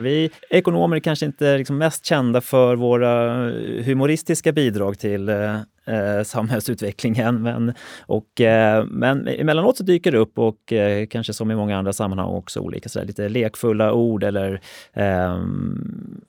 Vi 0.00 0.30
ekonomer 0.50 0.96
är 0.96 1.00
kanske 1.00 1.26
inte 1.26 1.58
liksom 1.58 1.78
mest 1.78 2.06
kända 2.06 2.40
för 2.40 2.76
våra 2.76 3.44
eh, 3.50 3.84
humoristiska 3.84 4.52
bidrag 4.52 4.98
till 4.98 5.28
eh, 5.28 5.54
eh, 5.84 6.22
samhällsutvecklingen. 6.24 7.42
Men, 7.42 7.72
och, 8.00 8.40
eh, 8.40 8.84
men 8.84 9.28
emellanåt 9.28 9.76
så 9.76 9.84
dyker 9.84 10.12
det 10.12 10.18
upp 10.18 10.38
och 10.38 10.72
eh, 10.72 11.06
kanske 11.06 11.32
som 11.32 11.50
i 11.50 11.54
många 11.54 11.78
andra 11.78 11.92
sammanhang 11.92 12.28
också 12.28 12.60
olika 12.60 12.88
sådär, 12.88 13.06
lite 13.06 13.28
lekfulla 13.28 13.92
ord 13.92 14.24
eller 14.24 14.60
ehm, 14.92 16.20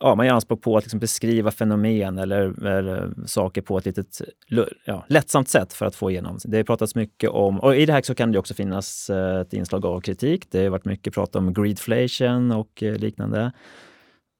ja, 0.00 0.14
man 0.14 0.26
gör 0.26 0.34
anspråk 0.34 0.62
på 0.62 0.76
att 0.76 0.84
liksom 0.84 1.00
beskriva 1.00 1.50
fenomen 1.50 2.18
eller, 2.18 2.66
eller, 2.66 3.10
saker 3.26 3.62
på 3.62 3.78
ett 3.78 3.86
litet 3.86 4.20
ja, 4.84 5.04
lättsamt 5.08 5.48
sätt 5.48 5.72
för 5.72 5.86
att 5.86 5.94
få 5.94 6.10
igenom. 6.10 6.38
Det 6.44 6.56
har 6.56 6.64
pratats 6.64 6.94
mycket 6.94 7.30
om, 7.30 7.60
och 7.60 7.76
i 7.76 7.86
det 7.86 7.92
här 7.92 8.02
så 8.02 8.14
kan 8.14 8.32
det 8.32 8.38
också 8.38 8.54
finnas 8.54 9.10
eh, 9.10 9.40
ett 9.40 9.52
inslag 9.52 9.86
av 9.86 10.00
kritik. 10.00 10.46
Det 10.50 10.62
har 10.62 10.70
varit 10.70 10.84
mycket 10.84 11.14
prat 11.14 11.36
om 11.36 11.52
greedflation 11.54 12.52
och 12.52 12.82
eh, 12.82 12.94
liknande. 12.94 13.52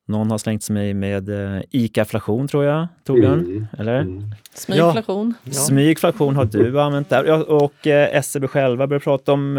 Någon 0.08 0.30
har 0.30 0.38
slängt 0.38 0.62
sig 0.62 0.94
med 0.94 1.28
eh, 1.28 1.62
ICA-flation 1.70 2.48
tror 2.48 2.64
jag, 2.64 2.88
Torbjörn? 3.04 3.40
Mm. 3.40 3.66
Eller? 3.78 4.00
Mm. 4.00 4.34
Smygflation. 4.54 5.34
Ja. 5.44 5.52
Smygflation 5.52 6.36
har 6.36 6.44
du 6.44 6.80
använt 6.80 7.08
där. 7.08 7.52
Och 7.52 7.86
SCB 7.86 8.48
själva 8.48 8.86
börjar 8.86 9.00
prata 9.00 9.32
om 9.32 9.56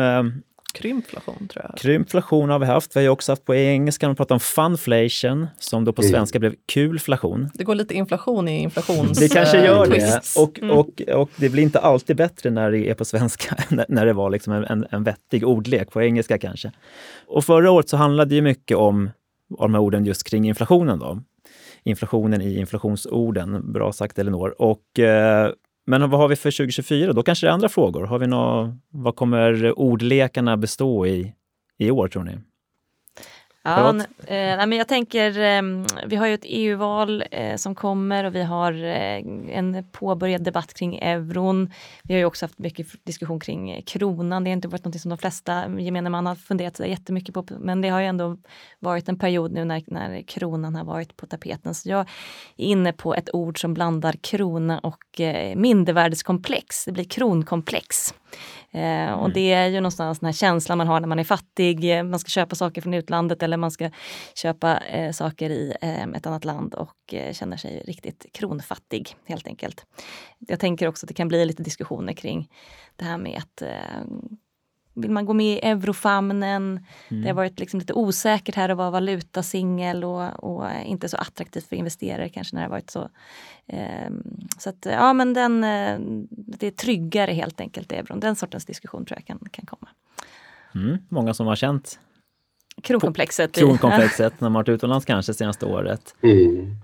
eh, 0.75 0.81
Krympflation 0.81 1.47
tror 1.47 1.65
jag. 1.69 1.77
Krympflation 1.77 2.49
har 2.49 2.59
vi 2.59 2.65
haft. 2.65 2.95
Vi 2.95 2.99
har 2.99 3.03
ju 3.03 3.09
också 3.09 3.31
haft 3.31 3.45
på 3.45 3.55
engelska, 3.55 4.07
man 4.07 4.15
pratar 4.15 4.35
om 4.35 4.39
funflation, 4.39 5.47
som 5.59 5.85
då 5.85 5.93
på 5.93 6.01
mm. 6.01 6.11
svenska 6.11 6.39
blev 6.39 6.55
kulflation. 6.73 7.49
Det 7.53 7.63
går 7.63 7.75
lite 7.75 7.93
inflation 7.93 8.47
i 8.47 8.61
inflations... 8.61 9.19
Det 9.19 9.29
kanske 9.29 9.65
gör 9.65 9.87
det. 9.87 10.21
Och, 10.37 10.59
mm. 10.59 10.77
och, 10.77 11.01
och 11.01 11.29
det 11.35 11.49
blir 11.49 11.63
inte 11.63 11.79
alltid 11.79 12.17
bättre 12.17 12.49
när 12.49 12.71
det 12.71 12.89
är 12.89 12.93
på 12.93 13.05
svenska, 13.05 13.55
när 13.87 14.05
det 14.05 14.13
var 14.13 14.29
liksom 14.29 14.53
en, 14.53 14.85
en 14.89 15.03
vettig 15.03 15.47
ordlek 15.47 15.91
på 15.91 16.01
engelska 16.01 16.37
kanske. 16.37 16.71
Och 17.27 17.45
förra 17.45 17.71
året 17.71 17.89
så 17.89 17.97
handlade 17.97 18.29
det 18.29 18.35
ju 18.35 18.41
mycket 18.41 18.77
om, 18.77 19.09
om 19.57 19.71
de 19.71 19.73
här 19.73 19.81
orden 19.81 20.05
just 20.05 20.29
kring 20.29 20.47
inflationen 20.47 20.99
då. 20.99 21.21
Inflationen 21.83 22.41
i 22.41 22.59
inflationsorden. 22.59 23.71
Bra 23.71 23.91
sagt 23.93 24.19
Elinor. 24.19 24.61
Och 24.61 24.99
eh, 24.99 25.51
men 25.85 26.09
vad 26.09 26.19
har 26.19 26.27
vi 26.27 26.35
för 26.35 26.51
2024? 26.51 27.13
Då 27.13 27.23
kanske 27.23 27.45
det 27.45 27.49
är 27.49 27.53
andra 27.53 27.69
frågor. 27.69 28.03
Har 28.03 28.19
vi 28.19 28.27
nå, 28.27 28.77
vad 28.89 29.15
kommer 29.15 29.79
ordlekarna 29.79 30.57
bestå 30.57 31.05
i 31.05 31.33
i 31.77 31.91
år 31.91 32.07
tror 32.07 32.23
ni? 32.23 32.37
Ja, 33.63 33.89
eh, 34.27 34.67
men 34.67 34.71
jag 34.71 34.87
tänker, 34.87 35.39
eh, 35.39 35.61
vi 36.05 36.15
har 36.15 36.27
ju 36.27 36.33
ett 36.33 36.45
EU-val 36.45 37.23
eh, 37.31 37.55
som 37.55 37.75
kommer 37.75 38.23
och 38.23 38.35
vi 38.35 38.43
har 38.43 38.73
eh, 38.83 39.23
en 39.57 39.83
påbörjad 39.91 40.43
debatt 40.43 40.73
kring 40.73 40.99
euron. 40.99 41.73
Vi 42.03 42.13
har 42.13 42.19
ju 42.19 42.25
också 42.25 42.45
haft 42.45 42.59
mycket 42.59 43.05
diskussion 43.05 43.39
kring 43.39 43.81
kronan. 43.81 44.43
Det 44.43 44.49
har 44.49 44.53
inte 44.53 44.67
varit 44.67 44.85
något 44.85 45.01
som 45.01 45.09
de 45.09 45.17
flesta 45.17 45.79
gemene 45.79 46.09
man 46.09 46.25
har 46.25 46.35
funderat 46.35 46.79
jättemycket 46.79 47.33
på, 47.33 47.45
men 47.59 47.81
det 47.81 47.89
har 47.89 47.99
ju 47.99 48.05
ändå 48.05 48.37
varit 48.79 49.09
en 49.09 49.19
period 49.19 49.51
nu 49.51 49.65
när, 49.65 49.83
när 49.87 50.21
kronan 50.21 50.75
har 50.75 50.83
varit 50.83 51.17
på 51.17 51.25
tapeten. 51.25 51.75
Så 51.75 51.89
jag 51.89 51.99
är 52.57 52.65
inne 52.65 52.93
på 52.93 53.15
ett 53.15 53.33
ord 53.33 53.61
som 53.61 53.73
blandar 53.73 54.13
krona 54.21 54.79
och 54.79 55.21
eh, 55.21 55.55
mindervärdeskomplex. 55.55 56.85
Det 56.85 56.91
blir 56.91 57.03
kronkomplex. 57.03 58.13
Eh, 58.71 59.11
och 59.11 59.25
mm. 59.25 59.33
det 59.33 59.53
är 59.53 59.67
ju 59.67 59.75
någonstans 59.75 60.19
den 60.19 60.27
här 60.27 60.33
känslan 60.33 60.77
man 60.77 60.87
har 60.87 60.99
när 60.99 61.07
man 61.07 61.19
är 61.19 61.23
fattig, 61.23 61.97
eh, 61.97 62.03
man 62.03 62.19
ska 62.19 62.29
köpa 62.29 62.55
saker 62.55 62.81
från 62.81 62.93
utlandet 62.93 63.43
eller 63.43 63.57
man 63.57 63.71
ska 63.71 63.89
köpa 64.35 64.77
eh, 64.77 65.11
saker 65.11 65.49
i 65.49 65.73
eh, 65.81 66.03
ett 66.03 66.27
annat 66.27 66.45
land 66.45 66.73
och 66.73 67.13
eh, 67.13 67.33
känner 67.33 67.57
sig 67.57 67.83
riktigt 67.87 68.25
kronfattig 68.33 69.15
helt 69.25 69.47
enkelt. 69.47 69.85
Jag 70.39 70.59
tänker 70.59 70.87
också 70.87 71.05
att 71.05 71.07
det 71.07 71.13
kan 71.13 71.27
bli 71.27 71.45
lite 71.45 71.63
diskussioner 71.63 72.13
kring 72.13 72.49
det 72.95 73.05
här 73.05 73.17
med 73.17 73.37
att 73.37 73.61
eh, 73.61 74.01
vill 74.93 75.11
man 75.11 75.25
gå 75.25 75.33
med 75.33 75.45
i 75.45 75.59
eurofamnen? 75.59 76.63
Mm. 76.63 76.81
Det 77.09 77.15
har 77.15 77.23
mm. 77.23 77.35
varit 77.35 77.59
liksom 77.59 77.79
lite 77.79 77.93
osäkert 77.93 78.55
här 78.55 78.69
att 78.69 78.77
vara 78.77 78.91
valutasingel 78.91 80.03
och, 80.03 80.43
och, 80.43 80.65
inte 80.85 81.09
så 81.09 81.17
attraktivt 81.17 81.67
för 81.67 81.75
investerare 81.75 82.29
kanske 82.29 82.55
när 82.55 82.61
det 82.61 82.65
har 82.65 82.71
varit 82.71 82.89
så. 82.89 83.09
Um, 84.07 84.47
så 84.57 84.69
att 84.69 84.85
ja 84.89 85.13
men 85.13 85.33
den, 85.33 85.63
eh, 85.63 85.99
det 86.29 86.67
är 86.67 86.71
tryggare 86.71 87.31
helt 87.31 87.61
enkelt 87.61 87.91
euron. 87.91 88.19
Den 88.19 88.35
sortens 88.35 88.65
diskussion 88.65 89.05
tror 89.05 89.17
jag 89.17 89.25
kan, 89.25 89.39
kan 89.51 89.65
komma. 89.65 89.89
Mm. 90.75 90.97
Många 91.09 91.33
som 91.33 91.47
har 91.47 91.55
känt 91.55 91.99
kronkomplexet. 92.83 93.51
Kronkomplexet 93.51 94.33
när 94.39 94.49
man 94.49 94.53
varit 94.53 94.69
utomlands 94.69 95.05
kanske 95.05 95.33
senaste 95.33 95.65
året. 95.65 96.15
Mm. 96.23 96.75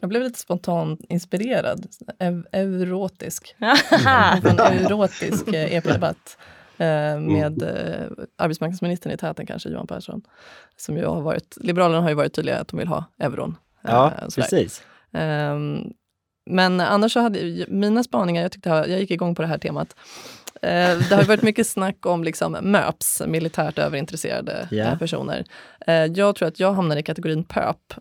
Jag 0.00 0.08
blev 0.08 0.22
lite 0.22 0.38
spontant 0.38 1.00
inspirerad. 1.08 1.86
Eurotisk. 2.52 3.54
en 3.60 4.60
eurotisk 4.60 5.48
eh, 5.48 5.74
EP-debatt. 5.74 6.38
Eh, 6.80 7.12
mm. 7.12 7.32
med 7.32 7.62
mm. 7.62 8.14
arbetsmarknadsministern 8.38 9.12
i 9.12 9.16
täten 9.16 9.46
kanske, 9.46 9.68
Johan 9.68 9.86
Persson. 9.86 10.22
Som 10.76 10.96
ju 10.96 11.06
har 11.06 11.20
varit, 11.20 11.56
Liberalerna 11.60 12.00
har 12.00 12.08
ju 12.08 12.14
varit 12.14 12.32
tydliga 12.32 12.58
att 12.58 12.68
de 12.68 12.78
vill 12.78 12.88
ha 12.88 13.04
euron. 13.18 13.56
Ja, 13.82 14.12
eh, 14.22 14.28
precis. 14.36 14.82
Um, 15.12 15.92
men 16.50 16.80
annars 16.80 17.12
så 17.12 17.20
hade 17.20 17.66
mina 17.68 18.04
spaningar, 18.04 18.42
jag, 18.42 18.52
tyckte 18.52 18.68
jag 18.68 18.88
gick 18.88 19.10
igång 19.10 19.34
på 19.34 19.42
det 19.42 19.48
här 19.48 19.58
temat. 19.58 19.96
det 20.60 21.10
har 21.10 21.24
varit 21.24 21.42
mycket 21.42 21.66
snack 21.66 22.06
om 22.06 22.24
liksom 22.24 22.56
MÖPs, 22.62 23.22
militärt 23.26 23.78
överintresserade 23.78 24.68
yeah. 24.70 24.98
personer. 24.98 25.44
jag 26.14 26.36
tror 26.36 26.48
att 26.48 26.60
jag 26.60 26.72
hamnar 26.72 26.96
i 26.96 27.02
kategorin 27.02 27.44
PÖP, 27.44 27.94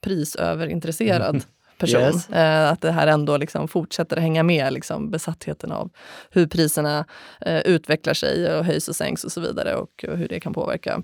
prisöverintresserad. 0.00 1.44
person. 1.78 2.00
Yes. 2.00 2.30
Eh, 2.30 2.70
att 2.70 2.80
det 2.80 2.92
här 2.92 3.06
ändå 3.06 3.36
liksom 3.36 3.68
fortsätter 3.68 4.16
hänga 4.16 4.42
med, 4.42 4.72
liksom, 4.72 5.10
besattheten 5.10 5.72
av 5.72 5.90
hur 6.30 6.46
priserna 6.46 7.04
eh, 7.40 7.60
utvecklar 7.60 8.14
sig 8.14 8.56
och 8.56 8.64
höjs 8.64 8.88
och 8.88 8.96
sänks 8.96 9.24
och 9.24 9.32
så 9.32 9.40
vidare 9.40 9.74
och, 9.74 10.04
och 10.08 10.18
hur 10.18 10.28
det 10.28 10.40
kan 10.40 10.52
påverka. 10.52 11.02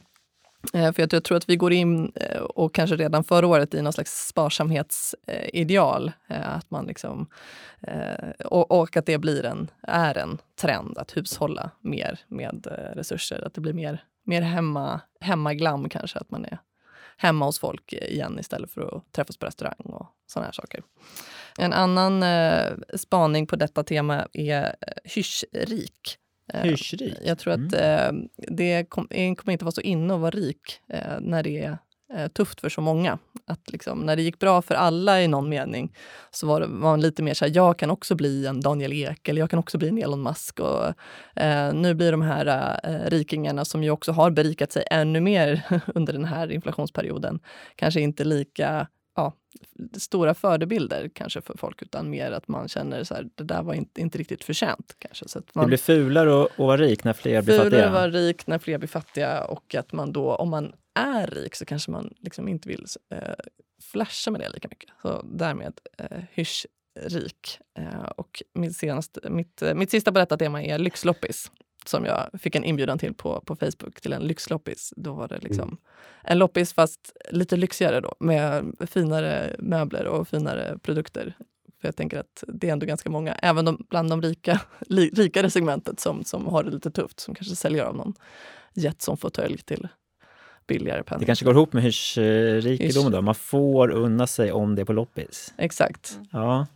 Eh, 0.74 0.92
för 0.92 1.02
jag, 1.02 1.12
jag 1.12 1.24
tror 1.24 1.36
att 1.36 1.48
vi 1.48 1.56
går 1.56 1.72
in, 1.72 2.12
eh, 2.14 2.40
och 2.40 2.74
kanske 2.74 2.96
redan 2.96 3.24
förra 3.24 3.46
året, 3.46 3.74
i 3.74 3.82
någon 3.82 3.92
slags 3.92 4.28
sparsamhetsideal. 4.28 6.12
Eh, 6.28 6.56
att 6.56 6.70
man 6.70 6.86
liksom, 6.86 7.26
och, 8.44 8.70
och, 8.70 8.96
att 8.96 9.06
det 9.06 9.18
blir 9.18 9.44
en, 9.44 9.70
är 9.82 10.18
en 10.18 10.38
trend 10.60 10.98
att 10.98 11.16
hushålla 11.16 11.70
mer 11.80 12.20
med 12.28 12.66
resurser. 12.94 13.46
Att 13.46 13.54
det 13.54 13.60
blir 13.60 13.72
mer, 13.72 14.04
mer 14.24 14.42
hemma, 14.42 15.00
hemmaglam 15.20 15.88
kanske, 15.88 16.18
att 16.18 16.30
man 16.30 16.44
är 16.44 16.58
hemma 17.20 17.44
hos 17.44 17.58
folk 17.58 17.92
igen 17.92 18.38
istället 18.40 18.70
för 18.70 18.96
att 18.96 19.12
träffas 19.12 19.36
på 19.36 19.46
restaurang 19.46 19.80
och 19.84 20.06
sådana 20.26 20.46
här 20.46 20.52
saker. 20.52 20.82
En 21.58 21.72
annan 21.72 22.22
eh, 22.22 22.72
spaning 22.94 23.46
på 23.46 23.56
detta 23.56 23.82
tema 23.82 24.26
är 24.32 24.62
eh, 24.62 24.92
hyschrik. 25.04 26.16
Eh, 26.52 26.62
hyschrik? 26.62 27.14
Jag 27.24 27.38
tror 27.38 27.52
att 27.52 27.74
mm. 27.74 28.16
eh, 28.16 28.28
det 28.36 28.84
kom, 28.88 29.08
kommer 29.08 29.50
inte 29.52 29.64
vara 29.64 29.72
så 29.72 29.80
inne 29.80 30.14
att 30.14 30.20
vara 30.20 30.30
rik 30.30 30.80
när 31.20 31.42
det 31.42 31.58
är 31.58 31.78
Eh, 32.14 32.28
tufft 32.28 32.60
för 32.60 32.68
så 32.68 32.80
många. 32.80 33.18
Att 33.46 33.72
liksom, 33.72 33.98
när 34.00 34.16
det 34.16 34.22
gick 34.22 34.38
bra 34.38 34.62
för 34.62 34.74
alla 34.74 35.22
i 35.22 35.28
någon 35.28 35.48
mening 35.48 35.92
så 36.30 36.46
var, 36.46 36.60
det, 36.60 36.66
var 36.66 36.90
man 36.90 37.00
lite 37.00 37.22
mer 37.22 37.34
så 37.34 37.44
här, 37.44 37.52
jag 37.54 37.78
kan 37.78 37.90
också 37.90 38.14
bli 38.14 38.46
en 38.46 38.60
Daniel 38.60 38.92
Ek 38.92 39.28
eller 39.28 39.40
jag 39.40 39.50
kan 39.50 39.58
också 39.58 39.78
bli 39.78 39.88
en 39.88 39.98
Elon 39.98 40.22
Musk. 40.22 40.60
Och, 40.60 40.84
eh, 41.42 41.74
nu 41.74 41.94
blir 41.94 42.12
de 42.12 42.22
här 42.22 42.78
eh, 42.84 43.10
rikingarna 43.10 43.64
som 43.64 43.82
ju 43.82 43.90
också 43.90 44.12
har 44.12 44.30
berikat 44.30 44.72
sig 44.72 44.84
ännu 44.90 45.20
mer 45.20 45.62
under 45.94 46.12
den 46.12 46.24
här 46.24 46.52
inflationsperioden 46.52 47.40
kanske 47.76 48.00
inte 48.00 48.24
lika 48.24 48.86
ja, 49.16 49.32
stora 49.96 50.34
förebilder 50.34 51.10
kanske 51.14 51.40
för 51.40 51.54
folk 51.58 51.82
utan 51.82 52.10
mer 52.10 52.32
att 52.32 52.48
man 52.48 52.68
känner 52.68 53.04
så 53.04 53.14
här, 53.14 53.28
det 53.34 53.44
där 53.44 53.62
var 53.62 53.74
inte, 53.74 54.00
inte 54.00 54.18
riktigt 54.18 54.44
förtjänt. 54.44 54.96
Kanske. 54.98 55.28
Så 55.28 55.38
att 55.38 55.54
man, 55.54 55.64
det 55.64 55.68
blir 55.68 55.78
fulare 55.78 56.44
att 56.44 56.58
vara 56.58 56.76
rik 56.76 57.04
när 57.04 57.12
fler 57.12 57.42
blir 57.42 57.56
fattiga? 57.56 57.70
Fulare 57.70 57.86
att 57.86 57.92
vara 57.92 58.08
rik 58.08 58.46
när 58.46 58.58
fler 58.58 58.78
blir 58.78 58.88
fattiga 58.88 59.44
och 59.44 59.74
att 59.74 59.92
man 59.92 60.12
då, 60.12 60.34
om 60.34 60.50
man 60.50 60.72
är 60.94 61.26
rik 61.26 61.54
så 61.54 61.64
kanske 61.64 61.90
man 61.90 62.14
liksom 62.20 62.48
inte 62.48 62.68
vill 62.68 62.86
eh, 63.14 63.34
flasha 63.92 64.30
med 64.30 64.40
det 64.40 64.48
lika 64.48 64.68
mycket. 64.68 64.90
Så 65.02 65.22
därmed 65.32 65.80
eh, 65.98 66.18
hysch 66.32 66.66
rik. 67.00 67.58
Eh, 67.78 68.10
och 68.16 68.42
mitt, 68.54 68.76
senaste, 68.76 69.30
mitt, 69.30 69.62
mitt 69.74 69.90
sista 69.90 70.12
på 70.12 70.18
detta 70.18 70.36
tema 70.36 70.62
är 70.62 70.78
lyxloppis 70.78 71.50
som 71.90 72.04
jag 72.04 72.30
fick 72.40 72.54
en 72.54 72.64
inbjudan 72.64 72.98
till 72.98 73.14
på, 73.14 73.40
på 73.40 73.56
Facebook 73.56 74.00
till 74.00 74.12
en 74.12 74.22
lyxloppis. 74.22 74.92
Då 74.96 75.12
var 75.12 75.28
det 75.28 75.38
liksom 75.38 75.68
mm. 75.68 75.76
en 76.22 76.38
loppis 76.38 76.72
fast 76.72 77.12
lite 77.30 77.56
lyxigare 77.56 78.00
då 78.00 78.14
med 78.20 78.74
finare 78.90 79.56
möbler 79.58 80.04
och 80.04 80.28
finare 80.28 80.78
produkter. 80.82 81.34
För 81.80 81.88
jag 81.88 81.96
tänker 81.96 82.18
att 82.18 82.44
det 82.48 82.68
är 82.68 82.72
ändå 82.72 82.86
ganska 82.86 83.10
många, 83.10 83.32
även 83.32 83.64
de, 83.64 83.86
bland 83.90 84.10
de 84.10 84.22
rika, 84.22 84.60
li, 84.80 85.10
rikare 85.10 85.50
segmentet 85.50 86.00
som, 86.00 86.24
som 86.24 86.46
har 86.46 86.62
det 86.62 86.70
lite 86.70 86.90
tufft, 86.90 87.20
som 87.20 87.34
kanske 87.34 87.56
säljer 87.56 87.84
av 87.84 87.96
någon 87.96 88.14
Jetson-fåtölj 88.74 89.58
till 89.58 89.88
billigare 90.66 91.02
penning. 91.02 91.20
Det 91.20 91.26
kanske 91.26 91.44
går 91.44 91.54
ihop 91.54 91.72
med 91.72 91.82
hyrsrikedomen 91.82 93.12
då. 93.12 93.22
Man 93.22 93.34
får 93.34 93.90
unna 93.90 94.26
sig 94.26 94.52
om 94.52 94.74
det 94.74 94.82
är 94.82 94.86
på 94.86 94.92
loppis. 94.92 95.54
Exakt. 95.58 96.18
Ja, 96.32 96.66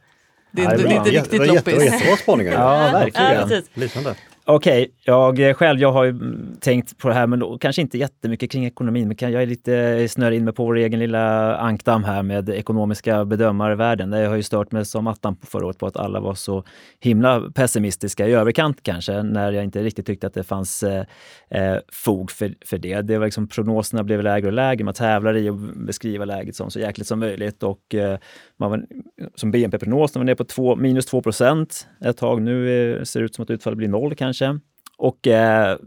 Det 0.51 0.62
är 0.62 0.71
Ja, 0.71 0.77
det 0.77 0.83
är 0.83 0.87
inte 0.87 1.11
riktigt 1.11 1.15
jätte- 1.15 1.31
det 1.31 1.39
var 1.39 1.47
loppis. 1.47 1.85
Jättebra 1.85 2.17
spaningar. 2.17 2.53
ja 2.61 2.91
verkligen. 2.93 3.51
Ja. 3.51 3.61
Lysande. 3.75 4.17
Okej, 4.47 4.95
jag 5.05 5.57
själv 5.57 5.80
jag 5.80 5.92
har 5.92 6.05
ju 6.05 6.14
tänkt 6.61 6.99
på 6.99 7.09
det 7.09 7.14
här 7.14 7.26
men 7.26 7.38
då, 7.38 7.59
kanske 7.59 7.82
inte 7.82 7.99
jättemycket 7.99 8.51
kring 8.51 8.66
ekonomin. 8.66 9.09
Men 9.09 9.16
kan, 9.16 9.32
jag 9.32 9.42
är 9.42 9.47
lite 9.47 10.09
snör 10.09 10.30
in 10.30 10.45
mig 10.45 10.55
på 10.55 10.64
vår 10.64 10.76
egen 10.76 11.01
lilla 11.01 11.57
ankdamm 11.57 12.05
här 12.05 12.22
med 12.22 12.49
ekonomiska 12.49 13.24
bedömarvärlden. 13.24 14.11
världen. 14.11 14.22
jag 14.22 14.30
har 14.30 14.36
ju 14.36 14.42
stört 14.42 14.72
mig 14.72 14.84
som 14.84 15.07
attan 15.07 15.36
på 15.36 15.47
förra 15.47 15.66
året 15.66 15.78
på 15.78 15.86
att 15.86 15.97
alla 15.97 16.20
var 16.20 16.34
så 16.34 16.64
himla 17.01 17.40
pessimistiska 17.40 18.28
i 18.28 18.32
överkant 18.32 18.82
kanske 18.82 19.22
när 19.22 19.53
jag 19.53 19.64
inte 19.64 19.82
riktigt 19.82 20.07
tyckte 20.07 20.26
att 20.26 20.34
det 20.34 20.45
fanns 20.45 20.82
eh, 20.82 21.05
eh 21.51 21.76
fog 21.92 22.30
för, 22.30 22.55
för 22.66 22.78
det. 22.78 23.01
det 23.01 23.18
var 23.18 23.26
liksom, 23.26 23.49
prognoserna 23.49 24.05
blev 24.05 24.22
lägre 24.22 24.47
och 24.47 24.53
lägre. 24.53 24.84
Man 24.84 24.95
tävlar 24.95 25.36
i 25.36 25.49
att 25.49 25.74
beskriva 25.74 26.24
läget 26.24 26.57
som 26.57 26.70
så 26.70 26.80
jäkligt 26.80 27.07
som 27.07 27.18
möjligt 27.18 27.62
och 27.62 27.95
eh, 27.95 28.18
man 28.57 28.70
var, 28.70 28.84
som 29.34 29.51
BNP-prognosen 29.51 30.20
var 30.20 30.24
ner 30.24 30.34
på 30.34 30.45
två, 30.45 30.76
minus 30.76 31.07
2 31.07 31.22
procent 31.22 31.86
ett 32.05 32.16
tag. 32.16 32.42
Nu 32.42 32.92
eh, 32.97 33.03
ser 33.03 33.20
det 33.20 33.24
ut 33.24 33.34
som 33.34 33.42
att 33.42 33.51
utfallet 33.51 33.76
blir 33.76 33.88
noll 33.88 34.14
kanske. 34.14 34.34
Och 34.97 35.26
eh, 35.26 35.78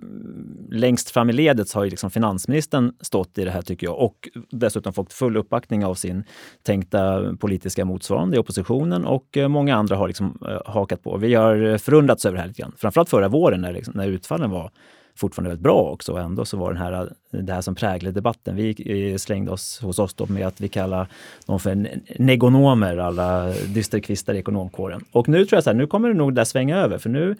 längst 0.70 1.10
fram 1.10 1.30
i 1.30 1.34
ledet 1.34 1.70
så 1.70 1.80
har 1.80 1.84
ju 1.84 1.90
liksom 1.90 2.12
finansministern 2.12 2.94
stått 3.02 3.38
i 3.38 3.46
det 3.46 3.52
här 3.52 3.62
tycker 3.62 3.88
jag 3.88 4.00
och 4.00 4.30
dessutom 4.52 4.94
fått 4.94 5.14
full 5.14 5.38
uppbackning 5.38 5.86
av 5.86 5.96
sin 5.96 6.24
tänkta 6.64 7.34
politiska 7.40 7.86
motsvarande 7.86 8.38
i 8.38 8.40
oppositionen 8.40 9.06
och 9.06 9.38
eh, 9.38 9.48
många 9.48 9.76
andra 9.76 9.96
har 9.96 10.08
liksom, 10.08 10.38
eh, 10.50 10.74
hakat 10.74 11.04
på. 11.04 11.18
Vi 11.18 11.34
har 11.34 11.72
eh, 11.72 11.78
förundrats 11.78 12.26
över 12.26 12.36
det 12.36 12.42
här 12.42 12.48
lite 12.48 12.62
grann. 12.62 12.74
Framförallt 12.78 13.10
förra 13.10 13.28
våren 13.28 13.62
när, 13.62 13.74
liksom, 13.74 13.94
när 13.98 14.08
utfallen 14.08 14.52
var 14.52 14.72
fortfarande 15.18 15.50
väldigt 15.50 15.64
bra 15.64 15.92
också 15.92 16.12
och 16.12 16.20
ändå 16.20 16.46
så 16.46 16.58
var 16.58 16.74
den 16.74 16.82
här, 16.82 16.94
eh, 16.94 17.40
det 17.40 17.54
här 17.54 17.62
som 17.62 17.76
präglade 17.76 18.14
debatten. 18.14 18.56
Vi 18.56 19.12
eh, 19.12 19.18
slängde 19.18 19.52
oss 19.52 19.80
hos 19.82 20.00
oss 20.00 20.14
då 20.14 20.26
med 20.26 20.48
att 20.48 20.62
vi 20.62 20.68
kallar 20.68 21.08
dem 21.46 21.60
för 21.60 21.88
negonomer, 22.20 22.98
alla 22.98 23.52
dysterkvistar 23.52 24.34
i 24.34 24.38
ekonomkåren. 24.38 25.04
Och 25.12 25.30
nu 25.30 25.46
tror 25.46 25.58
jag 25.58 25.64
så 25.64 25.70
här, 25.70 25.78
nu 25.78 25.88
kommer 25.88 26.08
det 26.08 26.16
nog 26.16 26.34
där 26.34 26.44
svänga 26.44 26.78
över 26.78 26.98
för 26.98 27.10
nu 27.10 27.36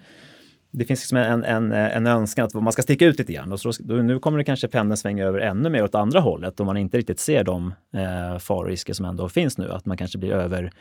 det 0.72 0.86
finns 0.86 1.02
liksom 1.02 1.18
en, 1.18 1.44
en, 1.44 1.72
en 1.72 2.08
önskan 2.08 2.46
att 2.46 2.54
man 2.54 2.74
ska 2.74 2.82
sticka 2.82 3.06
ut 3.06 3.20
lite 3.20 3.34
grann. 3.34 3.52
Och 3.52 3.60
så, 3.60 3.72
då, 3.80 3.96
nu 3.96 4.20
kommer 4.20 4.38
det 4.38 4.44
kanske 4.44 4.68
pendeln 4.68 4.98
svänga 4.98 5.26
över 5.26 5.40
ännu 5.40 5.70
mer 5.70 5.84
åt 5.84 5.96
andra 5.96 6.20
hållet 6.20 6.60
om 6.60 6.66
man 6.66 6.78
inte 6.78 6.98
riktigt 6.98 7.20
ser 7.20 7.44
de 7.44 7.74
eh, 7.94 8.40
farorisker 8.40 8.94
som 8.94 9.06
ändå 9.06 9.30
finns 9.30 9.58
nu. 9.58 9.72
Att 9.72 9.86
man 9.86 9.98
kanske 9.98 10.18
blir 10.18 10.32
över, 10.32 10.72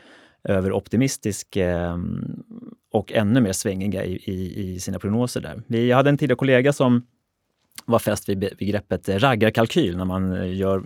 överoptimistisk 0.43 1.55
eh, 1.55 1.97
och 2.93 3.11
ännu 3.11 3.41
mer 3.41 3.53
svängiga 3.53 4.05
i, 4.05 4.13
i, 4.13 4.71
i 4.73 4.79
sina 4.79 4.99
prognoser 4.99 5.41
där. 5.41 5.61
Vi 5.67 5.91
hade 5.91 6.09
en 6.09 6.17
tidigare 6.17 6.37
kollega 6.37 6.73
som 6.73 7.05
var 7.85 7.99
fäst 7.99 8.29
vid 8.29 8.39
begreppet 8.39 9.09
raggarkalkyl 9.09 9.97
när 9.97 10.05
man 10.05 10.33
eh, 10.33 10.55
gör 10.55 10.83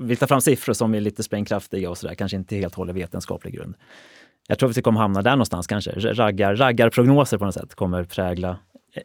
vi 0.00 0.16
tar 0.16 0.26
fram 0.26 0.40
siffror 0.40 0.72
som 0.72 0.94
är 0.94 1.00
lite 1.00 1.22
sprängkraftiga 1.22 1.90
och 1.90 1.98
sådär, 1.98 2.14
kanske 2.14 2.36
inte 2.36 2.56
helt 2.56 2.74
håller 2.74 2.92
vetenskaplig 2.92 3.54
grund. 3.54 3.74
Jag 4.48 4.58
tror 4.58 4.70
att 4.70 4.76
vi 4.76 4.82
kommer 4.82 5.00
hamna 5.00 5.22
där 5.22 5.30
någonstans 5.30 5.66
kanske. 5.66 5.90
Raggar, 5.90 6.56
raggarprognoser 6.56 7.38
på 7.38 7.44
något 7.44 7.54
sätt 7.54 7.74
kommer 7.74 8.04
prägla 8.04 8.56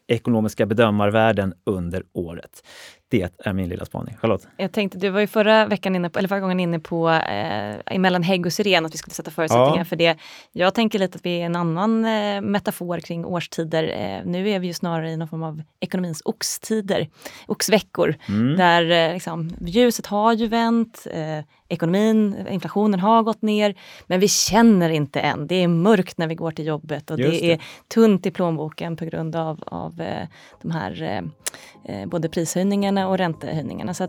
ekonomiska 0.08 0.66
bedömarvärden 0.66 1.54
under 1.64 2.04
året. 2.14 2.64
Det 3.08 3.30
är 3.46 3.54
min 3.54 3.70
lilla 3.70 3.86
spaning. 3.86 4.18
Charlotte? 4.18 4.48
Jag 4.58 4.72
tänkte, 4.72 4.98
du 4.98 5.10
var 5.10 5.20
ju 5.20 5.28
förra 5.28 5.66
veckan 5.66 5.96
inne 5.96 6.10
på, 6.10 6.20
eller 6.20 6.30
förra 6.30 6.40
gången 6.40 6.60
inne 6.60 6.80
på 6.80 7.10
eh, 7.10 8.00
mellan 8.00 8.24
hägg 8.24 8.46
och 8.46 8.54
syren, 8.54 8.86
att 8.86 8.94
vi 8.94 8.98
skulle 8.98 9.14
sätta 9.14 9.32
förutsättningar 9.32 9.78
Ja. 9.78 9.86
för 9.86 9.96
det. 9.96 10.18
Jag 10.52 10.74
tänker 10.74 11.00
lite 11.00 11.16
att 11.16 11.26
vi 11.26 11.42
är 11.42 11.46
en 11.46 11.56
annan 11.56 12.06
eh, 12.06 12.42
metafor 12.42 13.00
kring 13.00 13.26
årstider. 13.26 13.84
Eh, 13.84 14.26
nu 14.32 14.50
är 14.50 14.60
vi 14.60 14.68
ju 14.68 14.74
snarare 14.74 15.12
i 15.12 15.18
någon 15.18 15.28
form 15.28 15.44
av 15.44 15.62
ekonomins 15.80 16.22
oxtider, 16.26 17.08
oxveckor, 17.48 18.16
Mm. 18.30 18.58
där 18.58 18.92
eh, 19.10 19.14
liksom, 19.14 19.52
ljuset 19.62 20.06
har 20.06 20.34
ju 20.34 20.48
vänt, 20.48 21.08
eh, 21.12 21.46
ekonomin, 21.72 22.48
inflationen 22.50 23.00
har 23.00 23.24
gått 23.24 23.42
ner, 23.42 23.76
men 24.08 24.20
vi 24.20 24.28
känner 24.28 24.90
inte 24.90 25.20
än. 25.20 25.48
Det 25.48 25.56
är 25.56 25.68
mörkt 25.68 26.18
när 26.18 26.28
vi 26.28 26.36
går 26.36 26.52
till 26.52 26.66
jobbet 26.66 27.12
och 27.12 27.18
det, 27.18 27.24
det. 27.24 27.52
är 27.52 27.62
tunt 27.88 28.26
i 28.26 28.32
plånboken 28.32 28.98
på 28.98 29.06
grund 29.06 29.36
av, 29.36 29.64
av 29.66 30.02
eh, 30.02 30.28
de 30.62 30.72
här 30.72 31.04
eh, 31.04 32.02
eh, 32.02 32.10
både 32.10 32.30
prishöjningarna 32.30 33.08
och 33.08 33.18
räntehöjningarna. 33.18 33.94
Så 33.94 34.08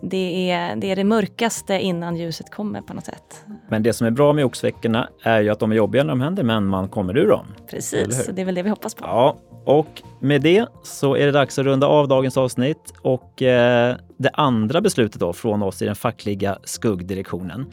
det 0.00 0.50
är, 0.50 0.76
det 0.76 0.90
är 0.90 0.96
det 0.96 1.04
mörkaste 1.04 1.74
innan 1.80 2.16
ljuset 2.16 2.50
kommer 2.50 2.80
på 2.80 2.94
något 2.94 3.04
sätt. 3.04 3.44
Men 3.68 3.82
det 3.82 3.92
som 3.92 4.06
är 4.06 4.10
bra 4.10 4.32
med 4.32 4.44
oxveckorna 4.44 5.08
är 5.22 5.40
ju 5.40 5.50
att 5.50 5.60
de 5.60 5.72
är 5.72 5.76
jobbiga 5.76 6.04
när 6.04 6.10
de 6.10 6.20
händer, 6.20 6.42
men 6.42 6.66
man 6.66 6.88
kommer 6.88 7.16
ur 7.16 7.28
dem. 7.28 7.46
Precis, 7.70 8.26
det 8.32 8.42
är 8.42 8.46
väl 8.46 8.54
det 8.54 8.62
vi 8.62 8.70
hoppas 8.70 8.94
på. 8.94 9.04
Ja, 9.04 9.36
och 9.64 10.02
med 10.20 10.42
det 10.42 10.66
så 10.82 11.16
är 11.16 11.26
det 11.26 11.32
dags 11.32 11.58
att 11.58 11.64
runda 11.64 11.86
av 11.86 12.08
dagens 12.08 12.36
avsnitt 12.36 12.94
och 13.02 13.42
eh, 13.42 13.96
det 14.18 14.30
andra 14.32 14.80
beslutet 14.80 15.20
då 15.20 15.32
från 15.32 15.62
oss 15.62 15.82
i 15.82 15.84
den 15.84 15.94
fackliga 15.94 16.58
skuggdirektionen. 16.64 17.66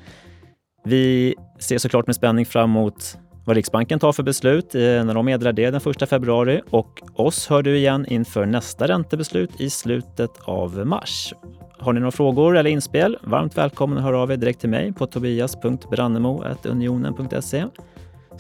Vi 0.83 1.35
ser 1.59 1.77
såklart 1.77 2.07
med 2.07 2.15
spänning 2.15 2.45
fram 2.45 2.69
emot 2.69 3.17
vad 3.45 3.55
Riksbanken 3.55 3.99
tar 3.99 4.11
för 4.11 4.23
beslut 4.23 4.75
eh, 4.75 4.81
när 4.81 5.13
de 5.13 5.25
meddelar 5.25 5.53
det 5.53 5.69
den 5.69 5.81
1 6.01 6.09
februari 6.09 6.61
och 6.69 7.01
oss 7.13 7.47
hör 7.47 7.63
du 7.63 7.77
igen 7.77 8.05
inför 8.09 8.45
nästa 8.45 8.87
räntebeslut 8.87 9.61
i 9.61 9.69
slutet 9.69 10.31
av 10.43 10.87
mars. 10.87 11.33
Har 11.79 11.93
ni 11.93 11.99
några 11.99 12.11
frågor 12.11 12.57
eller 12.57 12.69
inspel? 12.69 13.17
Varmt 13.23 13.57
välkommen 13.57 13.97
att 13.97 14.03
höra 14.03 14.19
av 14.19 14.31
er 14.31 14.37
direkt 14.37 14.59
till 14.59 14.69
mig 14.69 14.93
på 14.93 15.07
tobias.brannemo.unionen.se. 15.07 17.65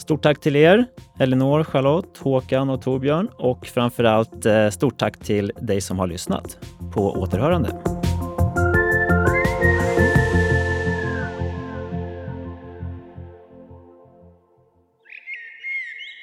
Stort 0.01 0.23
tack 0.23 0.39
till 0.39 0.55
er, 0.55 0.85
Elinor, 1.19 1.63
Charlotte, 1.63 2.17
Håkan 2.17 2.69
och 2.69 2.81
Torbjörn 2.81 3.29
och 3.37 3.65
framförallt 3.65 4.45
eh, 4.45 4.69
stort 4.69 4.97
tack 4.97 5.17
till 5.17 5.51
dig 5.59 5.81
som 5.81 5.99
har 5.99 6.07
lyssnat. 6.07 6.57
På 6.93 7.11
återhörande. 7.11 7.69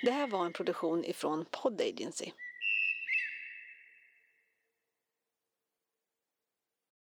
Det 0.04 0.10
här 0.10 0.28
var 0.30 0.46
en 0.46 0.52
produktion 0.52 1.04
ifrån 1.04 1.44
Pod 1.62 1.80
Agency. 1.80 2.32